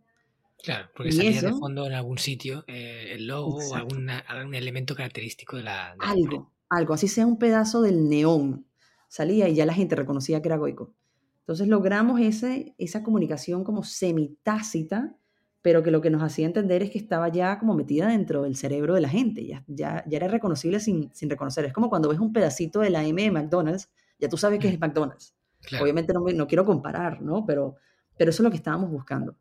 Claro, 0.63 0.89
porque 0.95 1.13
salía 1.13 1.43
de 1.43 1.53
fondo 1.53 1.87
en 1.87 1.93
algún 1.93 2.19
sitio 2.19 2.65
eh, 2.67 3.13
el 3.13 3.27
logo 3.27 3.59
o 3.59 3.75
algún 3.75 4.55
elemento 4.55 4.95
característico 4.95 5.57
de 5.57 5.65
la... 5.65 5.95
algo, 5.99 6.53
algo, 6.71 6.95
así 6.95 7.09
sea 7.09 7.27
un 7.27 7.39
pedazo 7.39 7.83
del 7.83 8.09
neón. 8.09 8.67
Salía 9.09 9.49
y 9.49 9.55
ya 9.55 9.67
la 9.67 9.75
gente 9.75 9.95
reconocía 9.95 10.41
que 10.41 10.49
era 10.49 10.57
Goico. 10.57 10.93
Entonces 11.41 11.69
logramos 11.69 12.21
ese, 12.21 12.75
esa 12.79 13.03
comunicación 13.03 13.65
como 13.65 13.85
semitácita, 13.85 15.15
pero 15.61 15.83
que 15.83 15.91
lo 15.91 16.01
que 16.01 16.09
nos 16.09 16.23
hacía 16.23 16.47
entender 16.47 16.83
es 16.83 16.91
que 16.91 16.99
estaba 16.99 17.29
ya 17.29 17.59
como 17.59 17.75
metida 17.75 18.09
dentro 18.09 18.43
del 18.43 18.57
cerebro 18.57 18.95
de 18.95 19.03
la 19.03 19.11
gente, 19.11 19.47
ya, 19.47 19.63
ya, 19.67 20.03
ya 20.07 20.17
era 20.17 20.29
reconocible 20.29 20.81
sin, 20.81 21.15
sin, 21.15 21.29
reconocer. 21.29 21.67
Es 21.67 21.75
como 21.75 21.91
cuando 21.91 22.09
ves 22.09 22.19
un 22.19 22.33
pedacito 22.33 22.81
de 22.81 22.91
la 22.91 23.05
M 23.05 23.23
de 23.23 23.31
McDonald's, 23.31 23.91
ya 24.19 24.29
tú 24.29 24.39
sabes 24.39 24.59
que 24.59 24.69
es 24.69 24.81
McDonald's. 24.81 25.35
Obviamente 25.81 26.13
no, 26.15 26.21
no 26.21 26.47
quiero 26.47 26.65
comparar, 26.65 27.21
¿no? 27.21 27.45
Pero, 27.45 27.77
pero 28.17 28.31
eso 28.31 28.43
es 28.43 28.45
lo 28.45 28.51
que 28.51 28.57
estábamos 28.57 28.91
buscando. 28.91 29.37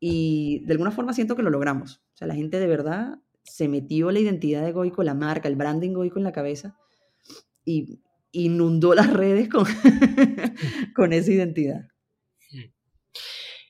Y 0.00 0.64
de 0.64 0.72
alguna 0.72 0.90
forma 0.90 1.12
siento 1.12 1.36
que 1.36 1.42
lo 1.42 1.50
logramos. 1.50 2.02
O 2.14 2.16
sea, 2.16 2.26
la 2.26 2.34
gente 2.34 2.58
de 2.58 2.66
verdad 2.66 3.18
se 3.44 3.68
metió 3.68 4.10
la 4.10 4.20
identidad 4.20 4.64
de 4.64 4.72
Goico, 4.72 5.02
la 5.02 5.14
marca, 5.14 5.48
el 5.48 5.56
branding 5.56 5.92
Goico 5.92 6.18
en 6.18 6.24
la 6.24 6.32
cabeza 6.32 6.76
y 7.64 8.00
inundó 8.32 8.94
las 8.94 9.12
redes 9.12 9.48
con, 9.48 9.64
con 10.94 11.12
esa 11.12 11.30
identidad. 11.30 11.88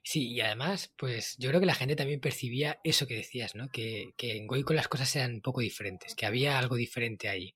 Sí, 0.03 0.33
y 0.33 0.41
además, 0.41 0.93
pues 0.99 1.37
yo 1.39 1.51
creo 1.51 1.61
que 1.61 1.67
la 1.67 1.75
gente 1.75 1.95
también 1.95 2.21
percibía 2.21 2.81
eso 2.83 3.07
que 3.07 3.15
decías, 3.15 3.55
¿no? 3.55 3.69
Que, 3.69 4.13
que 4.17 4.37
en 4.37 4.49
Goico 4.49 4.75
las 4.75 4.89
cosas 4.89 5.15
eran 5.15 5.35
un 5.35 5.41
poco 5.41 5.61
diferentes, 5.61 6.17
que 6.17 6.27
había 6.27 6.59
algo 6.59 6.75
diferente 6.75 7.29
ahí. 7.29 7.55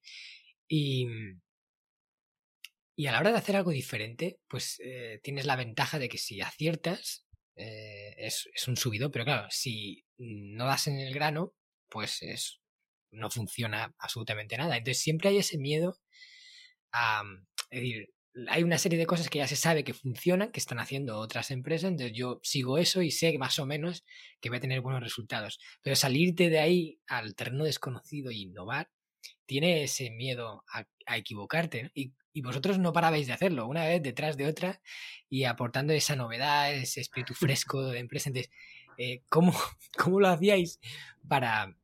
Y, 0.68 1.08
y 2.94 3.06
a 3.06 3.12
la 3.12 3.18
hora 3.18 3.32
de 3.32 3.38
hacer 3.38 3.56
algo 3.56 3.72
diferente, 3.72 4.38
pues 4.46 4.80
eh, 4.84 5.18
tienes 5.24 5.46
la 5.46 5.56
ventaja 5.56 5.98
de 5.98 6.08
que 6.08 6.18
si 6.18 6.40
aciertas, 6.40 7.26
eh, 7.56 8.14
es, 8.18 8.48
un 8.66 8.76
subido, 8.76 9.10
pero 9.10 9.24
claro, 9.24 9.48
si 9.50 10.04
no 10.18 10.66
das 10.66 10.86
en 10.86 10.98
el 10.98 11.14
grano, 11.14 11.54
pues 11.88 12.22
es, 12.22 12.60
no 13.10 13.30
funciona 13.30 13.94
absolutamente 13.98 14.56
nada. 14.56 14.76
Entonces 14.76 15.02
siempre 15.02 15.30
hay 15.30 15.38
ese 15.38 15.58
miedo 15.58 15.98
a... 16.92 17.22
Es 17.70 17.80
decir, 17.80 18.14
hay 18.48 18.62
una 18.64 18.78
serie 18.78 18.98
de 18.98 19.06
cosas 19.06 19.30
que 19.30 19.38
ya 19.38 19.46
se 19.46 19.56
sabe 19.56 19.84
que 19.84 19.94
funcionan, 19.94 20.50
que 20.50 20.60
están 20.60 20.80
haciendo 20.80 21.18
otras 21.18 21.50
empresas, 21.50 21.90
entonces 21.90 22.16
yo 22.16 22.40
sigo 22.42 22.78
eso 22.78 23.02
y 23.02 23.10
sé 23.10 23.36
más 23.38 23.58
o 23.60 23.66
menos 23.66 24.04
que 24.40 24.48
voy 24.48 24.58
a 24.58 24.60
tener 24.60 24.80
buenos 24.80 25.02
resultados. 25.02 25.60
Pero 25.82 25.96
salirte 25.96 26.50
de 26.50 26.58
ahí 26.58 27.00
al 27.06 27.34
terreno 27.36 27.64
desconocido 27.64 28.30
e 28.30 28.34
innovar, 28.34 28.90
tiene 29.46 29.84
ese 29.84 30.10
miedo 30.10 30.64
a, 30.72 30.84
equivocarte. 31.16 31.90
Y 31.94 32.12
y 32.34 32.42
vosotros 32.42 32.78
no 32.78 32.92
parabais 32.92 33.28
de 33.28 33.32
hacerlo, 33.32 33.68
una 33.68 33.86
vez 33.86 34.02
detrás 34.02 34.36
de 34.36 34.46
otra 34.46 34.80
y 35.30 35.44
aportando 35.44 35.92
esa 35.92 36.16
novedad, 36.16 36.74
ese 36.74 37.00
espíritu 37.00 37.32
fresco 37.34 37.86
de 37.86 38.00
empresa. 38.00 38.28
Entonces, 38.28 38.52
eh, 38.98 39.22
¿cómo, 39.30 39.54
¿cómo, 39.96 40.20
lo 40.20 40.28
hacíais 40.28 40.80
para, 41.26 41.74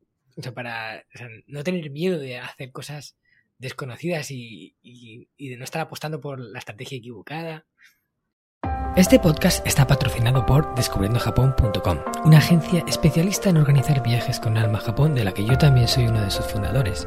para 0.54 1.06
no 1.46 1.62
tener 1.62 1.88
miedo 1.90 2.18
de 2.18 2.38
hacer 2.38 2.72
cosas 2.72 3.16
desconocidas 3.58 4.30
y, 4.30 4.74
y, 4.82 5.48
de 5.48 5.56
no 5.56 5.64
estar 5.64 5.82
apostando 5.82 6.20
por 6.20 6.40
la 6.40 6.58
estrategia 6.58 6.98
equivocada? 6.98 7.66
Este 8.96 9.20
podcast 9.20 9.64
está 9.66 9.86
patrocinado 9.86 10.44
por 10.44 10.74
descubriendojapón.com, 10.74 11.98
una 12.24 12.38
agencia 12.38 12.84
especialista 12.88 13.50
en 13.50 13.58
organizar 13.58 14.02
viajes 14.02 14.40
con 14.40 14.58
alma 14.58 14.78
a 14.78 14.82
Japón 14.82 15.14
de 15.14 15.24
la 15.24 15.32
que 15.32 15.44
yo 15.44 15.56
también 15.56 15.86
soy 15.86 16.06
uno 16.06 16.22
de 16.22 16.30
sus 16.30 16.46
fundadores. 16.46 17.06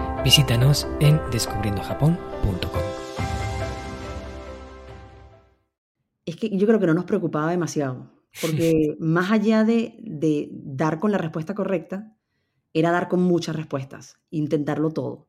Visítanos 0.23 0.87
en 0.99 1.19
descubriendojapón.com. 1.31 2.81
Es 6.27 6.35
que 6.35 6.55
yo 6.55 6.67
creo 6.67 6.79
que 6.79 6.85
no 6.85 6.93
nos 6.93 7.05
preocupaba 7.05 7.49
demasiado, 7.49 8.11
porque 8.39 8.95
más 8.99 9.31
allá 9.31 9.63
de, 9.63 9.97
de 10.03 10.49
dar 10.51 10.99
con 10.99 11.11
la 11.11 11.17
respuesta 11.17 11.55
correcta, 11.55 12.15
era 12.71 12.91
dar 12.91 13.07
con 13.07 13.23
muchas 13.23 13.55
respuestas, 13.55 14.19
intentarlo 14.29 14.91
todo. 14.91 15.27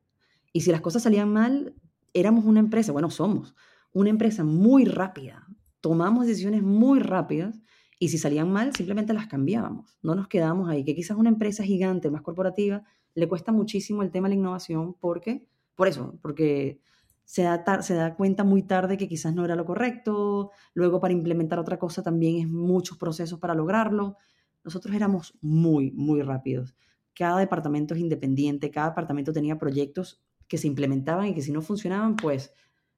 Y 0.53 0.61
si 0.61 0.71
las 0.71 0.81
cosas 0.81 1.01
salían 1.01 1.33
mal, 1.33 1.73
éramos 2.13 2.45
una 2.45 2.59
empresa, 2.59 2.91
bueno, 2.91 3.09
somos 3.09 3.55
una 3.93 4.11
empresa 4.11 4.43
muy 4.43 4.85
rápida, 4.85 5.47
tomamos 5.81 6.27
decisiones 6.27 6.61
muy 6.61 6.99
rápidas 6.99 7.63
y 7.97 8.09
si 8.09 8.19
salían 8.19 8.51
mal, 8.51 8.75
simplemente 8.75 9.13
las 9.13 9.25
cambiábamos, 9.25 9.97
no 10.03 10.13
nos 10.13 10.27
quedábamos 10.27 10.69
ahí, 10.69 10.85
que 10.85 10.93
quizás 10.93 11.17
una 11.17 11.29
empresa 11.29 11.63
gigante, 11.63 12.11
más 12.11 12.21
corporativa, 12.21 12.83
le 13.15 13.27
cuesta 13.27 13.51
muchísimo 13.51 14.01
el 14.01 14.11
tema 14.11 14.27
de 14.27 14.35
la 14.35 14.39
innovación 14.39 14.95
porque, 14.99 15.47
por 15.75 15.87
eso, 15.87 16.17
porque 16.21 16.81
se 17.25 17.43
da, 17.43 17.81
se 17.81 17.93
da 17.93 18.15
cuenta 18.15 18.43
muy 18.43 18.63
tarde 18.63 18.97
que 18.97 19.07
quizás 19.07 19.33
no 19.33 19.45
era 19.45 19.55
lo 19.55 19.65
correcto, 19.65 20.51
luego 20.73 20.99
para 20.99 21.13
implementar 21.13 21.59
otra 21.59 21.79
cosa 21.79 22.03
también 22.03 22.37
es 22.37 22.47
muchos 22.47 22.97
procesos 22.97 23.39
para 23.39 23.55
lograrlo. 23.55 24.17
Nosotros 24.63 24.95
éramos 24.95 25.37
muy, 25.41 25.91
muy 25.91 26.21
rápidos. 26.21 26.75
Cada 27.15 27.39
departamento 27.39 27.93
es 27.93 27.99
independiente, 27.99 28.71
cada 28.71 28.89
departamento 28.89 29.33
tenía 29.33 29.57
proyectos 29.57 30.23
que 30.47 30.57
se 30.57 30.67
implementaban 30.67 31.27
y 31.27 31.33
que 31.33 31.41
si 31.41 31.51
no 31.51 31.61
funcionaban, 31.61 32.15
pues 32.15 32.53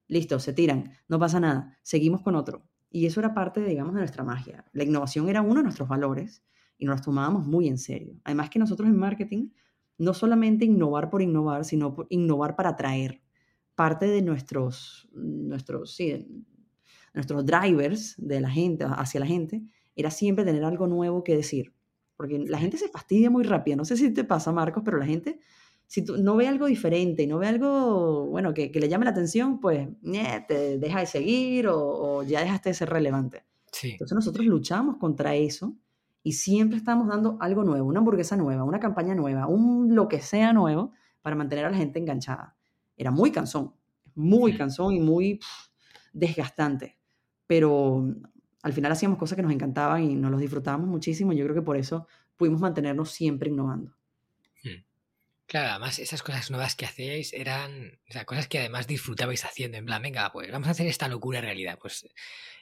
listo, 0.08 0.40
se 0.40 0.54
tiran, 0.54 0.92
no 1.08 1.20
pasa 1.20 1.40
nada, 1.40 1.78
seguimos 1.82 2.22
con 2.22 2.36
otro. 2.36 2.68
Y 2.90 3.06
eso 3.06 3.20
era 3.20 3.34
parte, 3.34 3.62
digamos, 3.64 3.94
de 3.94 4.00
nuestra 4.00 4.24
magia. 4.24 4.66
La 4.72 4.84
innovación 4.84 5.28
era 5.28 5.42
uno 5.42 5.56
de 5.56 5.64
nuestros 5.64 5.90
valores 5.90 6.44
y 6.78 6.86
nos 6.86 7.02
tomábamos 7.02 7.46
muy 7.46 7.68
en 7.68 7.78
serio. 7.78 8.20
Además 8.24 8.50
que 8.50 8.60
nosotros 8.60 8.88
en 8.88 8.98
marketing 8.98 9.50
no 9.98 10.14
solamente 10.14 10.66
innovar 10.66 11.10
por 11.10 11.22
innovar, 11.22 11.66
sino 11.66 11.94
por 11.94 12.08
innovar 12.10 12.56
para 12.56 12.70
atraer 12.70 13.22
parte 13.76 14.08
de 14.08 14.22
nuestros, 14.22 15.08
nuestros, 15.14 15.98
nuestros 17.14 17.46
drivers 17.46 18.16
de 18.18 18.40
la 18.42 18.50
gente, 18.50 18.86
hacia 18.88 19.20
la 19.20 19.26
gente, 19.26 19.64
era 19.96 20.12
siempre 20.12 20.46
tener 20.46 20.64
algo 20.64 20.88
nuevo 20.88 21.24
que 21.24 21.36
decir. 21.36 21.74
Porque 22.18 22.40
la 22.40 22.58
gente 22.58 22.78
se 22.78 22.88
fastidia 22.88 23.30
muy 23.30 23.44
rápido. 23.44 23.78
No 23.78 23.86
sé 23.86 23.98
si 23.98 24.12
te 24.12 24.24
pasa, 24.24 24.52
Marcos, 24.52 24.84
pero 24.86 24.98
la 24.98 25.06
gente, 25.06 25.40
si 25.86 26.04
tú 26.04 26.18
no 26.18 26.38
ve 26.38 26.48
algo 26.48 26.66
diferente 26.66 27.24
y 27.24 27.28
no 27.28 27.38
ve 27.38 27.48
algo, 27.48 28.28
bueno, 28.28 28.54
que, 28.54 28.72
le 28.74 28.88
llame 28.88 29.06
la 29.06 29.12
atención, 29.12 29.60
pues 29.60 29.90
te 30.48 30.78
deja 30.78 31.02
de 31.02 31.06
seguir 31.06 31.68
o, 31.68 32.24
ya 32.24 32.42
dejaste 32.42 32.70
de 32.70 32.76
ser 32.76 32.90
relevante. 32.90 33.44
Entonces 33.84 34.16
nosotros 34.16 34.46
luchamos 34.46 34.96
contra 34.98 35.36
eso 35.36 35.76
y 36.26 36.32
siempre 36.32 36.80
estamos 36.80 37.08
dando 37.08 37.38
algo 37.40 37.64
nuevo, 37.64 37.88
una 37.88 38.00
hamburguesa 38.00 38.36
nueva, 38.36 38.64
una 38.64 38.80
campaña 38.80 39.14
nueva, 39.14 39.46
un 39.46 39.94
lo 39.94 40.08
que 40.08 40.20
sea 40.22 40.54
nuevo 40.54 40.92
para 41.22 41.36
mantener 41.36 41.66
a 41.66 41.70
la 41.70 41.78
gente 41.78 42.00
enganchada 42.00 42.56
era 42.98 43.12
muy 43.12 43.32
cansón, 43.32 43.76
muy 44.16 44.58
cansón 44.58 44.96
y 44.96 45.00
muy 45.00 45.40
desgastante. 46.14 46.98
Pero 47.46 48.00
mm, 48.00 48.24
al 48.64 48.74
final 48.74 48.92
hacíamos 48.92 49.20
cosas 49.20 49.36
que 49.36 49.44
nos 49.44 49.52
encantaban 49.52 50.02
y 50.02 50.16
nos 50.16 50.32
los 50.32 50.42
disfrutábamos 50.42 50.88
muchísimo. 50.88 51.32
Y 51.32 51.38
yo 51.38 51.44
creo 51.44 51.54
que 51.54 51.62
por 51.62 51.78
eso 51.78 52.08
pudimos 52.36 52.60
mantenernos 52.60 53.12
siempre 53.12 53.52
innovando. 53.52 53.96
Hmm. 54.64 54.84
Claro, 55.46 55.70
además 55.70 56.00
esas 56.00 56.24
cosas 56.24 56.50
nuevas 56.50 56.76
que 56.76 56.86
hacíais 56.86 57.34
eran 57.34 58.00
o 58.10 58.14
sea, 58.14 58.26
cosas 58.26 58.48
que 58.48 58.58
además 58.58 58.88
disfrutabais 58.88 59.46
haciendo. 59.46 59.78
En 59.78 59.86
plan, 59.86 60.02
venga, 60.02 60.32
pues 60.32 60.52
vamos 60.52 60.70
a 60.70 60.72
hacer 60.72 60.88
esta 60.88 61.08
locura 61.08 61.38
en 61.38 61.46
realidad. 61.46 61.78
Pues, 61.80 62.10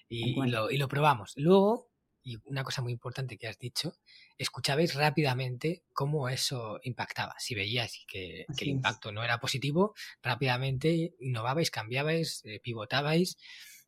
y, 0.10 0.36
lo, 0.36 0.70
y 0.70 0.78
lo 0.78 0.90
probamos. 0.90 1.34
Luego, 1.38 1.93
y 2.24 2.38
una 2.46 2.64
cosa 2.64 2.82
muy 2.82 2.94
importante 2.94 3.38
que 3.38 3.48
has 3.48 3.60
dicho, 3.60 3.98
escuchabais 4.38 4.96
rápidamente 4.96 5.84
cómo 5.92 6.30
eso 6.30 6.80
impactaba. 6.84 7.36
Si 7.38 7.54
veíais 7.54 8.06
que, 8.08 8.46
el 8.58 8.68
impacto 8.68 9.12
no 9.12 9.24
era 9.24 9.40
positivo, 9.40 9.94
rápidamente 10.22 11.14
innovabais, 11.20 11.70
cambiabais, 11.70 12.42
eh, 12.46 12.60
pivotabais, 12.62 13.38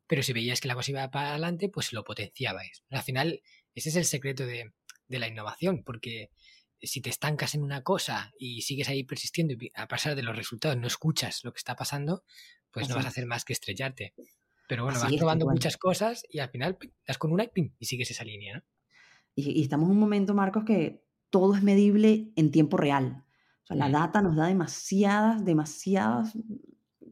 pero 0.08 0.22
si 0.22 0.34
veíais 0.34 0.60
que 0.60 0.68
la 0.68 0.76
cosa 0.76 0.92
iba 0.92 1.10
para 1.10 1.32
adelante, 1.32 1.70
pues 1.70 1.94
lo 1.94 2.04
potenciabais. 2.04 2.84
Al 2.90 3.04
final, 3.04 3.42
ese 3.74 3.90
es 3.90 3.96
el 3.96 4.06
secreto 4.06 4.46
de, 4.46 4.72
la 5.08 5.28
innovación, 5.28 5.84
porque 5.84 6.30
si 6.82 7.02
te 7.02 7.10
estancas 7.10 7.56
en 7.56 7.64
una 7.64 7.84
cosa 7.84 8.34
y 8.38 8.62
sigues 8.62 8.90
ahí 8.90 9.04
persistiendo 9.04 9.54
y 9.54 9.72
a 9.76 9.88
pasar 9.88 10.16
de 10.16 10.24
los 10.24 10.36
resultados 10.36 10.78
no 10.78 10.88
escuchas 10.88 11.44
lo 11.44 11.54
que 11.54 11.60
está 11.60 11.76
pasando, 11.76 12.24
pues 12.70 12.90
no 12.90 12.96
vas 12.96 13.06
a 13.06 13.10
hacer 13.10 13.26
más 13.26 13.46
que 13.46 13.54
estrellarte. 13.54 14.14
Pero 14.68 14.84
bueno, 14.84 15.00
vas 15.00 15.14
probando 15.16 15.48
muchas 15.48 15.78
cosas 15.78 16.24
y 16.30 16.40
al 16.40 16.50
final 16.50 16.78
das 17.08 17.18
con 17.18 17.32
una 17.32 17.44
y, 17.44 17.72
y 17.78 17.86
sigues 17.86 18.12
esa 18.12 18.24
línea, 18.24 18.58
¿no? 18.58 18.64
Y, 19.36 19.62
estamos 19.62 19.88
en 19.88 19.92
un 19.92 20.00
momento, 20.00 20.34
Marcos, 20.34 20.64
que 20.64 21.04
todo 21.30 21.56
es 21.56 21.64
medible 21.64 22.32
en 22.36 22.52
tiempo 22.52 22.78
real. 22.78 23.26
O 23.64 23.68
sea, 23.68 23.76
la 23.76 23.90
data 23.90 24.22
nos 24.22 24.36
da 24.36 24.48
demasiadas, 24.48 25.44
demasiadas, 25.44 26.38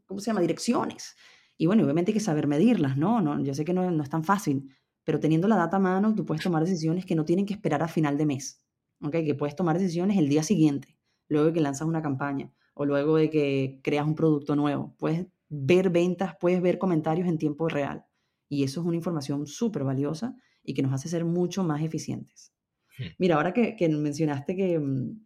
¿cómo 0.06 0.20
se 0.20 0.28
llama? 0.28 0.41
Direcciones. 0.41 1.16
Y 1.58 1.66
bueno, 1.66 1.84
obviamente 1.84 2.12
hay 2.12 2.14
que 2.14 2.20
saber 2.20 2.47
medirlas, 2.47 2.97
¿no? 2.97 3.22
no 3.22 3.43
yo 3.43 3.54
sé 3.54 3.66
que 3.66 3.74
no, 3.74 3.89
no, 3.91 4.04
es 4.04 4.10
tan 4.10 4.24
fácil, 4.24 4.70
pero 5.04 5.20
teniendo 5.20 5.47
la 5.47 5.56
data 5.56 5.78
a 5.78 5.80
mano, 5.80 6.16
tú 6.16 6.26
puedes 6.26 6.43
tomar 6.43 6.64
decisiones 6.64 7.06
que 7.06 7.16
no 7.16 7.26
tienen 7.26 7.45
que 7.45 7.54
esperar 7.54 7.84
a 7.84 7.88
final 7.88 8.18
de 8.18 8.26
mes, 8.26 8.64
¿ok? 9.01 9.12
Que 9.12 9.36
puedes 9.36 9.56
tomar 9.56 9.78
decisiones 9.78 10.18
el 10.18 10.30
día 10.30 10.43
siguiente, 10.43 10.97
luego 11.28 11.47
de 11.47 11.54
que 11.54 11.62
lanzas 11.62 11.88
una 11.88 12.01
campaña 12.01 12.51
o 12.74 12.86
luego 12.86 13.18
de 13.18 13.30
que 13.30 13.80
creas 13.84 14.06
un 14.06 14.16
producto 14.16 14.56
nuevo. 14.56 14.95
Puedes 14.97 15.28
ver 15.56 15.91
ventas, 15.91 16.34
puedes 16.39 16.62
ver 16.62 16.80
comentarios 16.80 17.28
en 17.28 17.38
tiempo 17.38 17.68
real. 17.70 18.06
Y 18.49 18.64
eso 18.64 18.82
es 18.82 18.88
una 18.88 18.95
información 18.95 19.45
súper 19.45 19.84
valiosa 19.84 20.36
y 20.64 20.74
que 20.74 20.82
nos 20.82 20.93
hace 20.93 21.10
ser 21.10 21.26
mucho 21.26 21.64
más 21.64 21.84
eficientes. 21.84 22.54
Hmm. 22.97 23.04
Mira, 23.20 23.36
ahora 23.36 23.54
que, 23.54 23.76
mencionaste 23.89 24.56
que, 24.56 24.80
mm, 24.80 25.26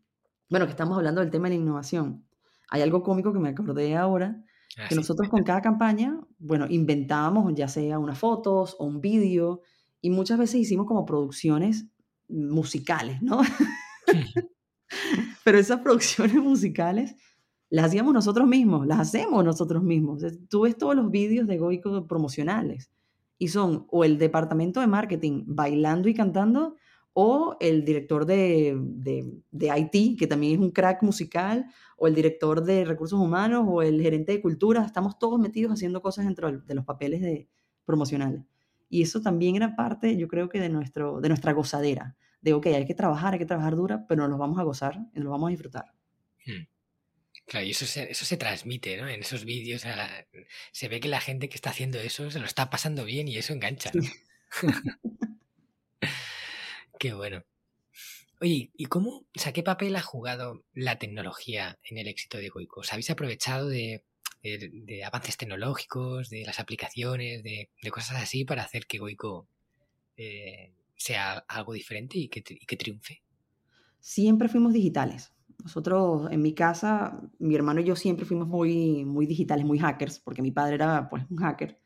bueno, 0.50 0.66
que 0.66 0.72
estamos 0.72 0.98
hablando 0.98 1.22
del 1.22 1.32
tema 1.32 1.48
de 1.48 1.56
la 1.56 1.62
innovación, 1.62 2.26
hay 2.70 2.82
algo 2.82 3.04
cómico 3.04 3.32
que 3.32 3.40
me 3.40 3.50
acordé 3.50 3.96
ahora, 3.96 4.44
ah, 4.78 4.88
que 4.90 4.96
nosotros 4.96 5.30
con 5.30 5.44
cada 5.44 5.62
campaña, 5.62 6.20
bueno, 6.40 6.68
inventábamos 6.70 7.54
ya 7.56 7.70
sea 7.70 7.98
unas 7.98 8.20
fotos 8.20 8.76
o 8.80 8.86
un 8.86 9.00
vídeo 9.00 9.62
y 10.02 10.10
muchas 10.10 10.38
veces 10.38 10.60
hicimos 10.60 10.86
como 10.88 11.06
producciones 11.06 11.88
musicales, 12.28 13.22
¿no? 13.22 13.40
Pero 15.46 15.58
esas 15.58 15.80
producciones 15.80 16.36
musicales 16.36 17.16
las 17.70 17.86
hacíamos 17.86 18.14
nosotros 18.14 18.48
mismos, 18.48 18.88
las 18.88 19.00
hacemos 19.00 19.44
nosotros 19.44 19.84
mismos. 19.84 20.24
Tú 20.50 20.62
ves 20.62 20.78
todos 20.78 20.96
los 20.96 21.12
vídeos 21.12 21.48
de 21.48 21.58
Goico 21.58 22.08
promocionales 22.08 22.92
y 23.38 23.50
son 23.50 23.86
o 23.90 24.04
el 24.04 24.18
departamento 24.18 24.80
de 24.80 24.88
marketing 24.88 25.44
bailando 25.46 26.10
y 26.10 26.14
cantando 26.14 26.76
o 27.20 27.58
el 27.60 27.84
director 27.84 28.28
de, 28.28 28.78
de, 28.80 29.80
IT, 29.92 30.20
que 30.20 30.28
también 30.28 30.54
es 30.54 30.60
un 30.60 30.70
crack 30.70 31.02
musical, 31.02 31.66
o 31.98 32.06
el 32.06 32.14
director 32.14 32.64
de 32.64 32.86
recursos 32.86 33.20
humanos, 33.20 33.66
o 33.68 33.82
el 33.82 34.00
gerente 34.00 34.34
de 34.34 34.42
cultura. 34.42 34.86
Estamos 34.86 35.18
todos 35.18 35.40
metidos 35.40 35.72
haciendo 35.72 36.00
cosas 36.00 36.26
dentro 36.26 36.52
de 36.52 36.76
los 36.76 36.86
papeles 36.86 37.22
de, 37.22 37.50
promocionales. 37.86 38.44
Y 38.88 39.02
eso 39.02 39.20
también 39.22 39.56
era 39.56 39.76
parte, 39.76 40.16
yo 40.16 40.28
creo 40.28 40.48
que 40.48 40.60
de, 40.60 40.70
nuestro, 40.70 41.20
de 41.20 41.30
nuestra 41.30 41.54
gozadera. 41.54 42.16
De, 42.40 42.54
ok, 42.54 42.68
hay 42.68 42.86
que 42.86 42.94
trabajar, 42.94 43.34
hay 43.34 43.40
que 43.40 43.48
trabajar 43.48 43.76
dura, 43.76 44.06
pero 44.08 44.28
nos 44.28 44.38
vamos 44.38 44.60
a 44.60 44.64
gozar 44.64 45.00
y 45.16 45.20
nos 45.20 45.32
vamos 45.32 45.48
a 45.48 45.50
disfrutar. 45.50 45.86
Hmm. 46.46 46.77
Claro, 47.48 47.66
y 47.66 47.72
eso 47.72 47.86
se, 47.86 48.12
eso 48.12 48.26
se 48.26 48.36
transmite, 48.36 48.98
¿no? 48.98 49.08
En 49.08 49.22
esos 49.22 49.46
vídeos 49.46 49.84
se 50.74 50.88
ve 50.90 51.00
que 51.00 51.08
la 51.08 51.22
gente 51.22 51.48
que 51.48 51.56
está 51.56 51.70
haciendo 51.70 51.98
eso 51.98 52.30
se 52.30 52.40
lo 52.40 52.46
está 52.46 52.70
pasando 52.70 53.06
bien 53.06 53.30
y 53.30 53.38
eso 53.38 53.54
engancha. 53.54 53.92
Qué 57.00 57.14
bueno. 57.14 57.44
Oye, 58.42 58.70
¿y 58.76 58.86
cómo, 58.86 59.26
o 59.34 59.40
sea, 59.40 59.54
qué 59.54 59.64
papel 59.64 59.96
ha 59.96 60.02
jugado 60.02 60.64
la 60.74 61.00
tecnología 61.00 61.80
en 61.84 61.98
el 61.98 62.08
éxito 62.08 62.38
de 62.38 62.50
Goico? 62.50 62.82
¿Os 62.82 62.92
habéis 62.92 63.10
aprovechado 63.10 63.70
de, 63.70 64.04
avances 65.06 65.38
tecnológicos, 65.38 66.30
de 66.30 66.44
las 66.46 66.60
aplicaciones, 66.60 67.44
de, 67.44 67.70
cosas 67.92 68.22
así 68.22 68.44
para 68.44 68.64
hacer 68.64 68.88
que 68.88 69.00
Goico 69.00 69.48
eh, 70.18 70.74
sea 70.96 71.46
algo 71.48 71.74
diferente 71.74 72.18
y 72.18 72.28
que, 72.28 72.44
y 72.48 72.66
que 72.66 72.76
triunfe? 72.76 73.24
Siempre 74.02 74.50
fuimos 74.50 74.74
digitales. 74.74 75.32
Nosotros 75.68 76.32
en 76.32 76.42
mi 76.42 76.54
casa, 76.54 77.20
mi 77.40 77.54
hermano 77.54 77.82
y 77.82 77.84
yo 77.84 77.98
siempre 77.98 78.26
fuimos 78.26 78.48
muy, 78.48 79.04
muy 79.04 79.26
digitales, 79.26 79.66
muy 79.66 79.78
hackers, 79.80 80.18
porque 80.18 80.42
mi 80.42 80.52
padre 80.52 80.76
era 80.76 81.10
pues 81.10 81.26
un 81.30 81.36
hacker. 81.36 81.78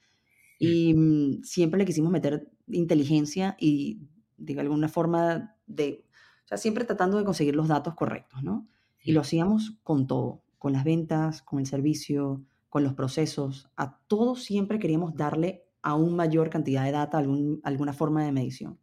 Y 0.60 0.94
mm, 0.94 1.42
siempre 1.42 1.80
le 1.80 1.86
quisimos 1.86 2.12
meter 2.12 2.52
inteligencia 2.68 3.58
y 3.60 4.02
de 4.38 4.60
alguna 4.60 4.88
forma 4.88 5.56
de, 5.66 6.06
o 6.46 6.48
sea, 6.48 6.60
siempre 6.60 6.86
tratando 6.86 7.18
de 7.18 7.24
conseguir 7.24 7.56
los 7.56 7.68
datos 7.68 7.96
correctos, 7.96 8.44
¿no? 8.44 8.68
Y 9.04 9.14
lo 9.14 9.22
hacíamos 9.22 9.80
con 9.82 10.06
todo, 10.06 10.44
con 10.60 10.74
las 10.74 10.84
ventas, 10.84 11.42
con 11.42 11.58
el 11.58 11.66
servicio, 11.66 12.46
con 12.70 12.84
los 12.84 12.94
procesos, 12.94 13.68
a 13.78 13.98
todo 14.08 14.36
siempre 14.36 14.78
queríamos 14.78 15.16
darle 15.16 15.66
aún 15.82 16.16
mayor 16.16 16.52
cantidad 16.52 16.86
de 16.86 16.92
data, 16.92 17.18
algún, 17.18 17.62
alguna 17.64 17.94
forma 17.94 18.24
de 18.24 18.32
medición. 18.32 18.78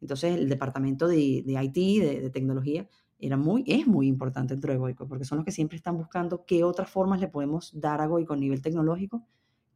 Entonces, 0.00 0.36
el 0.36 0.48
departamento 0.48 1.06
de, 1.06 1.44
de 1.46 1.64
IT, 1.64 2.02
de, 2.02 2.20
de, 2.20 2.30
tecnología, 2.30 2.88
era 3.20 3.36
muy, 3.36 3.64
es 3.66 3.86
muy 3.86 4.06
importante 4.06 4.54
dentro 4.54 4.72
de 4.72 4.78
Goico, 4.78 5.06
porque 5.06 5.24
son 5.24 5.38
los 5.38 5.44
que 5.44 5.52
siempre 5.52 5.76
están 5.76 5.96
buscando 5.96 6.44
qué 6.46 6.64
otras 6.64 6.88
formas 6.88 7.20
le 7.20 7.28
podemos 7.28 7.78
dar 7.78 8.00
a 8.00 8.06
Goico 8.06 8.32
a 8.32 8.36
nivel 8.36 8.62
tecnológico 8.62 9.26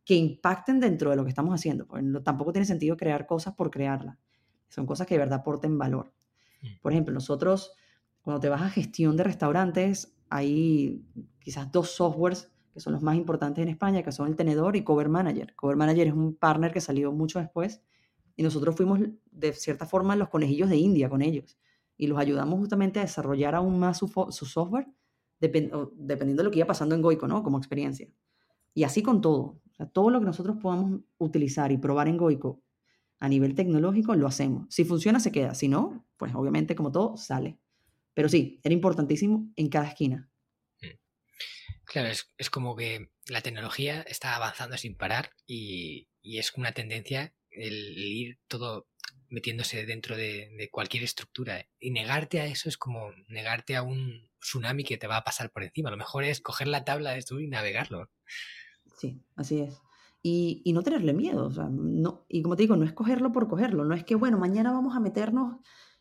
que 0.04 0.14
impacten 0.14 0.80
dentro 0.80 1.10
de 1.10 1.16
lo 1.16 1.24
que 1.24 1.30
estamos 1.30 1.54
haciendo. 1.54 1.86
Porque 1.86 2.04
tampoco 2.24 2.52
tiene 2.52 2.66
sentido 2.66 2.96
crear 2.96 3.26
cosas 3.26 3.54
por 3.54 3.70
crearlas. 3.70 4.18
Son 4.68 4.86
cosas 4.86 5.06
que 5.06 5.14
de 5.14 5.18
verdad 5.18 5.40
aporten 5.40 5.78
valor. 5.78 6.12
Por 6.80 6.92
ejemplo, 6.92 7.12
nosotros, 7.12 7.72
cuando 8.22 8.40
te 8.40 8.48
vas 8.48 8.62
a 8.62 8.70
gestión 8.70 9.16
de 9.16 9.24
restaurantes, 9.24 10.16
hay 10.30 11.04
quizás 11.38 11.70
dos 11.70 11.90
softwares 11.90 12.50
que 12.72 12.80
son 12.80 12.92
los 12.92 13.02
más 13.02 13.14
importantes 13.14 13.62
en 13.62 13.68
España, 13.68 14.02
que 14.02 14.10
son 14.10 14.26
el 14.26 14.36
Tenedor 14.36 14.74
y 14.74 14.82
Cover 14.82 15.08
Manager. 15.08 15.54
Cover 15.54 15.76
Manager 15.76 16.08
es 16.08 16.14
un 16.14 16.34
partner 16.34 16.72
que 16.72 16.80
salió 16.80 17.12
mucho 17.12 17.38
después 17.38 17.82
y 18.36 18.42
nosotros 18.42 18.74
fuimos 18.74 19.00
de 19.30 19.52
cierta 19.52 19.86
forma 19.86 20.16
los 20.16 20.28
conejillos 20.28 20.68
de 20.70 20.76
India 20.76 21.08
con 21.08 21.22
ellos 21.22 21.56
y 21.96 22.06
los 22.06 22.18
ayudamos 22.18 22.58
justamente 22.58 22.98
a 23.00 23.02
desarrollar 23.02 23.54
aún 23.54 23.78
más 23.78 23.98
su, 23.98 24.08
software 24.08 24.88
dependiendo 25.38 25.92
de 25.98 26.42
lo 26.42 26.50
que 26.50 26.58
iba 26.58 26.66
pasando 26.66 26.94
en 26.94 27.02
Goico, 27.02 27.28
¿no? 27.28 27.42
Como 27.42 27.58
experiencia. 27.58 28.08
Y 28.72 28.84
así 28.84 29.02
con 29.02 29.20
todo. 29.20 29.60
Todo 29.92 30.10
lo 30.10 30.20
que 30.20 30.26
nosotros 30.26 30.56
podamos 30.60 31.00
utilizar 31.18 31.72
y 31.72 31.78
probar 31.78 32.08
en 32.08 32.16
Goico 32.16 32.62
a 33.18 33.28
nivel 33.28 33.54
tecnológico, 33.54 34.14
lo 34.14 34.26
hacemos. 34.26 34.66
Si 34.70 34.84
funciona, 34.84 35.20
se 35.20 35.32
queda. 35.32 35.54
Si 35.54 35.68
no, 35.68 36.06
pues 36.16 36.34
obviamente, 36.34 36.74
como 36.74 36.92
todo, 36.92 37.16
sale. 37.16 37.58
Pero 38.12 38.28
sí, 38.28 38.60
era 38.62 38.72
importantísimo 38.72 39.50
en 39.56 39.68
cada 39.68 39.88
esquina. 39.88 40.30
Mm. 40.80 40.86
Claro, 41.84 42.08
es, 42.08 42.50
como 42.50 42.76
que 42.76 43.10
la 43.28 43.40
tecnología 43.40 44.02
está 44.02 44.36
avanzando 44.36 44.76
sin 44.76 44.96
parar 44.96 45.30
y, 45.46 46.08
es 46.22 46.52
una 46.56 46.72
tendencia 46.72 47.34
el, 47.50 47.98
ir 47.98 48.38
todo 48.48 48.88
metiéndose 49.34 49.84
dentro 49.84 50.16
de, 50.16 50.68
cualquier 50.72 51.02
estructura. 51.02 51.66
Y 51.78 51.90
negarte 51.90 52.40
a 52.40 52.46
eso 52.46 52.68
es 52.68 52.78
como 52.78 53.10
negarte 53.28 53.76
a 53.76 53.82
un 53.82 54.30
tsunami 54.40 54.84
que 54.84 54.96
te 54.96 55.06
va 55.06 55.18
a 55.18 55.24
pasar 55.24 55.50
por 55.50 55.64
encima. 55.64 55.90
Lo 55.90 55.96
mejor 55.96 56.24
es 56.24 56.40
coger 56.40 56.68
la 56.68 56.84
tabla 56.84 57.10
de 57.10 57.18
esto 57.18 57.38
y 57.40 57.48
navegarlo. 57.48 58.08
Sí, 58.96 59.20
así 59.36 59.60
es. 59.60 59.82
Y, 60.22 60.62
y 60.64 60.72
no 60.72 60.82
tenerle 60.82 61.12
miedo. 61.12 61.46
O 61.46 61.50
sea, 61.50 61.68
no, 61.70 62.24
y 62.28 62.42
como 62.42 62.56
te 62.56 62.62
digo, 62.62 62.76
no 62.76 62.84
es 62.84 62.92
cogerlo 62.92 63.32
por 63.32 63.48
cogerlo. 63.48 63.84
No 63.84 63.94
es 63.94 64.04
que, 64.04 64.14
bueno, 64.14 64.38
mañana 64.38 64.72
vamos 64.72 64.96
a 64.96 65.00
meternos 65.00 65.56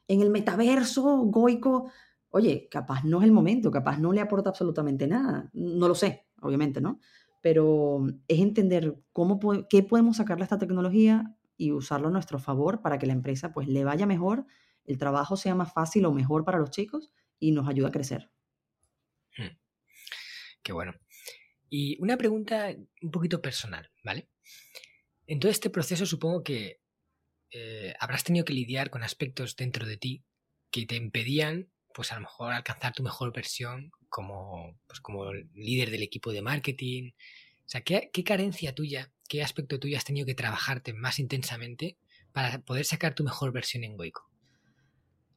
en 0.08 0.22
el 0.22 0.30
metaverso 0.30 1.18
goico. 1.24 1.92
Oye, 2.30 2.68
capaz 2.70 3.04
no 3.04 3.20
es 3.20 3.26
el 3.26 3.32
momento, 3.32 3.72
capaz 3.72 4.00
no 4.00 4.14
le 4.14 4.22
aporta 4.22 4.50
absolutamente 4.50 5.08
nada. 5.08 5.50
No 5.54 5.88
lo 5.88 5.96
sé, 5.96 6.28
obviamente, 6.42 6.80
¿no? 6.82 7.00
Pero 7.42 8.06
es 8.28 8.40
entender 8.40 8.96
cómo, 9.12 9.40
qué 9.70 9.84
podemos 9.84 10.18
sacarle 10.18 10.44
a 10.44 10.46
esta 10.46 10.58
tecnología 10.58 11.36
y 11.58 11.72
usarlo 11.72 12.08
a 12.08 12.12
nuestro 12.12 12.39
favor 12.39 12.82
para 12.82 12.97
que 12.97 13.06
la 13.06 13.14
empresa 13.14 13.54
pues 13.54 13.68
le 13.68 13.84
vaya 13.84 14.06
mejor, 14.06 14.45
el 14.86 14.97
trabajo 14.97 15.38
sea 15.38 15.56
más 15.56 15.74
fácil 15.74 16.06
o 16.06 16.12
mejor 16.12 16.43
para 16.43 16.60
los 16.60 16.72
chicos 16.72 17.12
y 17.39 17.51
nos 17.51 17.68
ayude 17.68 17.88
a 17.88 17.91
crecer. 17.91 18.32
Hmm. 19.38 19.58
Qué 20.62 20.74
bueno. 20.74 20.93
Y 21.70 21.97
una 22.01 22.18
pregunta 22.18 22.76
un 23.01 23.12
poquito 23.12 23.41
personal, 23.41 23.91
¿vale? 24.04 24.30
En 25.26 25.39
todo 25.39 25.51
este 25.51 25.70
proceso 25.70 26.06
supongo 26.06 26.43
que 26.43 26.82
eh, 27.51 27.93
habrás 27.99 28.24
tenido 28.24 28.45
que 28.45 28.54
lidiar 28.54 28.89
con 28.89 29.04
aspectos 29.04 29.56
dentro 29.56 29.86
de 29.86 29.97
ti 29.97 30.24
que 30.72 30.86
te 30.86 30.95
impedían, 30.95 31.72
pues 31.93 32.12
a 32.12 32.16
lo 32.16 32.22
mejor 32.22 32.54
alcanzar 32.54 32.93
tu 32.93 33.04
mejor 33.04 33.32
versión 33.34 33.91
como, 34.10 34.80
pues, 34.88 34.99
como 35.01 35.32
líder 35.34 35.91
del 35.91 36.04
equipo 36.04 36.32
de 36.32 36.41
marketing. 36.41 37.12
O 37.66 37.70
sea, 37.70 37.82
¿qué, 37.82 38.10
¿qué 38.12 38.24
carencia 38.24 38.76
tuya, 38.76 39.14
qué 39.34 39.42
aspecto 39.42 39.80
tuyo 39.80 39.98
has 39.98 40.06
tenido 40.06 40.28
que 40.28 40.36
trabajarte 40.36 40.94
más 40.94 41.18
intensamente 41.18 41.98
para 42.34 42.60
poder 42.60 42.86
sacar 42.86 43.16
tu 43.16 43.24
mejor 43.24 43.52
versión 43.52 43.84
en 43.84 43.98
Goico? 43.98 44.30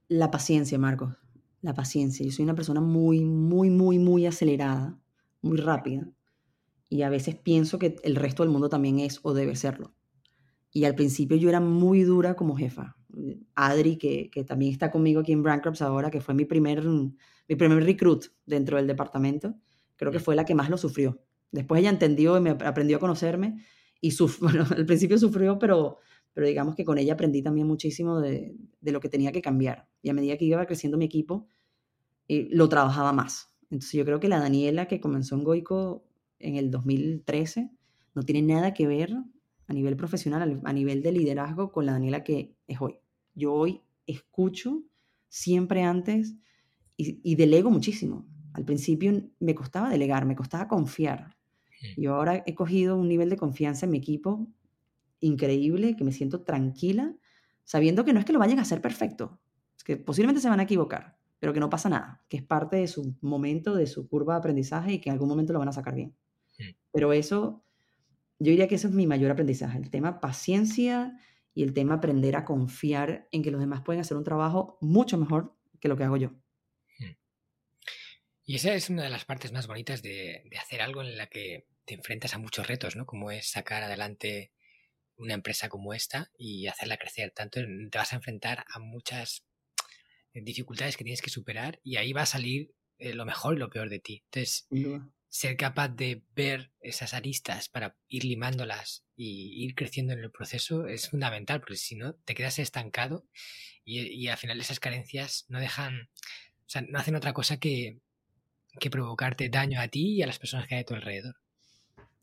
La 0.07 0.31
paciencia, 0.31 0.79
Marcos. 0.79 1.15
La 1.63 1.73
paciencia. 1.73 2.23
Yo 2.23 2.31
soy 2.31 2.43
una 2.43 2.55
persona 2.55 2.83
muy, 2.83 3.25
muy, 3.25 3.71
muy, 3.71 3.99
muy 3.99 4.27
acelerada, 4.27 4.99
muy 5.41 5.57
rápida. 5.57 6.11
Y 6.91 7.03
a 7.03 7.09
veces 7.09 7.37
pienso 7.37 7.79
que 7.79 7.97
el 8.05 8.17
resto 8.17 8.43
del 8.43 8.53
mundo 8.53 8.69
también 8.69 8.99
es 8.99 9.21
o 9.23 9.33
debe 9.33 9.57
serlo. 9.57 9.95
Y 10.71 10.85
al 10.85 10.95
principio 10.95 11.39
yo 11.39 11.49
era 11.49 11.61
muy 11.61 12.03
dura 12.03 12.37
como 12.37 12.55
jefa. 12.55 12.99
Adri, 13.55 13.97
que, 13.97 14.29
que 14.29 14.45
también 14.45 14.73
está 14.73 14.91
conmigo 14.91 15.21
aquí 15.23 15.33
en 15.33 15.43
Brandcrops 15.43 15.81
ahora, 15.81 16.11
que 16.11 16.21
fue 16.21 16.35
mi 16.35 16.45
primer, 16.45 16.85
mi 16.85 17.57
primer 17.57 17.83
recruit 17.83 18.27
dentro 18.45 18.77
del 18.77 18.89
departamento, 18.89 19.55
creo 19.97 20.13
que 20.13 20.21
fue 20.21 20.37
la 20.37 20.45
que 20.45 20.55
más 20.55 20.69
lo 20.69 20.77
sufrió. 20.77 21.19
Después 21.51 21.81
ella 21.81 21.89
entendió 21.89 22.37
y 22.37 22.43
me 22.43 22.51
aprendió 22.51 22.99
a 22.99 23.01
conocerme 23.01 23.65
y 24.01 24.13
bueno, 24.41 24.67
al 24.71 24.87
principio 24.87 25.19
sufrió, 25.19 25.59
pero, 25.59 25.99
pero 26.33 26.47
digamos 26.47 26.75
que 26.75 26.85
con 26.85 26.99
ella 26.99 27.15
aprendí 27.15 27.43
también 27.43 27.67
muchísimo 27.67 28.21
de, 28.21 28.57
de 28.81 28.93
lo 28.93 29.01
que 29.01 29.09
tenía 29.09 29.33
que 29.33 29.43
cambiar. 29.43 29.89
Y 30.03 30.11
a 30.11 30.15
medida 30.15 30.37
que 30.37 30.45
iba 30.45 30.65
creciendo 30.67 30.99
mi 30.99 31.05
equipo, 31.05 31.49
eh, 32.29 32.49
lo 32.51 32.69
trabajaba 32.69 33.13
más. 33.13 33.53
Entonces 33.71 33.93
yo 33.93 34.05
creo 34.05 34.21
que 34.21 34.29
la 34.29 34.41
Daniela 34.41 34.87
que 34.87 35.01
comenzó 35.01 35.35
en 35.35 35.45
Goico 35.45 36.05
en 36.39 36.57
el 36.57 36.71
2013 36.71 37.71
no 38.15 38.23
tiene 38.23 38.43
nada 38.43 38.75
que 38.75 38.87
ver 38.87 39.15
a 39.69 39.73
nivel 39.73 39.97
profesional, 39.97 40.61
a 40.65 40.73
nivel 40.73 41.03
de 41.03 41.13
liderazgo, 41.13 41.73
con 41.73 41.87
la 41.87 41.93
Daniela 41.93 42.23
que 42.23 42.57
es 42.67 42.81
hoy. 42.81 42.99
Yo 43.35 43.53
hoy 43.53 43.83
escucho 44.07 44.83
siempre 45.29 45.83
antes 45.83 46.37
y, 46.97 47.35
delego 47.35 47.71
muchísimo. 47.71 48.27
Al 48.55 48.65
principio 48.65 49.13
me 49.39 49.55
costaba 49.55 49.91
delegar, 49.91 50.25
me 50.25 50.37
costaba 50.37 50.67
confiar. 50.67 51.36
Y 51.97 52.07
ahora 52.07 52.43
he 52.47 52.55
cogido 52.55 52.97
un 52.97 53.09
nivel 53.09 53.31
de 53.31 53.37
confianza 53.37 53.87
en 53.87 53.93
mi 53.93 53.99
equipo 53.99 54.47
increíble, 55.21 55.97
que 55.97 56.05
me 56.05 56.13
siento 56.13 56.43
tranquila, 56.43 57.15
sabiendo 57.65 58.05
que 58.05 58.13
no 58.13 58.21
es 58.21 58.25
que 58.25 58.33
lo 58.33 58.39
vayan 58.39 58.59
a 58.59 58.63
hacer 58.63 58.81
perfecto, 58.81 59.41
es 59.77 59.85
que 59.85 59.97
posiblemente 59.97 60.41
se 60.41 60.49
van 60.49 60.61
a 60.61 60.65
equivocar, 60.65 61.19
pero 61.39 61.53
que 61.53 61.61
no 61.61 61.71
pasa 61.71 61.89
nada, 61.89 62.25
que 62.29 62.37
es 62.37 62.43
parte 62.43 62.77
de 62.77 62.87
su 62.87 63.17
momento, 63.21 63.75
de 63.75 63.87
su 63.87 64.09
curva 64.09 64.35
de 64.35 64.39
aprendizaje 64.39 64.93
y 64.95 65.01
que 65.01 65.09
en 65.09 65.15
algún 65.15 65.29
momento 65.29 65.53
lo 65.53 65.59
van 65.59 65.69
a 65.69 65.73
sacar 65.73 65.95
bien. 65.95 66.15
Pero 66.93 67.13
eso 67.13 67.65
yo 68.39 68.51
diría 68.51 68.69
que 68.69 68.75
eso 68.75 68.89
es 68.89 68.95
mi 68.95 69.07
mayor 69.07 69.31
aprendizaje, 69.31 69.79
el 69.79 69.91
tema 69.91 70.21
paciencia 70.21 71.19
y 71.55 71.63
el 71.63 71.73
tema 71.73 71.95
aprender 71.95 72.37
a 72.37 72.45
confiar 72.45 73.29
en 73.33 73.43
que 73.43 73.51
los 73.51 73.61
demás 73.61 73.83
pueden 73.83 74.01
hacer 74.01 74.17
un 74.17 74.25
trabajo 74.25 74.79
mucho 74.81 75.17
mejor 75.19 75.57
que 75.81 75.89
lo 75.89 75.97
que 75.97 76.05
hago 76.05 76.17
yo. 76.19 76.33
Y 78.49 78.55
esa 78.55 78.75
es 78.75 78.91
una 78.91 79.03
de 79.03 79.11
las 79.11 79.25
partes 79.25 79.51
más 79.51 79.67
bonitas 79.67 80.03
de, 80.03 80.49
hacer 80.59 80.81
algo 80.81 81.03
en 81.03 81.17
la 81.17 81.27
que 81.27 81.67
te 81.85 81.95
enfrentas 81.95 82.33
a 82.33 82.39
muchos 82.39 82.69
retos, 82.69 82.95
¿no? 82.95 83.05
Como 83.05 83.33
es 83.33 83.51
sacar 83.51 83.83
adelante 83.83 84.53
una 85.17 85.35
empresa 85.35 85.69
como 85.69 85.93
esta 85.93 86.31
y 86.39 86.69
hacerla 86.69 86.97
crecer. 86.97 87.33
Tanto 87.33 87.61
te 87.61 87.99
vas 87.99 88.13
a 88.13 88.17
enfrentar 88.17 88.65
a 88.73 88.79
muchas 88.79 89.45
dificultades 90.33 90.97
que 90.97 91.03
tienes 91.03 91.23
que 91.23 91.31
superar 91.31 91.81
y 91.83 91.97
ahí 91.97 92.13
va 92.13 92.23
a 92.23 92.27
salir 92.27 92.73
eh, 92.99 93.15
lo 93.15 93.25
mejor 93.25 93.57
y 93.57 93.59
lo 93.59 93.69
peor 93.69 93.91
de 93.91 93.99
ti. 93.99 94.23
Entonces, 94.27 94.69
ser 95.29 95.57
capaz 95.57 95.89
de 95.89 96.23
ver 96.37 96.71
esas 96.81 97.15
aristas 97.15 97.69
para 97.69 97.97
ir 98.07 98.25
limándolas 98.25 99.05
y 99.17 99.65
ir 99.65 99.75
creciendo 99.75 100.13
en 100.13 100.21
el 100.21 100.31
proceso 100.31 100.87
es 100.87 101.09
fundamental, 101.09 101.61
porque 101.61 101.77
si 101.77 101.97
no, 101.97 102.15
te 102.15 102.35
quedas 102.35 102.61
estancado 102.61 103.27
y, 103.85 104.29
al 104.29 104.39
final 104.39 104.61
esas 104.61 104.81
carencias 104.81 105.47
no 105.49 105.59
dejan, 105.59 106.11
o 106.61 106.69
sea, 106.69 106.83
no 106.83 106.99
hacen 106.99 107.17
otra 107.17 107.33
cosa 107.33 107.59
que, 107.59 108.01
que 108.79 108.91
provocarte 108.91 109.49
daño 109.49 109.81
a 109.81 109.89
ti 109.89 110.15
y 110.15 110.23
a 110.23 110.27
las 110.27 110.39
personas 110.39 110.67
que 110.67 110.77
hay 110.77 110.81
a 110.83 110.87
tu 110.87 110.95
alrededor. 110.95 111.37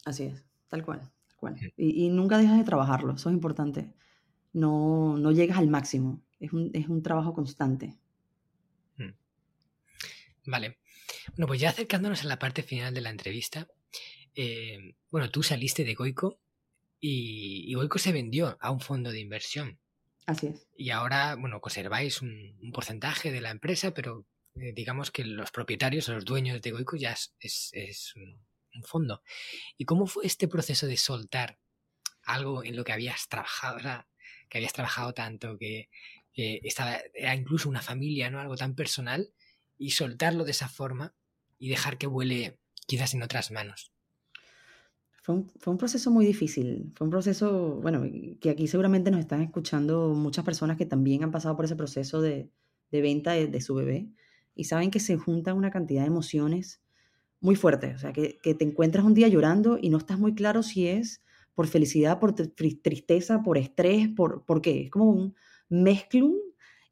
Así 0.06 0.24
es, 0.24 0.44
tal 0.68 0.84
cual. 0.84 1.00
Tal 1.00 1.38
cual. 1.38 1.74
Y, 1.78 2.10
nunca 2.10 2.38
dejas 2.38 2.58
de 2.58 2.64
trabajarlo, 2.64 3.14
eso 3.14 3.30
es 3.30 3.34
importante. 3.34 3.94
No, 4.54 5.18
no 5.18 5.32
llegas 5.32 5.58
al 5.58 5.68
máximo, 5.68 6.22
es 6.40 6.54
un, 6.54 6.72
es 6.74 6.88
un 6.88 7.02
trabajo 7.02 7.34
constante. 7.34 7.98
Vale. 10.46 10.78
Bueno, 11.36 11.48
pues 11.48 11.60
ya 11.60 11.70
acercándonos 11.70 12.24
a 12.24 12.28
la 12.28 12.40
parte 12.40 12.64
final 12.64 12.94
de 12.94 13.02
la 13.02 13.10
entrevista, 13.10 13.68
eh, 14.36 14.96
bueno, 15.10 15.30
tú 15.30 15.44
saliste 15.44 15.84
de 15.84 15.94
Goico 15.94 16.40
y, 17.00 17.74
Goico 17.74 17.98
se 17.98 18.12
vendió 18.12 18.58
a 18.60 18.72
un 18.72 18.80
fondo 18.80 19.12
de 19.12 19.20
inversión. 19.20 19.80
Así 20.26 20.48
es. 20.48 20.68
Y 20.78 20.90
ahora, 20.90 21.36
bueno, 21.36 21.60
conserváis 21.62 22.22
un, 22.22 22.72
porcentaje 22.74 23.32
de 23.32 23.42
la 23.42 23.52
empresa, 23.52 23.94
pero 23.94 24.26
eh, 24.56 24.74
digamos 24.74 25.12
que 25.12 25.24
los 25.26 25.52
propietarios 25.52 26.10
o 26.10 26.14
los 26.14 26.26
dueños 26.26 26.62
de 26.62 26.72
Goico 26.72 26.96
ya 26.96 27.16
es, 27.40 28.14
un, 28.16 28.40
fondo. 28.84 29.22
¿Y 29.78 29.86
cómo 29.86 30.08
fue 30.08 30.26
este 30.26 30.48
proceso 30.48 30.88
de 30.88 30.98
soltar 30.98 31.60
algo 32.24 32.64
en 32.64 32.76
lo 32.76 32.84
que 32.84 32.94
habías 32.94 33.28
trabajado, 33.28 33.78
que 34.50 34.58
habías 34.58 34.74
trabajado 34.74 35.14
tanto, 35.14 35.58
que 35.58 35.90
estaba, 36.36 37.00
era 37.14 37.36
incluso 37.36 37.70
una 37.70 37.82
familia, 37.82 38.30
¿no? 38.30 38.40
Algo 38.40 38.56
tan 38.56 38.76
personal 38.76 39.32
y 39.78 39.92
soltarlo 39.92 40.44
de 40.44 40.52
esa 40.52 40.70
forma 40.70 41.14
y 41.60 41.70
dejar 41.70 41.98
que 41.98 42.08
vuele 42.08 42.60
quizás 42.88 43.14
en 43.14 43.24
otras 43.24 43.52
manos. 43.52 43.94
Fue 45.24 45.36
un, 45.36 45.78
proceso 45.78 46.12
muy 46.12 46.26
difícil, 46.26 46.92
fue 46.96 47.06
un 47.06 47.12
proceso, 47.12 47.80
bueno, 47.82 48.04
que 48.42 48.50
aquí 48.50 48.68
seguramente 48.68 49.10
nos 49.10 49.22
están 49.22 49.42
escuchando 49.42 50.10
muchas 50.10 50.44
personas 50.44 50.76
que 50.76 50.86
también 50.86 51.24
han 51.24 51.32
pasado 51.32 51.56
por 51.56 51.64
ese 51.64 51.78
proceso 51.78 52.22
de, 52.22 52.50
venta 52.92 53.32
de, 53.32 53.62
su 53.62 53.74
bebé 53.74 54.10
y 54.56 54.66
saben 54.66 54.92
que 54.92 55.00
se 55.00 55.18
junta 55.18 55.54
una 55.54 55.72
cantidad 55.72 56.02
de 56.02 56.08
emociones 56.08 56.82
muy 57.40 57.56
fuertes, 57.56 57.96
o 57.96 58.00
sea, 58.00 58.14
que, 58.14 58.40
te 58.42 58.64
encuentras 58.64 59.06
un 59.06 59.14
día 59.14 59.28
llorando 59.28 59.78
y 59.82 59.90
no 59.90 59.98
estás 59.98 60.18
muy 60.18 60.34
claro 60.34 60.64
si 60.64 60.88
es 60.88 61.22
por 61.54 61.68
felicidad, 61.68 62.20
por 62.20 62.34
tristeza, 62.34 63.44
por 63.44 63.58
estrés, 63.58 64.08
por, 64.10 64.46
por 64.46 64.62
qué. 64.62 64.84
Es 64.84 64.92
como 64.92 65.10
un 65.10 65.36
mezclum 65.70 66.34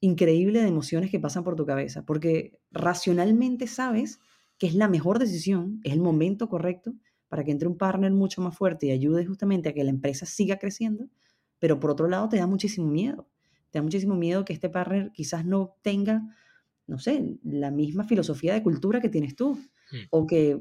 increíble 0.02 0.62
de 0.62 0.68
emociones 0.68 1.10
que 1.10 1.20
pasan 1.20 1.44
por 1.44 1.56
tu 1.56 1.66
cabeza, 1.66 2.06
porque 2.06 2.60
racionalmente 2.72 3.68
sabes 3.68 4.20
que 4.58 4.68
es 4.68 4.76
la 4.76 4.88
mejor 4.88 5.20
decisión, 5.20 5.80
es 5.84 5.94
el 5.94 6.02
momento 6.02 6.50
correcto 6.50 6.94
para 7.30 7.44
que 7.44 7.52
entre 7.52 7.68
un 7.68 7.78
partner 7.78 8.12
mucho 8.12 8.42
más 8.42 8.58
fuerte 8.58 8.88
y 8.88 8.92
ayude 8.92 9.26
justamente 9.26 9.70
a 9.70 9.74
que 9.74 9.84
la 9.84 9.90
empresa 9.90 10.26
siga 10.26 10.58
creciendo, 10.58 11.08
pero 11.60 11.80
por 11.80 11.92
otro 11.92 12.10
lado 12.10 12.28
te 12.28 12.38
da 12.38 12.46
muchísimo 12.46 12.88
miedo, 12.88 13.30
te 13.70 13.80
da 13.80 13.84
muchísimo 13.84 14.16
miedo 14.16 14.44
que 14.44 14.52
este 14.52 14.70
partner 14.70 15.12
quizás 15.14 15.46
no 15.46 15.78
tenga, 15.82 16.24
no 16.92 17.00
sé, 17.00 17.38
la 17.44 17.72
misma 17.72 18.04
filosofía 18.04 18.54
de 18.54 18.62
cultura 18.62 19.00
que 19.00 19.08
tienes 19.08 19.34
tú, 19.34 19.54
hmm. 19.54 20.08
o 20.10 20.28
que 20.28 20.60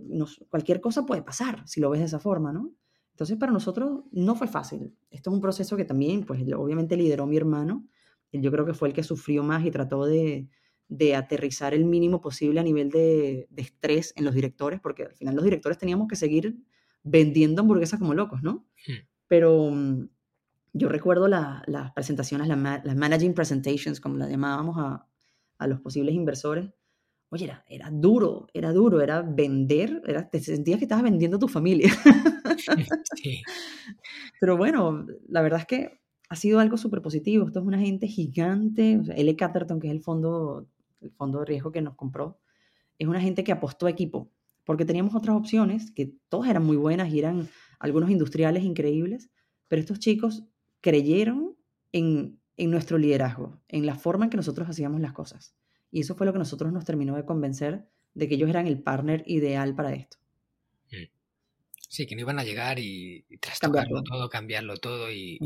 cualquier 0.48 0.80
cosa 0.80 1.04
puede 1.04 1.22
pasar 1.22 1.64
si 1.66 1.80
lo 1.80 1.90
ves 1.90 1.98
de 1.98 2.06
esa 2.06 2.20
forma, 2.20 2.52
¿no? 2.52 2.72
Entonces 3.10 3.36
para 3.36 3.50
nosotros 3.50 4.04
no 4.12 4.36
fue 4.36 4.46
fácil. 4.46 4.94
Esto 5.10 5.30
es 5.30 5.34
un 5.34 5.40
proceso 5.40 5.76
que 5.76 5.84
también, 5.84 6.24
pues 6.24 6.40
obviamente 6.54 6.96
lideró 6.96 7.26
mi 7.26 7.36
hermano, 7.36 7.84
yo 8.32 8.52
creo 8.52 8.64
que 8.64 8.74
fue 8.74 8.86
el 8.86 8.94
que 8.94 9.02
sufrió 9.02 9.42
más 9.42 9.66
y 9.66 9.72
trató 9.72 10.06
de, 10.06 10.48
aterrizar 11.16 11.74
el 11.74 11.84
mínimo 11.84 12.20
posible 12.20 12.60
a 12.60 12.62
nivel 12.62 12.90
de, 12.90 13.48
estrés 13.56 14.12
en 14.16 14.24
los 14.24 14.32
directores, 14.32 14.78
porque 14.80 15.06
al 15.06 15.14
final 15.14 15.34
los 15.34 15.44
directores 15.44 15.78
teníamos 15.78 16.06
que 16.06 16.14
seguir 16.14 16.56
vendiendo 17.02 17.62
hamburguesas 17.62 17.98
como 17.98 18.14
locos, 18.14 18.40
¿no? 18.44 18.68
Hmm. 18.86 19.04
Pero 19.26 19.68
mm, 19.72 20.08
yo 20.74 20.88
recuerdo 20.88 21.26
las 21.26 21.90
presentaciones, 21.92 22.46
las 22.46 22.96
managing 22.96 23.34
presentations, 23.34 24.00
como 24.00 24.16
las 24.16 24.30
llamábamos 24.30 24.76
a, 24.78 25.09
los 25.66 25.80
posibles 25.80 26.14
inversores, 26.14 26.70
oye, 27.30 27.44
era, 27.44 27.64
era 27.68 27.90
duro, 27.90 28.48
era 28.52 28.72
duro, 28.72 29.00
era 29.00 29.22
vender, 29.22 30.02
era, 30.06 30.28
te 30.28 30.40
sentías 30.40 30.78
que 30.78 30.84
estabas 30.84 31.04
vendiendo 31.04 31.36
a 31.36 31.40
tu 31.40 31.48
familia. 31.48 31.90
Sí. 33.16 33.42
Pero 34.38 34.56
bueno, 34.56 35.06
la 35.28 35.42
verdad 35.42 35.60
es 35.60 35.66
que 35.66 36.00
ha 36.28 36.36
sido 36.36 36.60
algo 36.60 36.76
súper 36.76 37.02
positivo. 37.02 37.46
Esto 37.46 37.60
es 37.60 37.66
una 37.66 37.78
gente 37.78 38.06
gigante. 38.06 38.98
O 38.98 39.04
sea, 39.04 39.14
L. 39.16 39.34
Catterton, 39.36 39.80
que 39.80 39.88
es 39.88 39.92
el 39.92 40.00
fondo, 40.00 40.68
el 41.00 41.10
fondo 41.10 41.40
de 41.40 41.46
riesgo 41.46 41.72
que 41.72 41.82
nos 41.82 41.96
compró, 41.96 42.38
es 42.98 43.08
una 43.08 43.20
gente 43.20 43.42
que 43.44 43.52
apostó 43.52 43.86
a 43.86 43.90
equipo, 43.90 44.30
porque 44.64 44.84
teníamos 44.84 45.14
otras 45.14 45.36
opciones 45.36 45.90
que 45.90 46.14
todas 46.28 46.48
eran 46.48 46.64
muy 46.64 46.76
buenas 46.76 47.12
y 47.12 47.18
eran 47.18 47.48
algunos 47.78 48.10
industriales 48.10 48.62
increíbles, 48.62 49.30
pero 49.68 49.80
estos 49.80 49.98
chicos 49.98 50.44
creyeron 50.80 51.56
en, 51.92 52.39
en 52.60 52.70
nuestro 52.70 52.98
liderazgo, 52.98 53.58
en 53.68 53.86
la 53.86 53.94
forma 53.94 54.26
en 54.26 54.30
que 54.30 54.36
nosotros 54.36 54.68
hacíamos 54.68 55.00
las 55.00 55.14
cosas. 55.14 55.54
Y 55.90 56.00
eso 56.00 56.14
fue 56.14 56.26
lo 56.26 56.32
que 56.34 56.38
nosotros 56.38 56.70
nos 56.70 56.84
terminó 56.84 57.16
de 57.16 57.24
convencer 57.24 57.88
de 58.12 58.28
que 58.28 58.34
ellos 58.34 58.50
eran 58.50 58.66
el 58.66 58.82
partner 58.82 59.22
ideal 59.26 59.74
para 59.74 59.94
esto. 59.94 60.18
Mm. 60.92 61.08
Sí, 61.88 62.06
que 62.06 62.14
no 62.14 62.20
iban 62.20 62.38
a 62.38 62.44
llegar 62.44 62.78
y, 62.78 63.24
trastocarlo 63.40 64.02
todo, 64.02 64.28
cambiarlo 64.28 64.76
todo 64.76 65.10
y, 65.10 65.38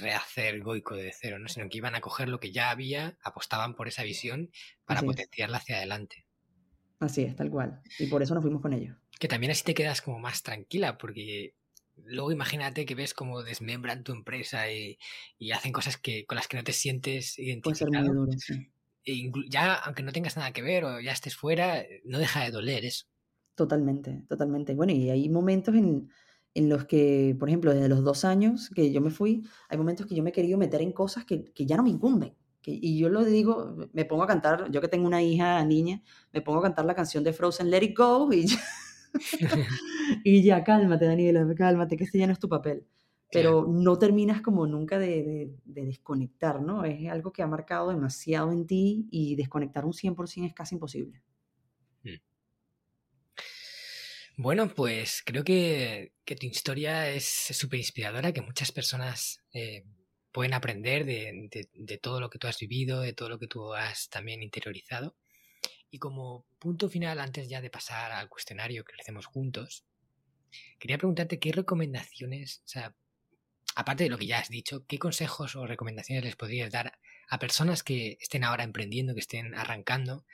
rehacer 0.00 0.60
Goico 0.60 0.96
de 0.96 1.12
cero, 1.16 1.38
¿no? 1.38 1.48
sino 1.48 1.68
que 1.68 1.78
iban 1.78 1.94
a 1.94 2.00
coger 2.00 2.28
lo 2.28 2.40
que 2.40 2.50
ya 2.50 2.70
había, 2.70 3.16
apostaban 3.22 3.76
por 3.76 3.86
esa 3.86 4.02
visión 4.02 4.50
para 4.84 5.02
potenciarla 5.02 5.58
hacia 5.58 5.76
adelante. 5.76 6.26
Así 6.98 7.22
es, 7.22 7.36
tal 7.36 7.50
cual. 7.50 7.80
Y 8.00 8.08
por 8.08 8.20
eso 8.20 8.34
nos 8.34 8.42
fuimos 8.42 8.60
con 8.60 8.72
ellos. 8.72 8.96
Que 9.20 9.28
también 9.28 9.52
así 9.52 9.62
te 9.62 9.74
quedas 9.74 10.02
como 10.02 10.18
más 10.18 10.42
tranquila, 10.42 10.98
porque 10.98 11.54
luego 12.04 12.32
imagínate 12.32 12.86
que 12.86 12.94
ves 12.94 13.14
cómo 13.14 13.42
desmembran 13.42 14.04
tu 14.04 14.12
empresa 14.12 14.70
y, 14.70 14.98
hacen 15.52 15.72
cosas 15.72 15.96
que, 15.96 16.26
con 16.26 16.36
las 16.36 16.48
que 16.48 16.56
no 16.56 16.64
te 16.64 16.72
sientes 16.72 17.38
identificado. 17.38 17.90
Puede 17.90 18.02
ser 18.02 18.14
muy 18.14 18.16
duro, 18.16 18.32
sí. 18.38 18.70
E 19.04 19.30
ya, 19.48 19.74
aunque 19.74 20.02
no 20.02 20.12
tengas 20.12 20.36
nada 20.36 20.52
que 20.52 20.62
ver 20.62 20.84
o 20.84 21.00
ya 21.00 21.12
estés 21.12 21.34
fuera, 21.34 21.82
no 22.04 22.18
deja 22.18 22.44
de 22.44 22.50
doler 22.50 22.84
eso. 22.84 23.06
Totalmente, 23.54 24.22
totalmente. 24.28 24.74
Bueno, 24.74 24.92
y 24.92 25.10
hay 25.10 25.28
momentos 25.28 25.74
en, 25.74 26.10
en 26.54 26.68
los 26.68 26.84
que, 26.84 27.36
por 27.38 27.48
ejemplo, 27.48 27.72
desde 27.72 27.88
los 27.88 28.04
dos 28.04 28.24
años 28.24 28.70
que 28.74 28.92
yo 28.92 29.00
me 29.00 29.10
fui, 29.10 29.44
hay 29.68 29.78
momentos 29.78 30.06
que 30.06 30.14
yo 30.14 30.22
me 30.22 30.30
he 30.30 30.32
querido 30.32 30.58
meter 30.58 30.82
en 30.82 30.92
cosas 30.92 31.24
que, 31.24 31.52
que 31.52 31.66
ya 31.66 31.76
no 31.76 31.82
me 31.82 31.90
incumben. 31.90 32.34
Que, 32.60 32.72
y 32.72 32.98
yo 32.98 33.08
lo 33.08 33.24
digo, 33.24 33.76
me 33.92 34.04
pongo 34.04 34.24
a 34.24 34.26
cantar, 34.26 34.70
yo 34.70 34.80
que 34.80 34.88
tengo 34.88 35.06
una 35.06 35.22
hija 35.22 35.64
niña, 35.64 36.02
me 36.32 36.42
pongo 36.42 36.58
a 36.58 36.62
cantar 36.62 36.84
la 36.84 36.94
canción 36.94 37.24
de 37.24 37.32
Frozen, 37.32 37.70
Let 37.70 37.84
It 37.84 37.96
Go, 37.96 38.32
y 38.32 38.46
ya, 38.46 38.58
y 40.24 40.42
ya 40.42 40.64
cálmate, 40.64 41.06
Daniela, 41.06 41.46
cálmate, 41.56 41.96
que 41.96 42.04
ese 42.04 42.18
ya 42.18 42.26
no 42.26 42.32
es 42.32 42.38
tu 42.38 42.48
papel 42.48 42.86
pero 43.30 43.66
no 43.68 43.98
terminas 43.98 44.40
como 44.40 44.66
nunca 44.66 44.98
de, 44.98 45.50
desconectar, 45.64 46.62
¿no? 46.62 46.84
Es 46.84 47.08
algo 47.10 47.32
que 47.32 47.42
ha 47.42 47.46
marcado 47.46 47.90
demasiado 47.90 48.52
en 48.52 48.66
ti 48.66 49.06
y 49.10 49.36
desconectar 49.36 49.84
un 49.84 49.92
100% 49.92 50.46
es 50.46 50.54
casi 50.54 50.76
imposible. 50.76 51.20
Mm. 52.04 52.16
Bueno, 54.38 54.72
pues 54.74 55.22
creo 55.24 55.44
que, 55.44 56.12
tu 56.24 56.46
historia 56.46 57.10
es 57.10 57.24
súper 57.24 57.80
inspiradora, 57.80 58.32
que 58.32 58.40
muchas 58.40 58.72
personas 58.72 59.40
eh, 59.52 59.84
pueden 60.32 60.54
aprender 60.54 61.04
de, 61.04 61.68
de, 61.74 61.98
todo 61.98 62.20
lo 62.20 62.30
que 62.30 62.38
tú 62.38 62.46
has 62.46 62.58
vivido, 62.58 63.02
de 63.02 63.12
todo 63.12 63.28
lo 63.28 63.38
que 63.38 63.48
tú 63.48 63.74
has 63.74 64.08
también 64.08 64.42
interiorizado. 64.42 65.16
Y 65.90 65.98
como 65.98 66.44
punto 66.58 66.88
final, 66.88 67.18
antes 67.18 67.48
ya 67.48 67.60
de 67.60 67.70
pasar 67.70 68.12
al 68.12 68.28
cuestionario 68.28 68.84
que 68.84 68.94
hacemos 69.00 69.26
juntos, 69.26 69.84
quería 70.78 70.98
preguntarte 70.98 71.38
qué 71.38 71.52
recomendaciones, 71.52 72.62
o 72.64 72.68
sea, 72.68 72.94
aparte 73.74 74.04
de 74.04 74.10
lo 74.10 74.18
que 74.18 74.26
ya 74.26 74.38
has 74.38 74.48
dicho, 74.48 74.84
¿qué 74.86 74.98
consejos 74.98 75.56
o 75.56 75.66
recomendaciones 75.66 76.24
les 76.24 76.36
podrías 76.36 76.70
dar 76.70 76.98
a 77.28 77.38
personas 77.38 77.82
que 77.82 78.18
estén 78.20 78.44
ahora 78.44 78.64
emprendiendo, 78.64 79.14
que 79.14 79.20
estén 79.20 79.54
arrancando, 79.54 80.24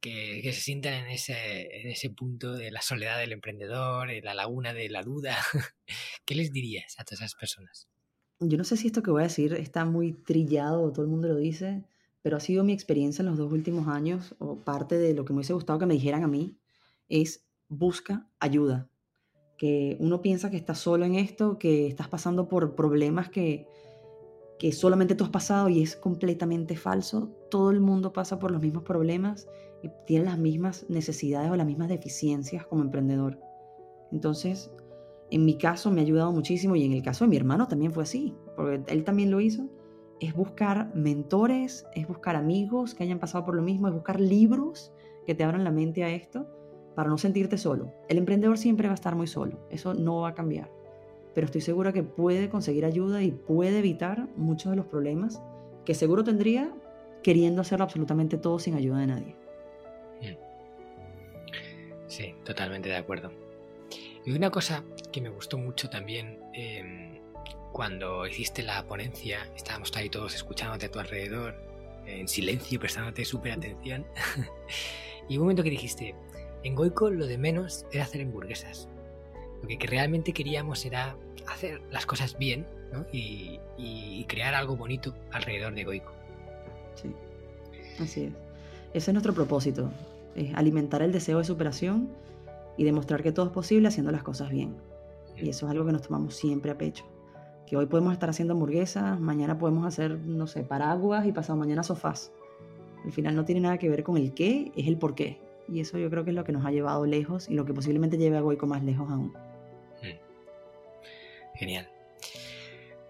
que, 0.00 0.40
se 0.44 0.60
sientan 0.60 0.94
en 0.94 1.06
ese, 1.08 1.80
en 1.80 1.88
ese 1.88 2.10
punto 2.10 2.52
de 2.52 2.70
la 2.70 2.82
soledad 2.82 3.18
del 3.18 3.32
emprendedor, 3.32 4.10
en 4.10 4.24
la 4.24 4.34
laguna 4.34 4.72
de 4.72 4.88
la 4.88 5.02
duda? 5.02 5.36
¿Qué 6.24 6.34
les 6.34 6.52
dirías 6.52 6.98
a 6.98 7.04
todas 7.04 7.20
esas 7.20 7.34
personas? 7.34 7.88
Yo 8.40 8.56
no 8.56 8.64
sé 8.64 8.76
si 8.76 8.86
esto 8.86 9.02
que 9.02 9.10
voy 9.10 9.22
a 9.22 9.24
decir 9.24 9.52
está 9.54 9.84
muy 9.84 10.12
trillado, 10.12 10.92
todo 10.92 11.02
el 11.02 11.10
mundo 11.10 11.28
lo 11.28 11.36
dice, 11.36 11.82
pero 12.22 12.36
ha 12.36 12.40
sido 12.40 12.64
mi 12.64 12.72
experiencia 12.72 13.22
en 13.22 13.28
los 13.28 13.38
dos 13.38 13.52
últimos 13.52 13.88
años, 13.88 14.34
o 14.38 14.56
parte 14.56 14.98
de 14.98 15.14
lo 15.14 15.24
que 15.24 15.32
me 15.32 15.38
hubiese 15.38 15.52
gustado 15.54 15.78
que 15.78 15.86
me 15.86 15.94
dijeran 15.94 16.24
a 16.24 16.28
mí, 16.28 16.58
es 17.08 17.46
busca 17.68 18.28
ayuda 18.40 18.88
que 19.58 19.96
uno 20.00 20.22
piensa 20.22 20.50
que 20.50 20.56
estás 20.56 20.78
solo 20.78 21.04
en 21.04 21.16
esto, 21.16 21.58
que 21.58 21.88
estás 21.88 22.08
pasando 22.08 22.48
por 22.48 22.76
problemas 22.76 23.28
que, 23.28 23.66
que 24.58 24.72
solamente 24.72 25.16
tú 25.16 25.24
has 25.24 25.30
pasado 25.30 25.68
y 25.68 25.82
es 25.82 25.96
completamente 25.96 26.76
falso. 26.76 27.34
Todo 27.50 27.70
el 27.70 27.80
mundo 27.80 28.12
pasa 28.12 28.38
por 28.38 28.52
los 28.52 28.62
mismos 28.62 28.84
problemas 28.84 29.48
y 29.82 29.90
tiene 30.06 30.24
las 30.26 30.38
mismas 30.38 30.86
necesidades 30.88 31.50
o 31.50 31.56
las 31.56 31.66
mismas 31.66 31.88
deficiencias 31.88 32.64
como 32.66 32.82
emprendedor. 32.82 33.40
Entonces, 34.12 34.70
en 35.30 35.44
mi 35.44 35.58
caso 35.58 35.90
me 35.90 36.00
ha 36.00 36.04
ayudado 36.04 36.32
muchísimo 36.32 36.76
y 36.76 36.84
en 36.84 36.92
el 36.92 37.02
caso 37.02 37.24
de 37.24 37.28
mi 37.28 37.36
hermano 37.36 37.66
también 37.66 37.92
fue 37.92 38.04
así, 38.04 38.34
porque 38.56 38.80
él 38.86 39.04
también 39.04 39.30
lo 39.30 39.40
hizo. 39.40 39.68
Es 40.20 40.34
buscar 40.34 40.94
mentores, 40.94 41.86
es 41.94 42.08
buscar 42.08 42.36
amigos 42.36 42.94
que 42.94 43.04
hayan 43.04 43.18
pasado 43.18 43.44
por 43.44 43.54
lo 43.54 43.62
mismo, 43.62 43.88
es 43.88 43.94
buscar 43.94 44.20
libros 44.20 44.92
que 45.26 45.34
te 45.34 45.44
abran 45.44 45.64
la 45.64 45.70
mente 45.70 46.04
a 46.04 46.10
esto 46.10 46.46
para 46.94 47.08
no 47.08 47.18
sentirte 47.18 47.58
solo. 47.58 47.92
El 48.08 48.18
emprendedor 48.18 48.58
siempre 48.58 48.88
va 48.88 48.92
a 48.92 48.94
estar 48.94 49.14
muy 49.14 49.26
solo, 49.26 49.58
eso 49.70 49.94
no 49.94 50.22
va 50.22 50.30
a 50.30 50.34
cambiar, 50.34 50.70
pero 51.34 51.44
estoy 51.44 51.60
segura 51.60 51.92
que 51.92 52.02
puede 52.02 52.48
conseguir 52.48 52.84
ayuda 52.84 53.22
y 53.22 53.30
puede 53.30 53.78
evitar 53.78 54.28
muchos 54.36 54.70
de 54.70 54.76
los 54.76 54.86
problemas 54.86 55.40
que 55.84 55.94
seguro 55.94 56.24
tendría 56.24 56.72
queriendo 57.22 57.60
hacerlo 57.60 57.84
absolutamente 57.84 58.38
todo 58.38 58.58
sin 58.58 58.74
ayuda 58.74 58.98
de 58.98 59.06
nadie. 59.06 59.36
Sí, 62.08 62.34
totalmente 62.44 62.88
de 62.88 62.96
acuerdo. 62.96 63.30
Y 64.24 64.32
una 64.32 64.50
cosa 64.50 64.82
que 65.12 65.20
me 65.20 65.28
gustó 65.28 65.58
mucho 65.58 65.88
también 65.88 66.38
em, 66.54 67.07
cuando 67.72 68.26
hiciste 68.26 68.62
la 68.62 68.84
ponencia, 68.86 69.48
estábamos 69.56 69.94
ahí 69.96 70.08
todos 70.08 70.34
escuchándote 70.34 70.86
a 70.86 70.90
tu 70.90 70.98
alrededor, 70.98 71.54
en 72.06 72.28
silencio, 72.28 72.80
prestándote 72.80 73.24
súper 73.24 73.52
atención. 73.52 74.06
y 75.28 75.36
un 75.36 75.42
momento 75.42 75.62
que 75.62 75.70
dijiste, 75.70 76.14
en 76.62 76.74
Goico 76.74 77.10
lo 77.10 77.26
de 77.26 77.38
menos 77.38 77.86
era 77.92 78.04
hacer 78.04 78.22
hamburguesas. 78.22 78.88
Lo 79.62 79.68
que, 79.68 79.86
realmente 79.86 80.32
queríamos 80.32 80.84
era 80.84 81.16
hacer 81.46 81.82
las 81.90 82.06
cosas 82.06 82.38
bien 82.38 82.66
y, 83.12 83.58
crear 84.28 84.54
algo 84.54 84.76
bonito 84.76 85.14
alrededor 85.32 85.74
de 85.74 85.84
Goico. 85.84 86.12
Sí, 86.94 87.14
así 88.00 88.24
es. 88.24 88.32
Ese 88.94 89.10
es 89.10 89.14
nuestro 89.14 89.32
propósito, 89.32 89.90
es 90.34 90.54
alimentar 90.54 91.02
el 91.02 91.12
deseo 91.12 91.38
de 91.38 91.44
superación 91.44 92.10
y 92.76 92.84
demostrar 92.84 93.22
que 93.22 93.32
todo 93.32 93.46
es 93.46 93.52
posible 93.52 93.88
haciendo 93.88 94.12
las 94.12 94.22
cosas 94.22 94.50
bien. 94.50 94.76
Y 95.36 95.48
eso 95.48 95.66
es 95.66 95.72
algo 95.72 95.86
que 95.86 95.92
nos 95.92 96.02
tomamos 96.02 96.34
siempre 96.34 96.70
a 96.70 96.78
pecho. 96.78 97.04
Que 97.68 97.76
hoy 97.76 97.86
podemos 97.86 98.14
estar 98.14 98.30
haciendo 98.30 98.54
hamburguesas, 98.54 99.20
mañana 99.20 99.58
podemos 99.58 99.84
hacer, 99.86 100.18
no 100.18 100.46
sé, 100.46 100.62
paraguas 100.62 101.26
y 101.26 101.32
pasado 101.32 101.58
mañana 101.58 101.82
sofás. 101.82 102.32
Al 103.04 103.12
final 103.12 103.36
no 103.36 103.44
tiene 103.44 103.60
nada 103.60 103.76
que 103.76 103.90
ver 103.90 104.02
con 104.02 104.16
el 104.16 104.32
qué, 104.32 104.72
es 104.74 104.86
el 104.86 104.96
por 104.96 105.14
qué. 105.14 105.38
Y 105.68 105.80
eso 105.80 105.98
yo 105.98 106.08
creo 106.08 106.24
que 106.24 106.30
es 106.30 106.36
lo 106.36 106.44
que 106.44 106.52
nos 106.52 106.64
ha 106.64 106.70
llevado 106.70 107.04
lejos 107.04 107.48
y 107.50 107.54
lo 107.54 107.66
que 107.66 107.74
posiblemente 107.74 108.16
lleve 108.16 108.38
a 108.38 108.40
Goico 108.40 108.66
más 108.66 108.82
lejos 108.82 109.10
aún. 109.10 109.34
Hmm. 110.02 111.56
Genial. 111.56 111.90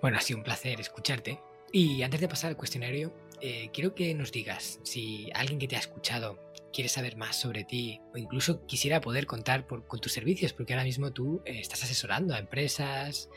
Bueno, 0.03 0.17
ha 0.17 0.21
sido 0.21 0.39
un 0.39 0.45
placer 0.45 0.81
escucharte. 0.81 1.39
Y 1.71 2.03
antes 2.03 2.21
de 2.21 2.27
pasar 2.27 2.51
al 2.51 2.57
cuestionario, 2.57 3.13
eh, 3.41 3.71
quiero 3.73 3.95
que 3.95 4.13
nos 4.15 4.33
digas 4.33 4.81
si 4.83 5.31
alguien 5.35 5.61
que 5.61 5.69
te 5.69 5.77
ha 5.77 5.81
escuchado 5.81 6.37
quiere 6.73 6.89
saber 6.89 7.17
más 7.17 7.37
sobre 7.37 7.63
ti 7.63 8.01
o 8.13 8.19
incluso 8.19 8.67
quisiera 8.67 9.01
poder 9.01 9.27
contar 9.27 9.67
con 9.67 10.01
tus 10.01 10.13
servicios, 10.13 10.53
porque 10.53 10.73
ahora 10.73 10.85
mismo 10.85 11.13
tú 11.13 11.43
eh, 11.45 11.61
estás 11.61 11.85
asesorando 11.85 12.35
a 12.35 12.39
empresas, 12.39 13.29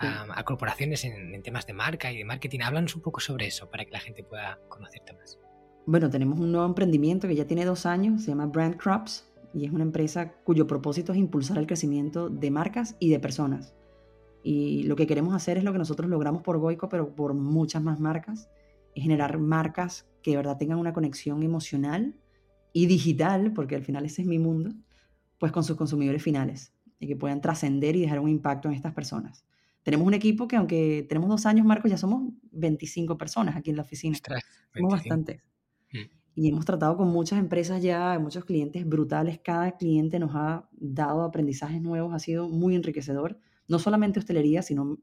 a, 0.00 0.44
corporaciones 0.44 1.04
en, 1.04 1.34
en, 1.34 1.42
temas 1.42 1.66
de 1.66 1.72
marca 1.72 2.10
y 2.12 2.18
de 2.18 2.24
marketing. 2.24 2.60
Háblanos 2.60 2.96
un 2.96 3.02
poco 3.02 3.20
sobre 3.20 3.46
eso 3.46 3.68
para 3.70 3.84
que 3.84 3.90
la 3.90 4.00
gente 4.00 4.22
pueda 4.22 4.58
conocerte 4.68 5.12
más. 5.12 5.38
Bueno, 5.86 6.10
tenemos 6.10 6.38
un 6.38 6.52
nuevo 6.52 6.66
emprendimiento 6.66 7.28
que 7.28 7.34
ya 7.34 7.46
tiene 7.46 7.64
dos 7.64 7.86
años, 7.86 8.22
se 8.22 8.28
llama 8.28 8.46
Brand 8.46 8.76
Crops 8.76 9.30
y 9.52 9.64
es 9.64 9.72
una 9.72 9.82
empresa 9.82 10.32
cuyo 10.44 10.66
propósito 10.66 11.12
es 11.12 11.18
impulsar 11.18 11.58
el 11.58 11.66
crecimiento 11.66 12.28
de 12.28 12.50
marcas 12.50 12.96
y 12.98 13.10
de 13.10 13.18
personas. 13.18 13.74
Y 14.42 14.84
lo 14.84 14.96
que 14.96 15.06
queremos 15.06 15.34
hacer 15.34 15.58
es 15.58 15.64
lo 15.64 15.72
que 15.72 15.78
nosotros 15.78 16.08
logramos 16.08 16.42
por 16.42 16.58
Goico, 16.58 16.88
pero 16.88 17.14
por 17.14 17.34
muchas 17.34 17.82
más 17.82 18.00
marcas, 18.00 18.48
es 18.94 19.02
generar 19.02 19.38
marcas 19.38 20.06
que 20.22 20.32
de 20.32 20.36
verdad 20.38 20.56
tengan 20.56 20.78
una 20.78 20.92
conexión 20.92 21.42
emocional 21.42 22.14
y 22.72 22.86
digital, 22.86 23.52
porque 23.52 23.76
al 23.76 23.82
final 23.82 24.04
ese 24.04 24.22
es 24.22 24.28
mi 24.28 24.38
mundo, 24.38 24.70
pues 25.38 25.52
con 25.52 25.64
sus 25.64 25.76
consumidores 25.76 26.22
finales 26.22 26.72
y 26.98 27.06
que 27.06 27.16
puedan 27.16 27.40
trascender 27.40 27.96
y 27.96 28.02
dejar 28.02 28.20
un 28.20 28.28
impacto 28.28 28.68
en 28.68 28.74
estas 28.74 28.92
personas. 28.92 29.44
Tenemos 29.82 30.06
un 30.06 30.14
equipo 30.14 30.46
que 30.46 30.56
aunque 30.56 31.06
tenemos 31.08 31.28
dos 31.28 31.46
años, 31.46 31.64
Marcos, 31.64 31.90
ya 31.90 31.96
somos 31.96 32.32
25 32.52 33.16
personas 33.16 33.56
aquí 33.56 33.70
en 33.70 33.76
la 33.76 33.82
oficina. 33.82 34.16
somos 34.74 34.92
bastantes. 34.92 35.42
Y 36.34 36.48
hemos 36.48 36.64
tratado 36.64 36.96
con 36.96 37.08
muchas 37.08 37.38
empresas 37.38 37.82
ya, 37.82 38.18
muchos 38.18 38.44
clientes 38.44 38.86
brutales. 38.86 39.40
Cada 39.42 39.76
cliente 39.76 40.18
nos 40.18 40.30
ha 40.34 40.68
dado 40.72 41.22
aprendizajes 41.22 41.82
nuevos, 41.82 42.14
ha 42.14 42.18
sido 42.18 42.48
muy 42.48 42.76
enriquecedor. 42.76 43.38
No 43.68 43.78
solamente 43.78 44.20
hostelería, 44.20 44.62
sino 44.62 44.98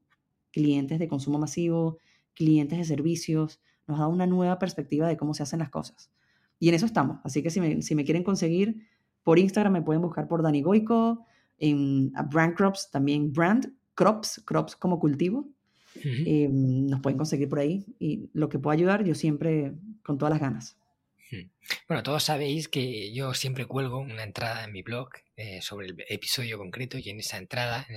clientes 0.52 1.00
de 1.00 1.08
consumo 1.08 1.38
masivo, 1.38 1.98
clientes 2.34 2.78
de 2.78 2.86
servicios. 2.86 3.60
Nos 3.88 3.98
ha 3.98 4.02
dado 4.02 4.12
una 4.12 4.26
nueva 4.26 4.58
perspectiva 4.58 5.08
de 5.08 5.18
cómo 5.18 5.34
se 5.34 5.44
hacen 5.44 5.60
las 5.60 5.70
cosas. 5.70 6.12
Y 6.60 6.70
en 6.70 6.76
eso 6.76 6.86
estamos. 6.86 7.20
Así 7.24 7.44
que 7.44 7.50
si 7.50 7.60
me, 7.60 7.82
si 7.82 7.94
me 7.94 8.06
quieren 8.06 8.24
conseguir 8.24 8.88
por 9.22 9.38
Instagram, 9.38 9.74
me 9.74 9.82
pueden 9.82 10.02
buscar 10.02 10.28
por 10.28 10.42
Dani 10.42 10.62
Goico, 10.62 11.26
en 11.58 12.12
Brand 12.30 12.56
Crops 12.56 12.90
también, 12.92 13.34
Brand 13.34 13.77
Crops, 13.98 14.44
Crops 14.46 14.76
como 14.76 15.00
cultivo. 15.00 15.50
Eh, 16.06 16.48
nos 16.52 17.02
pueden 17.02 17.18
conseguir 17.18 17.50
por 17.50 17.58
ahí 17.58 17.84
y 17.98 18.30
lo 18.34 18.50
que 18.50 18.60
pueda 18.60 18.76
ayudar, 18.76 19.04
yo 19.04 19.16
siempre 19.16 19.74
con 20.04 20.20
todas 20.20 20.32
las 20.32 20.40
ganas. 20.40 20.78
Bueno, 21.88 22.04
todos 22.04 22.24
sabéis 22.24 22.68
que 22.68 23.12
yo 23.12 23.34
siempre 23.34 23.66
cuelgo 23.66 23.98
una 24.00 24.24
entrada 24.24 24.64
en 24.64 24.72
mi 24.72 24.84
blog 24.84 25.10
eh, 25.36 25.60
sobre 25.64 25.88
el 25.88 26.06
episodio 26.08 26.60
concreto 26.60 27.00
y 27.00 27.10
en 27.10 27.20
esa 27.20 27.38
entrada 27.38 27.88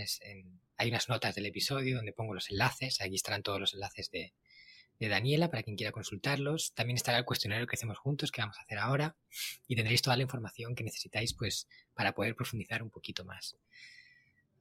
hay 0.78 0.88
unas 0.88 1.10
notas 1.10 1.34
del 1.34 1.44
episodio 1.44 1.96
donde 1.96 2.14
pongo 2.14 2.32
los 2.32 2.50
enlaces, 2.50 3.02
aquí 3.02 3.16
estarán 3.16 3.42
todos 3.42 3.60
los 3.60 3.74
enlaces 3.74 4.10
de, 4.10 4.32
de 4.98 5.08
Daniela 5.08 5.50
para 5.50 5.62
quien 5.62 5.76
quiera 5.76 5.92
consultarlos. 5.92 6.72
También 6.74 6.96
estará 6.96 7.18
el 7.18 7.26
cuestionario 7.26 7.66
que 7.66 7.76
hacemos 7.76 7.98
juntos, 7.98 8.32
que 8.32 8.40
vamos 8.40 8.58
a 8.58 8.62
hacer 8.62 8.78
ahora, 8.78 9.16
y 9.68 9.76
tendréis 9.76 10.00
toda 10.00 10.16
la 10.16 10.22
información 10.22 10.74
que 10.74 10.84
necesitáis 10.84 11.34
pues, 11.34 11.68
para 11.94 12.12
poder 12.12 12.34
profundizar 12.34 12.82
un 12.82 12.90
poquito 12.90 13.24
más. 13.26 13.56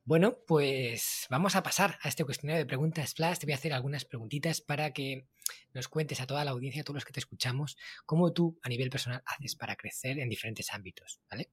Bueno, 0.09 0.39
pues 0.47 1.27
vamos 1.29 1.55
a 1.55 1.61
pasar 1.61 1.99
a 2.01 2.09
este 2.09 2.25
cuestionario 2.25 2.57
de 2.57 2.65
preguntas 2.65 3.13
Flash. 3.13 3.37
Te 3.37 3.45
voy 3.45 3.53
a 3.53 3.57
hacer 3.57 3.73
algunas 3.73 4.05
preguntitas 4.05 4.59
para 4.59 4.91
que 4.91 5.27
nos 5.71 5.87
cuentes 5.87 6.19
a 6.19 6.25
toda 6.25 6.43
la 6.43 6.49
audiencia, 6.49 6.81
a 6.81 6.83
todos 6.83 6.95
los 6.95 7.05
que 7.05 7.13
te 7.13 7.19
escuchamos, 7.19 7.77
cómo 8.07 8.33
tú 8.33 8.57
a 8.63 8.69
nivel 8.69 8.89
personal 8.89 9.21
haces 9.23 9.55
para 9.55 9.75
crecer 9.75 10.17
en 10.17 10.27
diferentes 10.27 10.73
ámbitos, 10.73 11.21
¿vale? 11.29 11.51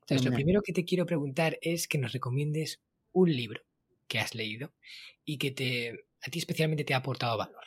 Entonces, 0.00 0.24
lo 0.26 0.34
primero 0.34 0.62
que 0.62 0.72
te 0.72 0.86
quiero 0.86 1.04
preguntar 1.04 1.58
es 1.60 1.86
que 1.86 1.98
nos 1.98 2.12
recomiendes 2.12 2.80
un 3.12 3.30
libro 3.30 3.60
que 4.06 4.20
has 4.20 4.34
leído 4.34 4.72
y 5.26 5.36
que 5.36 5.50
te, 5.50 6.06
a 6.22 6.30
ti 6.30 6.38
especialmente 6.38 6.84
te 6.84 6.94
ha 6.94 6.96
aportado 6.96 7.36
valor. 7.36 7.64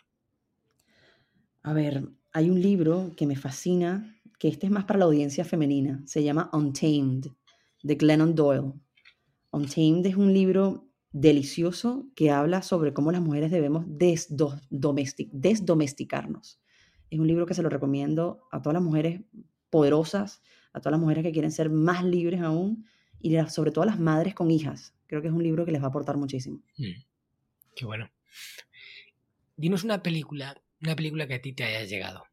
A 1.62 1.72
ver, 1.72 2.02
hay 2.32 2.50
un 2.50 2.60
libro 2.60 3.12
que 3.16 3.28
me 3.28 3.36
fascina, 3.36 4.20
que 4.40 4.48
este 4.48 4.66
es 4.66 4.72
más 4.72 4.86
para 4.86 4.98
la 4.98 5.06
audiencia 5.06 5.46
femenina, 5.46 6.02
se 6.08 6.24
llama 6.24 6.50
Untamed, 6.52 7.28
de 7.84 7.94
Glennon 7.94 8.34
Doyle. 8.34 8.74
Untamed 9.52 10.06
es 10.06 10.16
un 10.16 10.34
libro 10.34 10.88
delicioso 11.12 12.08
que 12.16 12.32
habla 12.32 12.62
sobre 12.62 12.94
cómo 12.94 13.12
las 13.12 13.20
mujeres 13.22 13.52
debemos 13.52 13.84
desdomesticarnos. 13.88 16.62
Es 17.10 17.20
un 17.20 17.28
libro 17.28 17.46
que 17.46 17.54
se 17.54 17.62
lo 17.62 17.68
recomiendo 17.70 18.48
a 18.52 18.62
todas 18.62 18.76
las 18.76 18.84
mujeres 18.84 19.20
poderosas, 19.70 20.42
a 20.74 20.80
todas 20.80 20.94
las 20.94 21.02
mujeres 21.02 21.24
que 21.24 21.34
quieren 21.34 21.52
ser 21.52 21.70
más 21.70 22.06
libres 22.06 22.42
aún 22.42 22.86
y 23.20 23.38
sobre 23.50 23.72
todo 23.72 23.84
a 23.84 23.88
las 23.88 24.00
madres 24.00 24.34
con 24.34 24.50
hijas. 24.50 24.96
Creo 25.08 25.22
que 25.22 25.28
es 25.28 25.34
un 25.34 25.44
libro 25.44 25.66
que 25.66 25.72
les 25.72 25.82
va 25.82 25.88
a 25.88 25.90
aportar 25.90 26.16
muchísimo. 26.18 26.62
Mm, 26.78 27.02
qué 27.76 27.86
bueno. 27.86 28.10
Dinos 29.58 29.84
una 29.84 30.02
película 30.02 30.56
una 30.82 30.96
película 30.96 31.28
que 31.28 31.36
a 31.36 31.42
ti 31.42 31.54
te 31.54 31.64
haya 31.64 31.86
llegado. 31.86 32.26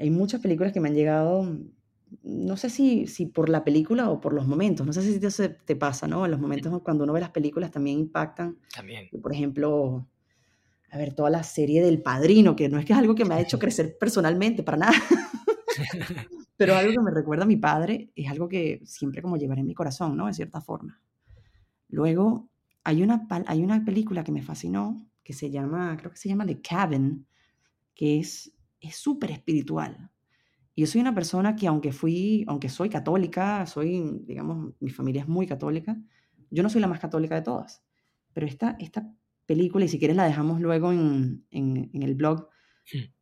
hay 0.00 0.10
muchas 0.10 0.40
películas 0.40 0.72
que 0.72 0.80
me 0.80 0.88
han 0.88 0.94
llegado, 0.94 1.58
no 2.22 2.56
sé 2.56 2.70
si, 2.70 3.06
si 3.06 3.26
por 3.26 3.48
la 3.48 3.64
película 3.64 4.10
o 4.10 4.20
por 4.20 4.32
los 4.32 4.46
momentos, 4.46 4.86
no 4.86 4.92
sé 4.92 5.02
si 5.02 5.18
te, 5.18 5.48
te 5.48 5.76
pasa, 5.76 6.06
¿no? 6.06 6.24
En 6.24 6.30
los 6.30 6.40
momentos 6.40 6.80
cuando 6.82 7.04
uno 7.04 7.12
ve 7.12 7.20
las 7.20 7.30
películas 7.30 7.70
también 7.70 7.98
impactan. 7.98 8.58
También. 8.74 9.08
Por 9.22 9.32
ejemplo, 9.32 10.06
a 10.90 10.98
ver, 10.98 11.14
toda 11.14 11.30
la 11.30 11.42
serie 11.42 11.82
del 11.82 12.02
Padrino, 12.02 12.54
que 12.54 12.68
no 12.68 12.78
es 12.78 12.84
que 12.84 12.92
es 12.92 12.98
algo 12.98 13.14
que 13.14 13.24
me 13.24 13.34
ha 13.34 13.40
hecho 13.40 13.58
crecer 13.58 13.96
personalmente, 13.98 14.62
para 14.62 14.76
nada. 14.76 14.92
Pero 16.56 16.76
algo 16.76 16.92
que 16.92 17.00
me 17.00 17.10
recuerda 17.10 17.44
a 17.44 17.46
mi 17.46 17.56
padre, 17.56 18.12
es 18.14 18.30
algo 18.30 18.48
que 18.48 18.82
siempre 18.84 19.22
como 19.22 19.36
llevaré 19.36 19.62
en 19.62 19.66
mi 19.66 19.74
corazón, 19.74 20.16
¿no? 20.16 20.26
De 20.26 20.34
cierta 20.34 20.60
forma. 20.60 21.00
Luego, 21.88 22.48
hay 22.84 23.02
una, 23.02 23.26
hay 23.46 23.62
una 23.62 23.84
película 23.84 24.22
que 24.22 24.32
me 24.32 24.42
fascinó, 24.42 25.04
que 25.24 25.32
se 25.32 25.50
llama, 25.50 25.96
creo 25.96 26.12
que 26.12 26.18
se 26.18 26.28
llama 26.28 26.46
The 26.46 26.60
Cabin, 26.60 27.26
que 27.94 28.20
es 28.20 28.52
súper 28.90 29.32
espiritual. 29.32 30.11
Y 30.74 30.82
yo 30.82 30.86
soy 30.86 31.00
una 31.00 31.14
persona 31.14 31.54
que 31.54 31.66
aunque 31.66 31.92
fui, 31.92 32.44
aunque 32.46 32.68
soy 32.68 32.88
católica, 32.88 33.66
soy, 33.66 34.20
digamos, 34.24 34.74
mi 34.80 34.90
familia 34.90 35.22
es 35.22 35.28
muy 35.28 35.46
católica, 35.46 35.96
yo 36.50 36.62
no 36.62 36.68
soy 36.68 36.80
la 36.80 36.86
más 36.86 37.00
católica 37.00 37.34
de 37.34 37.42
todas. 37.42 37.82
Pero 38.32 38.46
esta, 38.46 38.76
esta 38.78 39.12
película, 39.46 39.84
y 39.84 39.88
si 39.88 39.98
quieres 39.98 40.16
la 40.16 40.24
dejamos 40.24 40.60
luego 40.60 40.92
en, 40.92 41.44
en, 41.50 42.02
el 42.02 42.14
blog, 42.14 42.48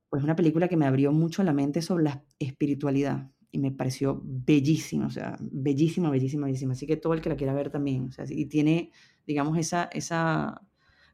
pues 0.08 0.22
una 0.22 0.36
película 0.36 0.68
que 0.68 0.76
me 0.76 0.86
abrió 0.86 1.12
mucho 1.12 1.42
la 1.42 1.52
mente 1.52 1.82
sobre 1.82 2.04
la 2.04 2.24
espiritualidad 2.38 3.30
y 3.52 3.58
me 3.58 3.72
pareció 3.72 4.20
bellísima, 4.24 5.06
o 5.06 5.10
sea, 5.10 5.36
bellísima, 5.40 6.10
bellísima, 6.10 6.46
bellísima. 6.46 6.72
Así 6.72 6.86
que 6.86 6.96
todo 6.96 7.14
el 7.14 7.20
que 7.20 7.30
la 7.30 7.36
quiera 7.36 7.54
ver 7.54 7.70
también, 7.70 8.06
o 8.06 8.12
sea, 8.12 8.24
y 8.28 8.46
tiene, 8.46 8.92
digamos, 9.26 9.58
esa, 9.58 9.84
esa 9.92 10.60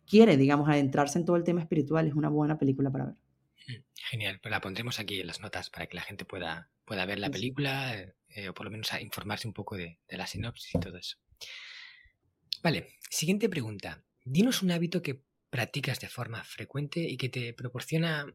quiere, 0.06 0.36
digamos, 0.36 0.68
adentrarse 0.68 1.18
en 1.18 1.24
todo 1.24 1.36
el 1.36 1.44
tema 1.44 1.60
espiritual, 1.60 2.06
es 2.06 2.14
una 2.14 2.28
buena 2.28 2.58
película 2.58 2.90
para 2.90 3.06
ver. 3.06 3.16
Genial, 3.94 4.38
pues 4.40 4.50
la 4.50 4.60
pondremos 4.60 5.00
aquí 5.00 5.20
en 5.20 5.26
las 5.26 5.40
notas 5.40 5.70
para 5.70 5.86
que 5.86 5.96
la 5.96 6.02
gente 6.02 6.24
pueda, 6.24 6.70
pueda 6.84 7.04
ver 7.04 7.18
la 7.18 7.30
película 7.30 7.94
eh, 8.28 8.48
o 8.48 8.54
por 8.54 8.66
lo 8.66 8.70
menos 8.70 8.92
a 8.92 9.00
informarse 9.00 9.48
un 9.48 9.54
poco 9.54 9.76
de, 9.76 9.98
la 10.08 10.26
sinopsis 10.26 10.74
y 10.74 10.80
todo 10.80 10.96
eso. 10.98 11.16
Vale, 12.62 12.88
siguiente 13.10 13.48
pregunta. 13.48 14.04
Dinos 14.24 14.62
un 14.62 14.70
hábito 14.70 15.02
que 15.02 15.22
practicas 15.50 16.00
de 16.00 16.08
forma 16.08 16.44
frecuente 16.44 17.00
y 17.00 17.16
que 17.16 17.28
te 17.28 17.52
proporciona 17.54 18.26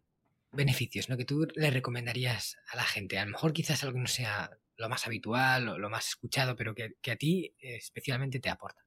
beneficios, 0.51 1.09
¿no? 1.09 1.17
Que 1.17 1.25
tú 1.25 1.47
le 1.55 1.69
recomendarías 1.69 2.57
a 2.69 2.75
la 2.75 2.83
gente. 2.83 3.19
A 3.19 3.25
lo 3.25 3.31
mejor 3.31 3.53
quizás 3.53 3.83
algo 3.83 3.95
que 3.95 4.01
no 4.01 4.07
sea 4.07 4.57
lo 4.77 4.89
más 4.89 5.05
habitual 5.05 5.69
o 5.69 5.77
lo 5.77 5.89
más 5.89 6.09
escuchado, 6.09 6.55
pero 6.55 6.73
que, 6.75 6.95
que 7.01 7.11
a 7.11 7.15
ti 7.15 7.53
especialmente 7.59 8.39
te 8.39 8.49
aporta. 8.49 8.83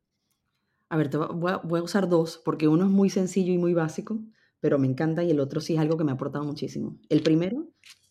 A 0.88 0.96
ver, 0.96 1.08
voy, 1.08 1.52
a, 1.52 1.82
usar 1.82 2.08
dos, 2.08 2.40
porque 2.44 2.68
uno 2.68 2.84
es 2.84 2.90
muy 2.90 3.10
sencillo 3.10 3.52
y 3.52 3.58
muy 3.58 3.74
básico, 3.74 4.20
pero 4.64 4.78
me 4.78 4.86
encanta 4.86 5.22
y 5.22 5.30
el 5.30 5.40
otro 5.40 5.60
sí 5.60 5.74
es 5.74 5.78
algo 5.78 5.98
que 5.98 6.04
me 6.04 6.10
ha 6.10 6.14
aportado 6.14 6.42
muchísimo. 6.42 6.98
El 7.10 7.20
primero 7.22 7.68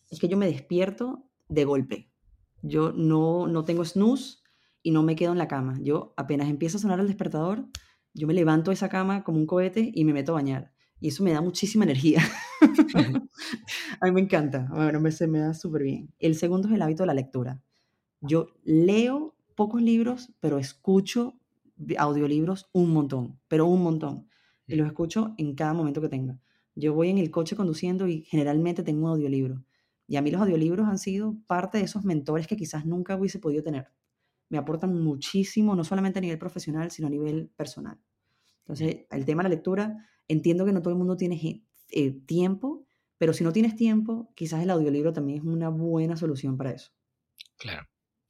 es 0.08 0.20
que 0.20 0.28
yo 0.28 0.36
me 0.36 0.46
despierto 0.46 1.28
de 1.48 1.64
golpe. 1.64 2.12
Yo 2.62 2.92
no, 2.92 3.48
no 3.48 3.64
tengo 3.64 3.84
snooze 3.84 4.38
y 4.80 4.92
no 4.92 5.02
me 5.02 5.16
quedo 5.16 5.32
en 5.32 5.38
la 5.38 5.48
cama. 5.48 5.80
Yo 5.82 6.14
apenas 6.16 6.48
empieza 6.48 6.76
a 6.76 6.80
sonar 6.80 7.00
el 7.00 7.08
despertador, 7.08 7.66
yo 8.12 8.28
me 8.28 8.34
levanto 8.34 8.70
de 8.70 8.76
esa 8.76 8.88
cama 8.88 9.24
como 9.24 9.38
un 9.38 9.46
cohete 9.46 9.90
y 9.92 10.04
me 10.04 10.12
meto 10.12 10.30
a 10.30 10.36
bañar. 10.36 10.72
Y 11.00 11.08
eso 11.08 11.24
me 11.24 11.32
da 11.32 11.40
muchísima 11.40 11.82
energía. 11.82 12.22
a 14.00 14.06
mí 14.06 14.12
me 14.12 14.20
encanta. 14.20 14.68
Bueno, 14.70 15.00
me, 15.00 15.10
se 15.10 15.26
me 15.26 15.40
da 15.40 15.54
súper 15.54 15.82
bien. 15.82 16.14
El 16.20 16.36
segundo 16.36 16.68
es 16.68 16.74
el 16.74 16.82
hábito 16.82 17.02
de 17.02 17.08
la 17.08 17.14
lectura. 17.14 17.60
Yo 18.20 18.46
leo 18.62 19.34
pocos 19.56 19.82
libros, 19.82 20.32
pero 20.38 20.58
escucho 20.58 21.34
audiolibros 21.98 22.70
un 22.72 22.92
montón, 22.92 23.40
pero 23.48 23.66
un 23.66 23.82
montón. 23.82 24.28
Y 24.68 24.76
los 24.76 24.86
escucho 24.86 25.34
en 25.36 25.56
cada 25.56 25.74
momento 25.74 26.00
que 26.00 26.08
tenga. 26.08 26.38
Yo 26.74 26.94
voy 26.94 27.10
en 27.10 27.18
el 27.18 27.30
coche 27.30 27.56
conduciendo 27.56 28.08
y 28.08 28.22
generalmente 28.22 28.82
tengo 28.82 29.06
un 29.06 29.12
audiolibro. 29.12 29.64
Y 30.06 30.16
a 30.16 30.22
mí 30.22 30.30
los 30.30 30.40
audiolibros 30.40 30.86
han 30.86 30.98
sido 30.98 31.36
parte 31.46 31.78
de 31.78 31.84
esos 31.84 32.04
mentores 32.04 32.46
que 32.46 32.56
quizás 32.56 32.84
nunca 32.84 33.16
hubiese 33.16 33.38
podido 33.38 33.62
tener. 33.62 33.88
Me 34.48 34.58
aportan 34.58 34.94
muchísimo, 35.02 35.74
no 35.74 35.84
solamente 35.84 36.18
a 36.18 36.22
nivel 36.22 36.38
profesional, 36.38 36.90
sino 36.90 37.08
a 37.08 37.10
nivel 37.10 37.48
personal. 37.56 37.98
Entonces, 38.60 39.06
el 39.10 39.24
tema 39.24 39.42
de 39.42 39.48
la 39.48 39.54
lectura, 39.54 40.08
entiendo 40.28 40.64
que 40.64 40.72
no 40.72 40.82
todo 40.82 40.92
el 40.92 40.98
mundo 40.98 41.16
tiene 41.16 41.64
eh, 41.90 42.10
tiempo, 42.26 42.86
pero 43.18 43.32
si 43.32 43.44
no 43.44 43.52
tienes 43.52 43.76
tiempo, 43.76 44.32
quizás 44.34 44.62
el 44.62 44.70
audiolibro 44.70 45.12
también 45.12 45.38
es 45.38 45.44
una 45.44 45.68
buena 45.68 46.16
solución 46.16 46.56
para 46.56 46.72
eso. 46.72 46.92
Claro 47.56 47.86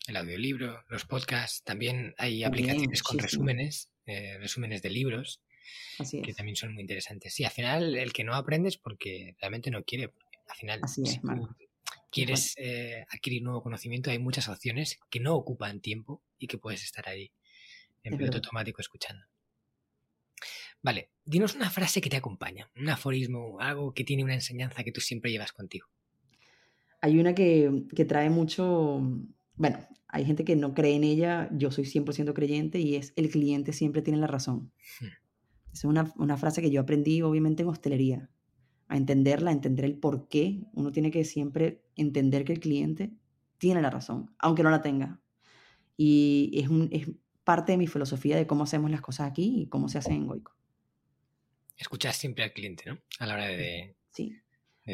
el 0.07 0.17
audiolibro, 0.17 0.85
los 0.89 1.05
podcasts, 1.05 1.63
también 1.63 2.15
hay 2.19 2.45
aplicaciones 2.45 3.03
con 3.03 3.19
resúmenes, 3.19 3.91
eh, 4.07 4.37
resúmenes 4.39 4.83
de 4.83 4.91
libros, 4.91 5.41
que 5.99 6.35
también 6.35 6.57
son 6.57 6.75
muy 6.75 6.83
interesantes. 6.83 7.35
Sí, 7.35 7.45
al 7.45 7.51
final 7.51 7.97
el 7.97 8.13
que 8.13 8.25
no 8.25 8.35
aprende 8.35 8.69
es 8.69 8.77
porque 8.77 9.35
realmente 9.41 9.71
no 9.71 9.83
quiere. 9.85 10.13
Al 10.49 10.57
final, 10.57 10.81
si 10.87 11.05
quieres 12.11 12.55
eh, 12.59 13.05
adquirir 13.11 13.43
nuevo 13.43 13.63
conocimiento, 13.63 14.11
hay 14.11 14.19
muchas 14.19 14.49
opciones 14.49 14.99
que 15.11 15.21
no 15.21 15.35
ocupan 15.35 15.81
tiempo 15.81 16.23
y 16.39 16.47
que 16.47 16.59
puedes 16.59 16.85
estar 16.85 17.09
ahí 17.09 17.33
en 18.03 18.17
piloto 18.17 18.37
automático 18.37 18.81
escuchando. 18.81 19.25
Vale, 20.83 21.09
dinos 21.25 21.55
una 21.55 21.71
frase 21.71 22.03
que 22.03 22.11
te 22.11 22.19
acompaña, 22.19 22.71
un 22.77 22.91
aforismo, 22.91 23.59
algo 23.59 23.95
que 23.95 24.05
tiene 24.05 24.23
una 24.23 24.35
enseñanza 24.35 24.85
que 24.85 24.93
tú 24.93 25.01
siempre 25.01 25.31
llevas 25.31 25.53
contigo. 25.53 25.89
Hay 27.01 27.19
una 27.19 27.35
que, 27.35 27.85
que 27.97 28.05
trae 28.05 28.29
mucho, 28.29 29.01
bueno, 29.55 29.89
hay 30.09 30.25
gente 30.27 30.45
que 30.45 30.57
no 30.57 30.75
cree 30.75 30.95
en 30.95 31.05
ella, 31.05 31.49
yo 31.53 31.71
soy 31.71 31.85
100% 31.85 32.35
creyente 32.35 32.79
y 32.79 32.97
es 32.97 33.13
el 33.17 33.31
cliente 33.31 33.73
siempre 33.73 34.03
tiene 34.03 34.21
la 34.21 34.27
razón. 34.27 34.73
Hmm. 35.01 35.07
Es 35.75 35.85
una, 35.85 36.13
una, 36.17 36.37
frase 36.37 36.63
que 36.63 36.71
yo 36.71 36.81
aprendí 36.81 37.21
obviamente 37.23 37.63
en 37.63 37.69
hostelería, 37.69 38.31
a 38.89 38.97
entenderla, 38.97 39.51
a 39.51 39.53
entender 39.53 39.85
el 39.85 39.99
por 39.99 40.29
qué. 40.29 40.63
Uno 40.73 40.93
tiene 40.93 41.11
que 41.11 41.25
siempre 41.25 41.83
entender 41.97 42.45
que 42.45 42.53
el 42.53 42.61
cliente 42.61 43.13
tiene 43.59 43.83
la 43.83 43.91
razón, 43.91 44.35
aunque 44.39 44.63
no 44.63 44.71
la 44.71 44.83
tenga. 44.83 45.21
Y 45.97 46.53
es, 46.55 46.69
un, 46.69 46.89
es 46.93 47.09
parte 47.43 47.73
de 47.73 47.79
mi 47.79 47.89
filosofía 47.89 48.37
de 48.37 48.47
cómo 48.47 48.65
hacemos 48.65 48.91
las 48.91 49.01
cosas 49.01 49.31
aquí 49.31 49.63
y 49.63 49.67
cómo 49.67 49.89
se 49.89 49.99
hace 49.99 50.13
en 50.13 50.27
Goico. 50.27 50.57
Escuchar 51.77 52.15
siempre 52.15 52.45
al 52.45 52.53
cliente, 52.53 52.85
¿no? 52.87 52.99
A 53.19 53.27
la 53.27 53.35
hora 53.35 53.47
de... 53.49 53.97
Sí, 54.11 54.37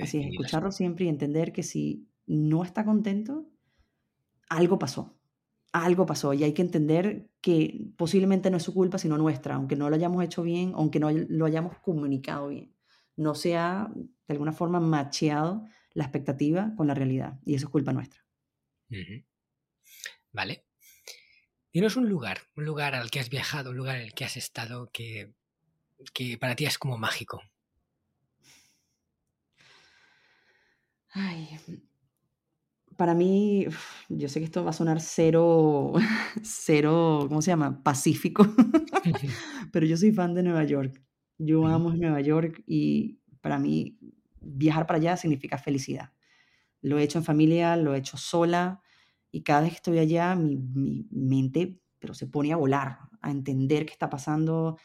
así 0.02 0.18
es, 0.18 0.26
escucharlo 0.30 0.72
siempre 0.72 1.04
y 1.04 1.08
entender 1.08 1.52
que 1.52 1.62
si 1.62 2.08
no 2.26 2.64
está 2.64 2.86
contento, 2.86 3.46
algo 4.48 4.78
pasó. 4.78 5.19
Algo 5.72 6.04
pasó 6.04 6.34
y 6.34 6.42
hay 6.42 6.52
que 6.52 6.62
entender 6.62 7.30
que 7.40 7.92
posiblemente 7.96 8.50
no 8.50 8.56
es 8.56 8.62
su 8.62 8.74
culpa, 8.74 8.98
sino 8.98 9.16
nuestra, 9.18 9.54
aunque 9.54 9.76
no 9.76 9.88
lo 9.88 9.96
hayamos 9.96 10.24
hecho 10.24 10.42
bien, 10.42 10.72
aunque 10.74 10.98
no 10.98 11.10
lo 11.10 11.46
hayamos 11.46 11.78
comunicado 11.78 12.48
bien. 12.48 12.74
No 13.16 13.34
se 13.34 13.56
ha, 13.56 13.90
de 13.94 14.32
alguna 14.32 14.52
forma, 14.52 14.80
macheado 14.80 15.66
la 15.92 16.04
expectativa 16.04 16.72
con 16.76 16.86
la 16.86 16.94
realidad. 16.94 17.38
Y 17.44 17.54
eso 17.54 17.66
es 17.66 17.70
culpa 17.70 17.92
nuestra. 17.92 18.24
Vale. 20.32 20.64
Dinos 21.72 21.96
un 21.96 22.08
lugar, 22.08 22.40
un 22.56 22.64
lugar 22.64 22.94
al 22.96 23.10
que 23.10 23.20
has 23.20 23.30
viajado, 23.30 23.70
un 23.70 23.76
lugar 23.76 23.96
en 23.96 24.02
el 24.02 24.14
que 24.14 24.24
has 24.24 24.36
estado 24.36 24.90
que, 24.92 25.32
que 26.12 26.36
para 26.36 26.56
ti 26.56 26.64
es 26.64 26.78
como 26.78 26.98
mágico. 26.98 27.42
Ay, 31.12 31.58
para 33.00 33.14
mí, 33.14 33.66
yo 34.10 34.28
sé 34.28 34.40
que 34.40 34.44
esto 34.44 34.62
va 34.62 34.70
a 34.70 34.74
sonar 34.74 35.00
cero, 35.00 35.94
cero, 36.42 37.24
¿cómo 37.30 37.40
se 37.40 37.50
llama? 37.50 37.82
Pacífico, 37.82 38.46
pero 39.72 39.86
yo 39.86 39.96
soy 39.96 40.12
fan 40.12 40.34
de 40.34 40.42
Nueva 40.42 40.64
York. 40.64 41.02
Yo 41.38 41.66
amo 41.66 41.94
Nueva 41.94 42.20
York 42.20 42.62
y 42.66 43.18
para 43.40 43.58
mí 43.58 43.98
viajar 44.42 44.86
para 44.86 44.98
allá 44.98 45.16
significa 45.16 45.56
felicidad. 45.56 46.12
Lo 46.82 46.98
he 46.98 47.02
hecho 47.02 47.16
en 47.16 47.24
familia, 47.24 47.74
lo 47.74 47.94
he 47.94 47.98
hecho 48.00 48.18
sola 48.18 48.82
y 49.30 49.44
cada 49.44 49.62
vez 49.62 49.70
que 49.70 49.76
estoy 49.76 49.98
allá 49.98 50.34
mi, 50.34 50.58
mi 50.58 51.08
mente 51.10 51.80
pero 52.00 52.12
se 52.12 52.26
pone 52.26 52.52
a 52.52 52.56
volar, 52.56 52.98
a 53.22 53.30
entender 53.30 53.86
qué 53.86 53.92
está 53.92 54.10
pasando, 54.10 54.76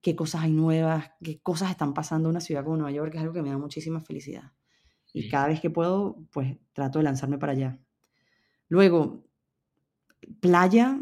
qué 0.00 0.16
cosas 0.16 0.42
hay 0.42 0.50
nuevas, 0.50 1.12
qué 1.22 1.40
cosas 1.40 1.70
están 1.70 1.94
pasando 1.94 2.28
en 2.28 2.30
una 2.30 2.40
ciudad 2.40 2.64
como 2.64 2.78
Nueva 2.78 2.90
York, 2.90 3.12
que 3.12 3.18
es 3.18 3.22
algo 3.22 3.34
que 3.34 3.42
me 3.42 3.50
da 3.50 3.58
muchísima 3.58 4.00
felicidad. 4.00 4.54
Y 5.12 5.28
cada 5.28 5.48
vez 5.48 5.60
que 5.60 5.70
puedo, 5.70 6.24
pues 6.32 6.56
trato 6.72 6.98
de 6.98 7.04
lanzarme 7.04 7.38
para 7.38 7.52
allá. 7.52 7.78
Luego, 8.68 9.24
playa. 10.40 11.00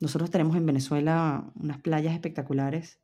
Nosotros 0.00 0.30
tenemos 0.30 0.56
en 0.56 0.64
Venezuela 0.64 1.52
unas 1.54 1.78
playas 1.78 2.14
espectaculares 2.14 3.00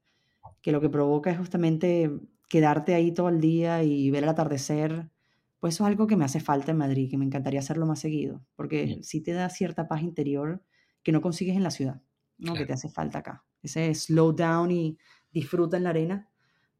que 0.63 0.73
lo 0.73 0.81
que 0.81 0.89
provoca 0.89 1.31
es 1.31 1.39
justamente 1.39 2.11
quedarte 2.49 2.95
ahí 2.95 3.13
todo 3.13 3.29
el 3.29 3.41
día 3.41 3.83
y 3.83 4.11
ver 4.11 4.25
el 4.25 4.31
atardecer. 4.31 5.11
Pues 5.59 5.75
eso 5.75 5.85
es 5.85 5.89
algo 5.89 6.07
que 6.07 6.17
me 6.17 6.25
hace 6.25 6.41
falta 6.41 6.71
en 6.71 6.79
Madrid, 6.79 7.11
que 7.11 7.19
me 7.19 7.25
encantaría 7.25 7.61
hacerlo 7.61 7.87
más 7.87 8.01
seguido, 8.01 8.45
porque 8.55 9.01
sí 9.03 9.21
te 9.21 9.33
da 9.33 9.49
cierta 9.49 9.89
paz 9.89 10.03
interior 10.03 10.63
que 11.03 11.13
no 11.13 11.21
consigues 11.21 11.57
en 11.57 11.63
la 11.63 11.71
ciudad, 11.71 12.03
¿no? 12.39 12.55
que 12.55 12.67
te 12.67 12.73
hace 12.73 12.89
falta 12.89 13.19
acá. 13.19 13.45
Ese 13.63 13.95
slow 13.95 14.33
down 14.33 14.71
y 14.71 14.99
disfruta 15.33 15.77
en 15.77 15.85
la 15.85 15.91
arena, 15.91 16.29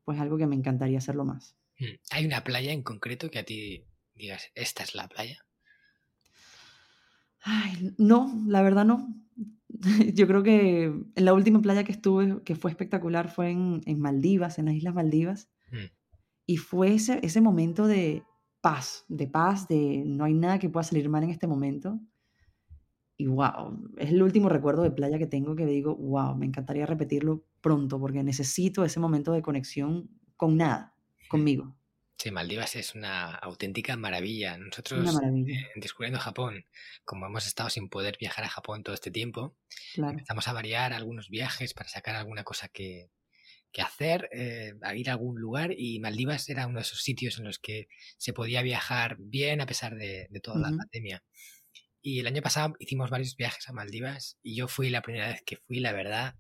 pues 0.05 0.19
algo 0.21 0.37
que 0.37 0.47
me 0.47 0.57
encantaría 0.57 0.99
hacerlo 0.99 1.25
más. 1.25 1.57
Mm. 1.79 1.85
¿Hay 2.11 2.27
una 2.27 2.43
playa 2.45 2.73
en 2.73 2.83
concreto 2.83 3.31
que 3.31 3.39
a 3.39 3.45
ti 3.45 3.85
digas, 4.15 4.51
esta 4.55 4.83
es 4.83 4.95
la 4.95 5.09
playa? 5.09 5.45
Ay, 7.43 7.95
no, 7.99 8.43
la 8.47 8.63
verdad 8.63 8.85
no. 8.85 9.15
Yo 10.15 10.27
creo 10.27 10.43
que 10.43 10.85
en 10.85 11.25
la 11.25 11.35
última 11.35 11.61
playa 11.61 11.85
que 11.85 11.93
estuve, 11.93 12.43
que 12.45 12.57
fue 12.57 12.71
espectacular, 12.71 13.31
fue 13.31 13.51
en, 13.51 14.01
Maldivas, 14.01 14.59
en 14.59 14.67
las 14.67 14.75
Islas 14.75 14.95
Maldivas. 14.95 15.49
Mm. 15.71 15.93
Y 16.47 16.57
fue 16.57 16.95
ese, 16.95 17.21
ese 17.23 17.41
momento 17.41 17.87
de 17.87 18.23
paz, 18.61 19.05
de 19.09 19.27
paz, 19.27 19.69
de 19.69 20.03
no 20.07 20.25
hay 20.25 20.35
nada 20.35 20.59
que 20.59 20.69
pueda 20.69 20.85
salir 20.85 21.09
mal 21.09 21.25
en 21.25 21.31
este 21.31 21.47
momento. 21.47 22.01
Y 23.19 23.27
wow, 23.27 23.93
es 23.97 24.11
el 24.11 24.23
último 24.23 24.49
recuerdo 24.49 24.83
de 24.83 24.91
playa 24.91 25.19
que 25.19 25.27
tengo 25.27 25.57
que 25.57 25.67
digo, 25.67 25.95
wow, 25.97 26.37
me 26.37 26.47
encantaría 26.47 26.85
repetirlo 26.85 27.45
pronto 27.61 27.99
porque 27.99 28.23
necesito 28.23 28.85
ese 28.85 29.01
momento 29.01 29.33
de 29.33 29.43
conexión 29.43 30.11
con 30.37 30.57
nada 30.57 30.96
conmigo. 31.29 31.77
Sí, 32.19 32.31
Maldivas 32.31 32.77
es 32.77 32.95
una 32.95 33.35
auténtica 33.35 33.95
maravilla. 33.97 34.57
Nosotros, 34.57 35.21
eh, 35.23 35.69
descubriendo 35.75 36.19
Japón, 36.19 36.65
como 37.05 37.27
hemos 37.27 37.47
estado 37.47 37.69
sin 37.69 37.91
poder 37.91 38.17
viajar 38.19 38.45
a 38.45 38.49
Japón 38.49 38.83
todo 38.83 38.95
este 38.95 39.11
tiempo, 39.11 39.55
empezamos 39.97 40.49
a 40.49 40.55
variar 40.55 40.95
algunos 40.95 41.29
viajes 41.29 41.75
para 41.75 41.91
sacar 41.91 42.17
alguna 42.17 42.43
cosa 42.43 42.69
que, 42.69 43.11
hacer, 43.79 44.31
eh, 44.33 44.73
a 44.81 44.95
ir 44.95 45.11
a 45.11 45.13
algún 45.13 45.39
lugar 45.39 45.75
y 45.77 46.01
Maldivas 46.01 46.49
era 46.49 46.67
uno 46.67 46.77
de 46.77 46.83
esos 46.83 47.03
sitios 47.03 47.39
en 47.39 47.45
los 47.45 47.59
que 47.59 47.89
se 48.17 48.33
podía 48.33 48.63
viajar 48.63 49.17
bien 49.19 49.61
a 49.61 49.67
pesar 49.67 49.97
de, 49.97 50.31
toda 50.43 50.59
la 50.59 50.75
pandemia. 50.75 51.23
Y 52.01 52.21
el 52.21 52.27
año 52.27 52.41
pasado 52.41 52.75
hicimos 52.79 53.11
varios 53.11 53.37
viajes 53.37 53.69
a 53.69 53.75
Maldivas 53.75 54.39
y 54.43 54.57
yo 54.57 54.67
fui 54.67 54.89
la 54.89 55.03
primera 55.03 55.29
vez 55.29 55.43
que 55.45 55.59
fui, 55.59 55.81
la 55.81 55.93
verdad, 55.93 56.37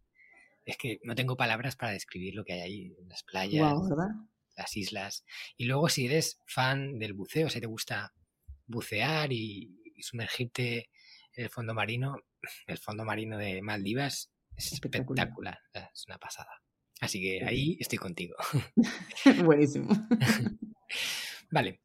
es 0.64 0.78
que 0.78 0.98
no 1.02 1.14
tengo 1.14 1.36
palabras 1.36 1.76
para 1.76 1.92
describir 1.92 2.34
lo 2.34 2.44
que 2.44 2.54
hay 2.54 2.60
ahí 2.60 2.94
en 2.98 3.08
las 3.10 3.22
playas. 3.22 3.70
¿verdad? 3.90 4.14
Las 4.56 4.76
islas. 4.76 5.24
Y 5.56 5.66
luego 5.66 5.88
si 5.88 6.06
eres 6.06 6.40
fan 6.46 6.98
del 6.98 7.12
buceo, 7.12 7.48
si 7.48 7.60
te 7.60 7.66
gusta 7.66 8.12
bucear 8.66 9.32
y, 9.32 9.82
sumergirte 9.98 10.90
en 11.34 11.44
el 11.44 11.50
fondo 11.50 11.72
marino, 11.72 12.16
el 12.66 12.78
fondo 12.78 13.04
marino 13.04 13.38
de 13.38 13.62
Maldivas 13.62 14.30
es 14.56 14.72
espectacular, 14.72 15.58
es 15.72 16.04
una 16.06 16.18
pasada. 16.18 16.50
Así 17.00 17.20
que 17.20 17.44
ahí 17.44 17.76
estoy 17.80 17.98
contigo. 17.98 18.36
Buenísimo. 19.44 19.88
vale, 21.50 21.80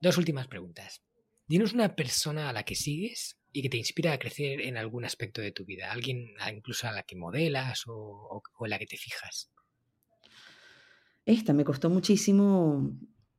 dos 0.00 0.16
últimas 0.16 0.48
preguntas. 0.48 1.02
Dinos 1.46 1.74
una 1.74 1.94
persona 1.94 2.48
a 2.48 2.52
la 2.52 2.64
que 2.64 2.74
sigues 2.74 3.38
y 3.52 3.62
que 3.62 3.68
te 3.68 3.76
inspira 3.76 4.12
a 4.12 4.18
crecer 4.18 4.62
en 4.62 4.78
algún 4.78 5.04
aspecto 5.04 5.42
de 5.42 5.52
tu 5.52 5.66
vida. 5.66 5.92
Alguien 5.92 6.34
incluso 6.50 6.88
a 6.88 6.92
la 6.92 7.02
que 7.02 7.16
modelas 7.16 7.86
o, 7.86 8.42
o, 8.58 8.66
la 8.66 8.78
que 8.78 8.86
te 8.86 8.96
fijas. 8.96 9.51
Esta 11.24 11.52
me 11.52 11.64
costó 11.64 11.90
muchísimo 11.90 12.90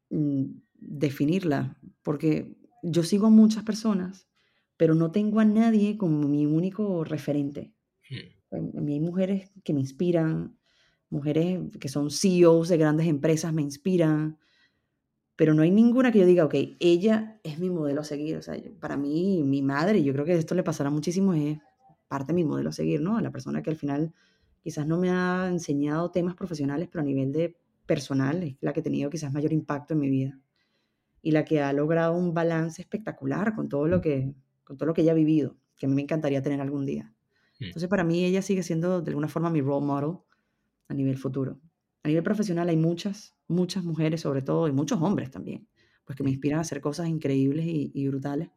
mm, 0.09 0.43
definirla, 0.73 1.77
porque 2.01 2.55
yo 2.81 3.03
sigo 3.03 3.27
a 3.27 3.31
muchas 3.31 3.63
personas, 3.63 4.27
pero 4.77 4.95
no 4.95 5.11
tengo 5.11 5.39
a 5.39 5.45
nadie 5.45 5.97
como 5.97 6.27
mi 6.27 6.45
único 6.45 7.03
referente. 7.03 7.73
Hmm. 8.09 8.77
A 8.77 8.81
mí 8.81 8.93
hay 8.93 8.99
mujeres 8.99 9.51
que 9.63 9.73
me 9.73 9.79
inspiran, 9.79 10.57
mujeres 11.09 11.59
que 11.79 11.89
son 11.89 12.11
CEOs 12.11 12.69
de 12.69 12.77
grandes 12.77 13.07
empresas 13.07 13.53
me 13.53 13.61
inspiran, 13.61 14.37
pero 15.35 15.53
no 15.53 15.63
hay 15.63 15.71
ninguna 15.71 16.11
que 16.11 16.19
yo 16.19 16.25
diga, 16.25 16.45
ok, 16.45 16.55
ella 16.79 17.39
es 17.43 17.59
mi 17.59 17.69
modelo 17.69 18.01
a 18.01 18.03
seguir. 18.03 18.37
O 18.37 18.41
sea, 18.41 18.55
para 18.79 18.97
mí, 18.97 19.41
mi 19.43 19.61
madre, 19.61 20.03
yo 20.03 20.13
creo 20.13 20.25
que 20.25 20.35
esto 20.35 20.53
le 20.53 20.63
pasará 20.63 20.89
muchísimo, 20.89 21.33
es 21.33 21.57
parte 22.07 22.27
de 22.27 22.35
mi 22.35 22.43
modelo 22.43 22.69
a 22.69 22.73
seguir, 22.73 23.01
¿no? 23.01 23.17
A 23.17 23.21
la 23.21 23.31
persona 23.31 23.63
que 23.63 23.71
al 23.71 23.75
final 23.75 24.13
quizás 24.61 24.85
no 24.85 24.99
me 24.99 25.09
ha 25.09 25.47
enseñado 25.49 26.11
temas 26.11 26.35
profesionales, 26.35 26.87
pero 26.91 27.01
a 27.01 27.05
nivel 27.05 27.31
de 27.31 27.57
personal 27.85 28.43
es 28.43 28.57
la 28.61 28.73
que 28.73 28.79
ha 28.79 28.83
tenido 28.83 29.09
quizás 29.09 29.31
mayor 29.31 29.53
impacto 29.53 29.93
en 29.93 29.99
mi 29.99 30.09
vida 30.09 30.39
y 31.21 31.31
la 31.31 31.45
que 31.45 31.61
ha 31.61 31.71
logrado 31.73 32.13
un 32.13 32.33
balance 32.33 32.81
espectacular 32.81 33.55
con 33.55 33.69
todo 33.69 33.87
lo 33.87 34.01
que, 34.01 34.33
con 34.63 34.77
todo 34.77 34.87
lo 34.87 34.93
que 34.93 35.01
ella 35.01 35.13
ha 35.13 35.15
vivido, 35.15 35.55
que 35.77 35.85
a 35.85 35.89
mí 35.89 35.95
me 35.95 36.01
encantaría 36.01 36.41
tener 36.41 36.59
algún 36.59 36.85
día. 36.85 37.13
Mm. 37.59 37.65
Entonces, 37.65 37.89
para 37.89 38.03
mí 38.03 38.25
ella 38.25 38.41
sigue 38.41 38.61
siendo 38.61 39.01
de 39.01 39.11
alguna 39.11 39.29
forma 39.29 39.49
mi 39.49 39.61
role 39.61 39.85
model 39.85 40.17
a 40.89 40.93
nivel 40.93 41.17
futuro. 41.17 41.59
A 42.03 42.09
nivel 42.09 42.23
profesional 42.23 42.67
hay 42.67 42.75
muchas, 42.75 43.35
muchas 43.47 43.85
mujeres 43.85 44.19
sobre 44.19 44.41
todo, 44.41 44.67
y 44.67 44.73
muchos 44.73 45.01
hombres 45.01 45.31
también, 45.31 45.67
pues 46.03 46.17
que 46.17 46.23
me 46.23 46.29
inspiran 46.29 46.59
a 46.59 46.61
hacer 46.61 46.81
cosas 46.81 47.07
increíbles 47.07 47.65
y, 47.65 47.91
y 47.93 48.07
brutales, 48.09 48.49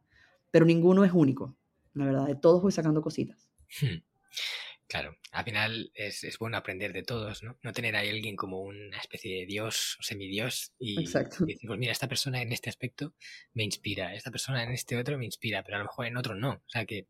pero 0.51 0.65
ninguno 0.65 1.05
es 1.05 1.13
único, 1.13 1.55
la 1.93 2.05
verdad, 2.05 2.27
de 2.27 2.35
todos 2.35 2.61
voy 2.61 2.73
sacando 2.73 3.01
cositas. 3.01 3.49
Claro, 4.87 5.17
al 5.31 5.43
final 5.43 5.91
es, 5.93 6.23
es, 6.23 6.37
bueno 6.37 6.55
aprender 6.55 6.93
de 6.93 7.03
todos, 7.03 7.43
¿no? 7.43 7.57
No 7.61 7.73
tener 7.73 7.97
ahí 7.97 8.07
alguien 8.09 8.37
como 8.37 8.61
una 8.61 8.97
especie 8.97 9.39
de 9.39 9.45
dios 9.45 9.97
o 9.99 10.03
semidios 10.03 10.71
y, 10.79 11.01
Exacto. 11.01 11.43
y 11.45 11.53
decir, 11.53 11.67
pues 11.67 11.77
mira, 11.77 11.91
esta 11.91 12.07
persona 12.07 12.41
en 12.41 12.53
este 12.53 12.69
aspecto 12.69 13.13
me 13.53 13.65
inspira, 13.65 14.15
esta 14.15 14.31
persona 14.31 14.63
en 14.63 14.71
este 14.71 14.97
otro 14.97 15.17
me 15.17 15.25
inspira, 15.25 15.61
pero 15.63 15.75
a 15.75 15.79
lo 15.79 15.85
mejor 15.85 16.05
en 16.05 16.15
otro 16.15 16.35
no. 16.35 16.51
O 16.51 16.69
sea, 16.69 16.85
que, 16.85 17.05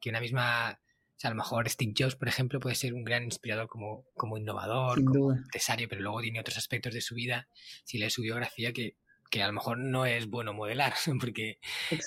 que 0.00 0.08
una 0.08 0.20
misma, 0.20 0.80
o 0.80 1.18
sea, 1.18 1.28
a 1.28 1.34
lo 1.34 1.36
mejor 1.36 1.68
Steve 1.68 1.92
Jobs, 1.96 2.16
por 2.16 2.28
ejemplo, 2.28 2.58
puede 2.58 2.74
ser 2.74 2.94
un 2.94 3.04
gran 3.04 3.22
inspirador 3.22 3.68
como, 3.68 4.06
como 4.14 4.38
innovador, 4.38 5.04
como 5.04 5.32
empresario, 5.32 5.88
pero 5.90 6.00
luego 6.00 6.22
tiene 6.22 6.40
otros 6.40 6.56
aspectos 6.56 6.94
de 6.94 7.02
su 7.02 7.14
vida, 7.14 7.48
si 7.84 7.98
lees 7.98 8.14
su 8.14 8.22
biografía, 8.22 8.72
que, 8.72 8.96
que 9.30 9.42
a 9.42 9.46
lo 9.46 9.52
mejor 9.52 9.76
no 9.76 10.06
es 10.06 10.26
bueno 10.26 10.54
modelar, 10.54 10.94
porque 11.20 11.58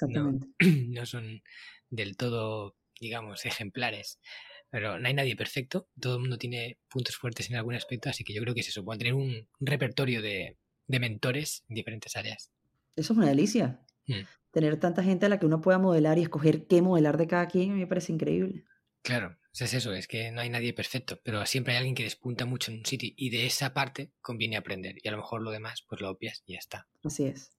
no, 0.09 0.39
no 0.89 1.05
son 1.05 1.43
del 1.91 2.17
todo, 2.17 2.75
digamos, 2.99 3.45
ejemplares. 3.45 4.19
Pero 4.73 4.97
no 4.97 5.07
hay 5.07 5.13
nadie 5.13 5.35
perfecto, 5.35 5.87
todo 5.99 6.15
el 6.15 6.21
mundo 6.21 6.39
tiene 6.39 6.79
puntos 6.89 7.15
fuertes 7.15 7.47
en 7.47 7.57
algún 7.57 7.75
aspecto, 7.75 8.09
así 8.09 8.23
que 8.23 8.33
yo 8.33 8.41
creo 8.41 8.55
que 8.55 8.61
es 8.61 8.69
eso, 8.69 8.83
tener 8.97 9.13
un, 9.13 9.47
repertorio 9.59 10.19
de, 10.19 10.57
mentores 10.87 11.63
en 11.69 11.75
diferentes 11.75 12.15
áreas. 12.15 12.51
Eso 12.95 13.13
es 13.13 13.17
una 13.19 13.27
delicia. 13.27 13.81
Mm. 14.07 14.21
Tener 14.49 14.79
tanta 14.79 15.03
gente 15.03 15.27
a 15.27 15.29
la 15.29 15.37
que 15.37 15.45
uno 15.45 15.61
pueda 15.61 15.77
modelar 15.77 16.17
y 16.17 16.23
escoger 16.23 16.65
qué 16.65 16.81
modelar 16.81 17.17
de 17.17 17.27
cada 17.27 17.45
quien 17.49 17.77
me 17.77 17.85
parece 17.85 18.13
increíble. 18.13 18.63
Claro, 19.03 19.37
es 19.53 19.75
eso, 19.75 19.93
es 19.93 20.07
que 20.07 20.31
no 20.31 20.41
hay 20.41 20.49
nadie 20.49 20.73
perfecto, 20.73 21.19
pero 21.23 21.45
siempre 21.45 21.73
hay 21.73 21.77
alguien 21.77 21.93
que 21.93 22.01
despunta 22.01 22.47
mucho 22.47 22.71
en 22.71 22.79
un 22.79 22.85
sitio 22.87 23.11
y 23.15 23.29
de 23.29 23.45
esa 23.45 23.75
parte 23.75 24.09
conviene 24.21 24.57
aprender 24.57 24.95
y 25.03 25.07
a 25.07 25.11
lo 25.11 25.17
mejor 25.17 25.43
lo 25.43 25.51
demás 25.51 25.85
pues 25.87 26.01
lo 26.01 26.09
obvias 26.09 26.41
y 26.47 26.53
ya 26.53 26.59
está. 26.59 26.87
Así 27.03 27.25
es. 27.25 27.51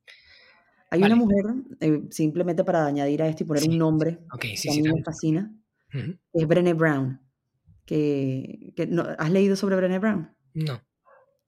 Hay 0.90 1.00
una 1.00 1.14
mujer, 1.14 1.44
eh, 1.78 2.02
simplemente 2.10 2.64
para 2.64 2.86
añadir 2.86 3.22
a 3.22 3.28
esto 3.28 3.44
y 3.44 3.46
poner 3.46 3.68
un 3.68 3.78
nombre, 3.78 4.18
que 4.40 4.56
a 4.68 4.72
mí 4.72 4.82
me 4.82 5.02
fascina, 5.04 5.52
es 6.32 6.48
Brené 6.48 6.74
Brown. 6.74 7.20
Que, 7.84 8.74
¿Has 9.18 9.30
leído 9.30 9.56
sobre 9.56 9.76
Brené 9.76 9.98
Brown? 9.98 10.34
No. 10.54 10.80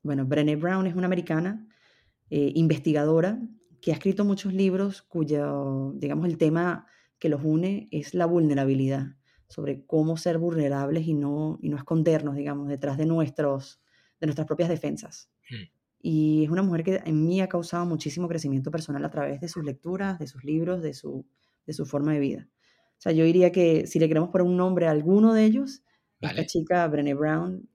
Bueno, 0.02 0.26
Brené 0.26 0.56
Brown 0.56 0.86
es 0.86 0.94
una 0.94 1.06
americana 1.06 1.66
eh, 2.30 2.52
investigadora 2.54 3.40
que 3.80 3.92
ha 3.92 3.94
escrito 3.94 4.24
muchos 4.24 4.52
libros 4.52 5.02
cuyo, 5.02 5.92
digamos, 5.96 6.26
el 6.26 6.38
tema 6.38 6.86
que 7.18 7.28
los 7.28 7.42
une 7.42 7.88
es 7.90 8.14
la 8.14 8.26
vulnerabilidad, 8.26 9.16
sobre 9.48 9.84
cómo 9.86 10.16
ser 10.16 10.38
vulnerables 10.38 11.06
y 11.06 11.14
no, 11.14 11.58
y 11.62 11.68
no 11.68 11.76
escondernos, 11.76 12.36
digamos, 12.36 12.68
detrás 12.68 12.98
de, 12.98 13.06
nuestros, 13.06 13.80
de 14.20 14.26
nuestras 14.26 14.46
propias 14.46 14.68
defensas. 14.68 15.30
y 16.00 16.44
es 16.44 16.50
una 16.50 16.62
mujer 16.62 16.84
que 16.84 17.02
en 17.04 17.24
mí 17.24 17.40
ha 17.40 17.48
causado 17.48 17.86
muchísimo 17.86 18.28
crecimiento 18.28 18.70
personal 18.70 19.04
a 19.04 19.10
través 19.10 19.40
de 19.40 19.48
sus 19.48 19.64
lecturas, 19.64 20.18
de 20.18 20.26
sus 20.26 20.44
libros, 20.44 20.82
de 20.82 20.94
su, 20.94 21.26
de 21.66 21.72
su 21.72 21.86
forma 21.86 22.12
de 22.12 22.20
vida. 22.20 22.48
O 22.98 23.00
sea, 23.00 23.12
yo 23.12 23.24
diría 23.24 23.52
que 23.52 23.86
si 23.86 23.98
le 23.98 24.08
queremos 24.08 24.30
poner 24.30 24.46
un 24.46 24.56
nombre 24.56 24.86
a 24.86 24.90
alguno 24.90 25.34
de 25.34 25.44
ellos, 25.44 25.82
esta 26.20 26.46
chica, 26.46 26.86
Brené 26.88 27.14
Brown, 27.14 27.68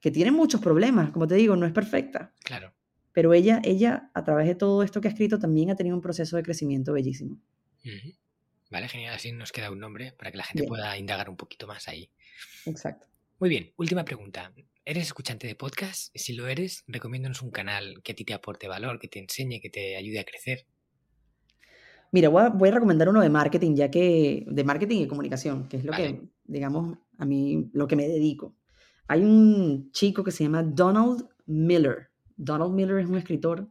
que 0.00 0.10
tiene 0.10 0.30
muchos 0.30 0.60
problemas, 0.60 1.10
como 1.10 1.26
te 1.26 1.34
digo, 1.34 1.56
no 1.56 1.66
es 1.66 1.72
perfecta. 1.72 2.34
Claro. 2.44 2.72
Pero 3.12 3.32
ella, 3.32 3.60
ella, 3.64 4.10
a 4.14 4.24
través 4.24 4.46
de 4.46 4.54
todo 4.54 4.82
esto 4.82 5.00
que 5.00 5.08
ha 5.08 5.10
escrito, 5.10 5.38
también 5.38 5.70
ha 5.70 5.76
tenido 5.76 5.96
un 5.96 6.02
proceso 6.02 6.36
de 6.36 6.42
crecimiento 6.42 6.92
bellísimo. 6.92 7.40
Vale, 8.70 8.88
genial. 8.88 9.14
Así 9.14 9.32
nos 9.32 9.52
queda 9.52 9.70
un 9.70 9.78
nombre 9.78 10.12
para 10.12 10.30
que 10.30 10.36
la 10.36 10.44
gente 10.44 10.64
pueda 10.64 10.98
indagar 10.98 11.30
un 11.30 11.36
poquito 11.36 11.66
más 11.66 11.88
ahí. 11.88 12.10
Exacto. 12.66 13.06
Muy 13.38 13.48
bien, 13.48 13.72
última 13.76 14.04
pregunta. 14.04 14.52
¿Eres 14.84 15.06
escuchante 15.06 15.46
de 15.46 15.54
podcast? 15.54 16.10
Si 16.14 16.34
lo 16.34 16.46
eres, 16.46 16.84
recomiéndanos 16.86 17.42
un 17.42 17.50
canal 17.50 18.02
que 18.02 18.12
a 18.12 18.14
ti 18.14 18.24
te 18.24 18.34
aporte 18.34 18.68
valor, 18.68 18.98
que 18.98 19.08
te 19.08 19.18
enseñe, 19.18 19.60
que 19.60 19.70
te 19.70 19.96
ayude 19.96 20.20
a 20.20 20.24
crecer. 20.24 20.66
Mira, 22.16 22.30
voy 22.30 22.68
a, 22.70 22.72
recomendar 22.72 23.10
uno 23.10 23.20
de 23.20 23.28
marketing, 23.28 23.74
ya 23.74 23.90
que 23.90 24.46
de 24.48 24.64
marketing 24.64 25.02
y 25.02 25.06
comunicación, 25.06 25.68
que 25.68 25.76
es 25.76 25.84
lo 25.84 25.92
que, 25.92 26.30
digamos, 26.44 26.96
a 27.18 27.26
mí, 27.26 27.68
lo 27.74 27.86
que 27.86 27.94
me 27.94 28.08
dedico. 28.08 28.56
Hay 29.06 29.20
un 29.20 29.90
chico 29.92 30.24
que 30.24 30.30
se 30.30 30.42
llama 30.42 30.62
Donald 30.62 31.28
Miller. 31.44 32.08
Donald 32.34 32.72
Miller 32.72 33.00
es 33.00 33.06
un 33.06 33.18
escritor 33.18 33.68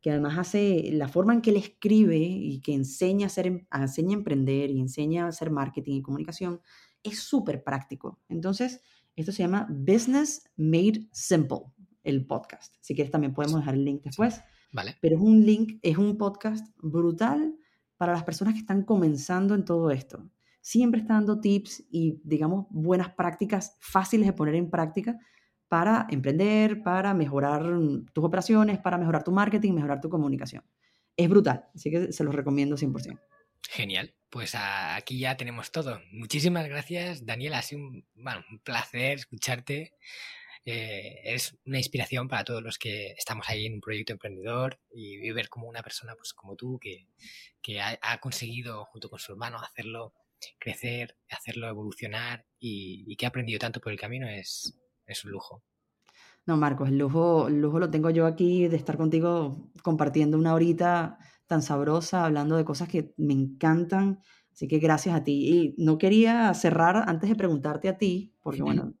que 0.00 0.12
además 0.12 0.38
hace 0.38 0.90
la 0.92 1.08
forma 1.08 1.34
en 1.34 1.40
que 1.40 1.50
él 1.50 1.56
escribe 1.56 2.18
y 2.18 2.60
que 2.60 2.72
enseña 2.72 3.26
a, 3.26 3.26
hacer, 3.26 3.48
em, 3.48 3.66
enseña 3.72 4.10
a 4.10 4.18
emprender 4.18 4.70
y 4.70 4.78
enseña 4.78 5.24
a 5.24 5.28
hacer 5.30 5.50
marketing 5.50 5.96
y 5.96 6.02
comunicación, 6.02 6.60
es 7.02 7.18
súper 7.18 7.64
práctico. 7.64 8.20
Entonces, 8.28 8.80
esto 9.16 9.32
se 9.32 9.42
llama 9.42 9.66
Business 9.68 10.48
Made 10.54 11.08
Simple, 11.10 11.62
el 12.04 12.28
podcast. 12.28 12.76
Si 12.80 12.94
quieres 12.94 13.10
también 13.10 13.34
podemos 13.34 13.58
dejar 13.58 13.74
el 13.74 13.84
link 13.84 14.02
después. 14.04 14.40
Vale. 14.70 14.96
Pero 15.00 15.16
es 15.16 15.20
un 15.20 15.44
link, 15.44 15.80
es 15.82 15.98
un 15.98 16.16
podcast 16.16 16.64
brutal 16.78 17.56
para 18.02 18.14
las 18.14 18.24
personas 18.24 18.54
que 18.54 18.58
están 18.58 18.82
comenzando 18.82 19.54
en 19.54 19.64
todo 19.64 19.92
esto. 19.92 20.28
Siempre 20.60 21.00
está 21.00 21.14
dando 21.14 21.38
tips 21.38 21.84
y, 21.88 22.20
digamos, 22.24 22.66
buenas 22.70 23.10
prácticas 23.10 23.76
fáciles 23.78 24.26
de 24.26 24.32
poner 24.32 24.56
en 24.56 24.70
práctica 24.70 25.20
para 25.68 26.08
emprender, 26.10 26.82
para 26.82 27.14
mejorar 27.14 27.62
tus 28.12 28.24
operaciones, 28.24 28.80
para 28.80 28.98
mejorar 28.98 29.22
tu 29.22 29.30
marketing, 29.30 29.74
mejorar 29.74 30.00
tu 30.00 30.08
comunicación. 30.08 30.64
Es 31.16 31.28
brutal, 31.28 31.66
así 31.76 31.92
que 31.92 32.12
se 32.12 32.24
los 32.24 32.34
recomiendo 32.34 32.76
100%. 32.76 33.20
Genial, 33.70 34.12
pues 34.30 34.56
aquí 34.56 35.20
ya 35.20 35.36
tenemos 35.36 35.70
todo. 35.70 36.00
Muchísimas 36.10 36.66
gracias, 36.66 37.24
Daniel. 37.24 37.54
Ha 37.54 37.62
sido 37.62 37.82
un, 37.82 38.04
un 38.16 38.58
placer 38.64 39.18
escucharte. 39.18 39.92
Eh, 40.64 41.20
es 41.24 41.58
una 41.66 41.78
inspiración 41.78 42.28
para 42.28 42.44
todos 42.44 42.62
los 42.62 42.78
que 42.78 43.12
estamos 43.18 43.48
ahí 43.48 43.66
en 43.66 43.74
un 43.74 43.80
proyecto 43.80 44.12
emprendedor 44.12 44.78
y 44.92 45.28
ver 45.32 45.48
como 45.48 45.68
una 45.68 45.82
persona 45.82 46.14
pues, 46.14 46.32
como 46.32 46.54
tú 46.54 46.78
que, 46.78 47.08
ha, 47.80 48.18
conseguido 48.18 48.84
junto 48.84 49.10
con 49.10 49.18
su 49.18 49.32
hermano 49.32 49.58
hacerlo 49.58 50.14
crecer, 50.58 51.16
hacerlo 51.30 51.68
evolucionar 51.68 52.46
y, 52.58 53.16
que 53.16 53.26
ha 53.26 53.30
aprendido 53.30 53.58
tanto 53.58 53.80
por 53.80 53.92
el 53.92 53.98
camino 53.98 54.28
es, 54.28 54.78
es 55.06 55.24
un 55.24 55.32
lujo. 55.32 55.62
No, 56.46 56.56
Marcos, 56.56 56.88
el 56.88 56.98
lujo, 56.98 57.48
el 57.48 57.60
lujo 57.60 57.78
lo 57.78 57.90
tengo 57.90 58.10
yo 58.10 58.26
aquí 58.26 58.66
de 58.66 58.76
estar 58.76 58.96
contigo 58.96 59.70
compartiendo 59.82 60.36
una 60.36 60.54
horita 60.54 61.18
tan 61.46 61.62
sabrosa, 61.62 62.24
hablando 62.24 62.56
de 62.56 62.64
cosas 62.64 62.88
que 62.88 63.14
me 63.16 63.32
encantan. 63.32 64.20
Así 64.52 64.68
que 64.68 64.78
gracias 64.78 65.14
a 65.14 65.24
ti. 65.24 65.74
Y 65.76 65.82
no 65.82 65.98
quería 65.98 66.52
cerrar 66.54 67.04
antes 67.08 67.28
de 67.28 67.36
preguntarte 67.36 67.88
a 67.88 67.96
ti, 67.96 68.34
porque 68.40 68.62
bueno, 68.62 68.94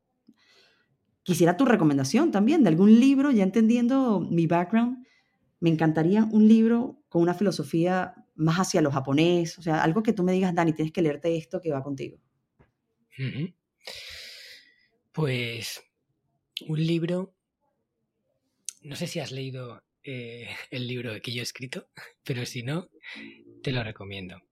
quisiera 1.22 1.56
tu 1.56 1.64
recomendación 1.64 2.30
también 2.30 2.62
de 2.62 2.68
algún 2.68 2.98
libro, 2.98 3.30
ya 3.30 3.42
entendiendo 3.42 4.20
mi 4.20 4.46
background. 4.46 5.06
Me 5.60 5.70
encantaría 5.70 6.24
un 6.24 6.48
libro 6.48 7.02
con 7.08 7.22
una 7.22 7.34
filosofía 7.34 8.14
más 8.34 8.58
hacia 8.58 8.82
lo 8.82 8.90
japonés, 8.90 9.58
o 9.58 9.62
sea, 9.62 9.82
algo 9.82 10.02
que 10.02 10.12
tú 10.12 10.22
me 10.22 10.32
digas, 10.32 10.54
Dani, 10.54 10.72
tienes 10.72 10.92
que 10.92 11.02
leerte 11.02 11.36
esto 11.36 11.60
que 11.60 11.70
va 11.70 11.82
contigo. 11.82 12.18
Pues 15.12 15.82
un 16.66 16.84
libro, 16.84 17.34
no 18.82 18.96
sé 18.96 19.06
si 19.06 19.20
has 19.20 19.32
leído 19.32 19.82
eh, 20.02 20.48
el 20.70 20.86
libro 20.88 21.12
que 21.20 21.32
yo 21.32 21.40
he 21.40 21.42
escrito, 21.42 21.88
pero 22.24 22.46
si 22.46 22.62
no, 22.62 22.88
te 23.62 23.72
lo 23.72 23.82
recomiendo. 23.84 24.42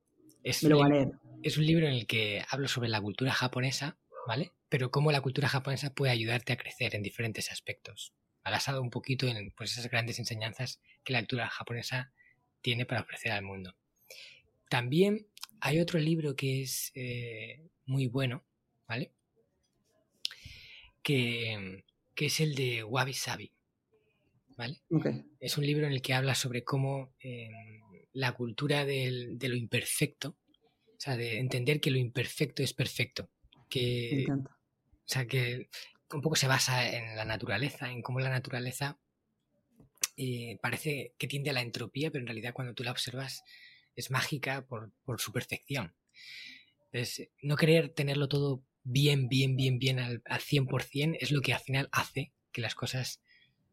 Es, 0.42 0.62
me 0.62 0.70
lo 0.70 0.82
a 0.82 0.88
leer. 0.88 1.12
es 1.42 1.58
un 1.58 1.66
libro 1.66 1.86
en 1.86 1.92
el 1.92 2.06
que 2.06 2.42
hablo 2.48 2.68
sobre 2.68 2.88
la 2.88 3.00
cultura 3.00 3.32
japonesa, 3.32 3.98
¿vale? 4.26 4.52
Pero 4.70 4.90
cómo 4.90 5.12
la 5.12 5.20
cultura 5.20 5.48
japonesa 5.48 5.92
puede 5.92 6.12
ayudarte 6.12 6.52
a 6.52 6.56
crecer 6.56 6.94
en 6.94 7.02
diferentes 7.02 7.50
aspectos. 7.50 8.14
Basado 8.42 8.80
un 8.80 8.90
poquito 8.90 9.26
en 9.26 9.50
pues, 9.50 9.72
esas 9.72 9.90
grandes 9.90 10.18
enseñanzas 10.18 10.80
que 11.04 11.12
la 11.12 11.18
cultura 11.20 11.48
japonesa 11.48 12.12
tiene 12.62 12.86
para 12.86 13.02
ofrecer 13.02 13.32
al 13.32 13.42
mundo. 13.42 13.76
También 14.68 15.26
hay 15.60 15.80
otro 15.80 15.98
libro 15.98 16.36
que 16.36 16.62
es 16.62 16.92
eh, 16.94 17.68
muy 17.84 18.06
bueno, 18.06 18.44
¿vale? 18.88 19.12
Que, 21.02 21.84
es 22.16 22.40
el 22.40 22.54
de 22.54 22.84
Wabi 22.84 23.14
Sabi, 23.14 23.50
¿vale? 24.56 24.82
Es 25.40 25.56
un 25.56 25.64
libro 25.64 25.86
en 25.86 25.92
el 25.92 26.02
que 26.02 26.12
habla 26.12 26.34
sobre 26.34 26.64
cómo 26.64 27.14
em, 27.18 27.80
la 28.12 28.32
cultura 28.32 28.84
de 28.84 29.36
lo 29.40 29.56
imperfecto, 29.56 30.36
o 30.86 31.00
sea, 31.00 31.16
de 31.16 31.38
entender 31.38 31.80
que 31.80 31.90
lo 31.90 31.96
imperfecto 31.96 32.62
es 32.62 32.74
perfecto, 32.74 33.30
que, 33.70 34.26
o 35.10 35.12
sea, 35.12 35.26
que 35.26 35.68
un 36.12 36.22
poco 36.22 36.36
se 36.36 36.46
basa 36.46 36.88
en 36.88 37.16
la 37.16 37.24
naturaleza, 37.24 37.90
en 37.90 38.00
cómo 38.00 38.20
la 38.20 38.30
naturaleza 38.30 38.96
eh, 40.16 40.56
parece 40.62 41.14
que 41.18 41.26
tiende 41.26 41.50
a 41.50 41.52
la 41.52 41.62
entropía, 41.62 42.12
pero 42.12 42.22
en 42.22 42.28
realidad 42.28 42.52
cuando 42.54 42.74
tú 42.74 42.84
la 42.84 42.92
observas 42.92 43.42
es 43.96 44.12
mágica 44.12 44.64
por, 44.64 44.92
su 45.18 45.32
perfección. 45.32 45.96
Entonces, 46.92 47.28
no 47.42 47.56
querer 47.56 47.88
tenerlo 47.88 48.28
todo 48.28 48.62
bien, 48.84 49.28
bien, 49.28 49.56
bien, 49.56 49.80
bien 49.80 49.98
al, 49.98 50.22
al 50.26 50.38
100% 50.38 51.16
es 51.18 51.32
lo 51.32 51.40
que 51.40 51.54
al 51.54 51.60
final 51.60 51.88
hace 51.90 52.32
que 52.52 52.60
las 52.60 52.76
cosas 52.76 53.20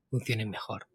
funcionen 0.09 0.49
mejor. 0.49 0.88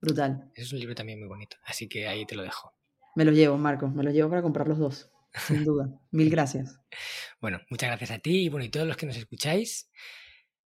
Brutal. 0.00 0.50
es 0.56 0.72
un 0.72 0.80
libro 0.80 0.96
también 0.96 1.20
muy 1.20 1.28
bonito, 1.28 1.58
así 1.64 1.88
que 1.88 2.08
ahí 2.08 2.26
te 2.26 2.34
lo 2.34 2.42
dejo. 2.42 2.72
Me 3.14 3.24
lo 3.24 3.30
llevo, 3.30 3.56
Marco, 3.56 3.86
me 3.86 4.02
lo 4.02 4.10
llevo 4.10 4.30
para 4.30 4.42
comprar 4.42 4.66
los 4.66 4.78
dos. 4.78 5.12
Sin 5.34 5.64
duda. 5.64 5.88
Mil 6.10 6.30
gracias. 6.30 6.78
Bueno, 7.40 7.60
muchas 7.70 7.90
gracias 7.90 8.10
a 8.10 8.18
ti 8.18 8.46
y 8.46 8.48
bueno, 8.48 8.64
y 8.64 8.68
todos 8.68 8.84
los 8.84 8.96
que 8.96 9.06
nos 9.06 9.16
escucháis. 9.16 9.88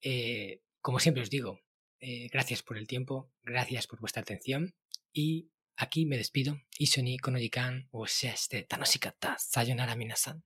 Eh, 0.02 0.62
como 0.80 0.98
siempre 0.98 1.22
os 1.22 1.30
digo, 1.30 1.60
eh, 2.00 2.30
gracias 2.32 2.64
por 2.64 2.78
el 2.78 2.88
tiempo, 2.88 3.34
gracias 3.44 3.86
por 3.86 4.00
vuestra 4.00 4.22
atención 4.22 4.74
y 5.12 5.52
aquí 5.76 6.06
me 6.06 6.16
despido. 6.16 6.62
Isoni 6.78 7.18
konojikan 7.18 7.90
o 7.92 8.08
sea 8.08 8.34
este 8.34 8.64
tanoshikata 8.64 9.36
sayonara 9.40 9.98
minasan. 9.98 10.46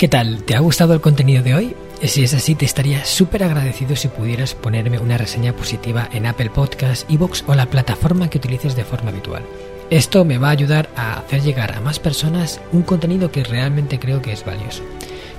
¿Qué 0.00 0.08
tal? 0.08 0.44
¿Te 0.44 0.54
ha 0.54 0.60
gustado 0.60 0.94
el 0.94 1.02
contenido 1.02 1.42
de 1.42 1.54
hoy? 1.54 1.76
Si 2.02 2.24
es 2.24 2.32
así, 2.32 2.54
te 2.54 2.64
estaría 2.64 3.04
súper 3.04 3.44
agradecido 3.44 3.94
si 3.96 4.08
pudieras 4.08 4.54
ponerme 4.54 4.98
una 4.98 5.18
reseña 5.18 5.54
positiva 5.54 6.08
en 6.12 6.24
Apple 6.24 6.48
Podcasts, 6.48 7.04
Evox 7.10 7.44
o 7.46 7.54
la 7.54 7.66
plataforma 7.66 8.30
que 8.30 8.38
utilices 8.38 8.74
de 8.74 8.84
forma 8.84 9.10
habitual. 9.10 9.44
Esto 9.90 10.24
me 10.24 10.38
va 10.38 10.48
a 10.48 10.52
ayudar 10.52 10.88
a 10.94 11.14
hacer 11.14 11.42
llegar 11.42 11.72
a 11.72 11.80
más 11.80 11.98
personas 11.98 12.60
un 12.70 12.82
contenido 12.82 13.32
que 13.32 13.42
realmente 13.42 13.98
creo 13.98 14.22
que 14.22 14.32
es 14.32 14.44
valioso. 14.44 14.84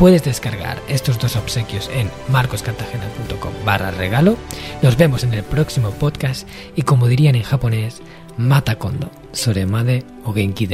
Puedes 0.00 0.24
descargar 0.24 0.80
estos 0.88 1.18
dos 1.18 1.36
obsequios 1.36 1.90
en 1.92 2.10
marcoscartagena.com 2.28 3.52
barra 3.66 3.90
regalo. 3.90 4.38
Nos 4.80 4.96
vemos 4.96 5.24
en 5.24 5.34
el 5.34 5.42
próximo 5.42 5.90
podcast 5.90 6.48
y 6.74 6.84
como 6.84 7.06
dirían 7.06 7.34
en 7.34 7.42
japonés, 7.42 8.00
mata 8.38 8.76
kondo, 8.76 9.10
soremade 9.32 10.02
o 10.24 10.32
genki. 10.32 10.66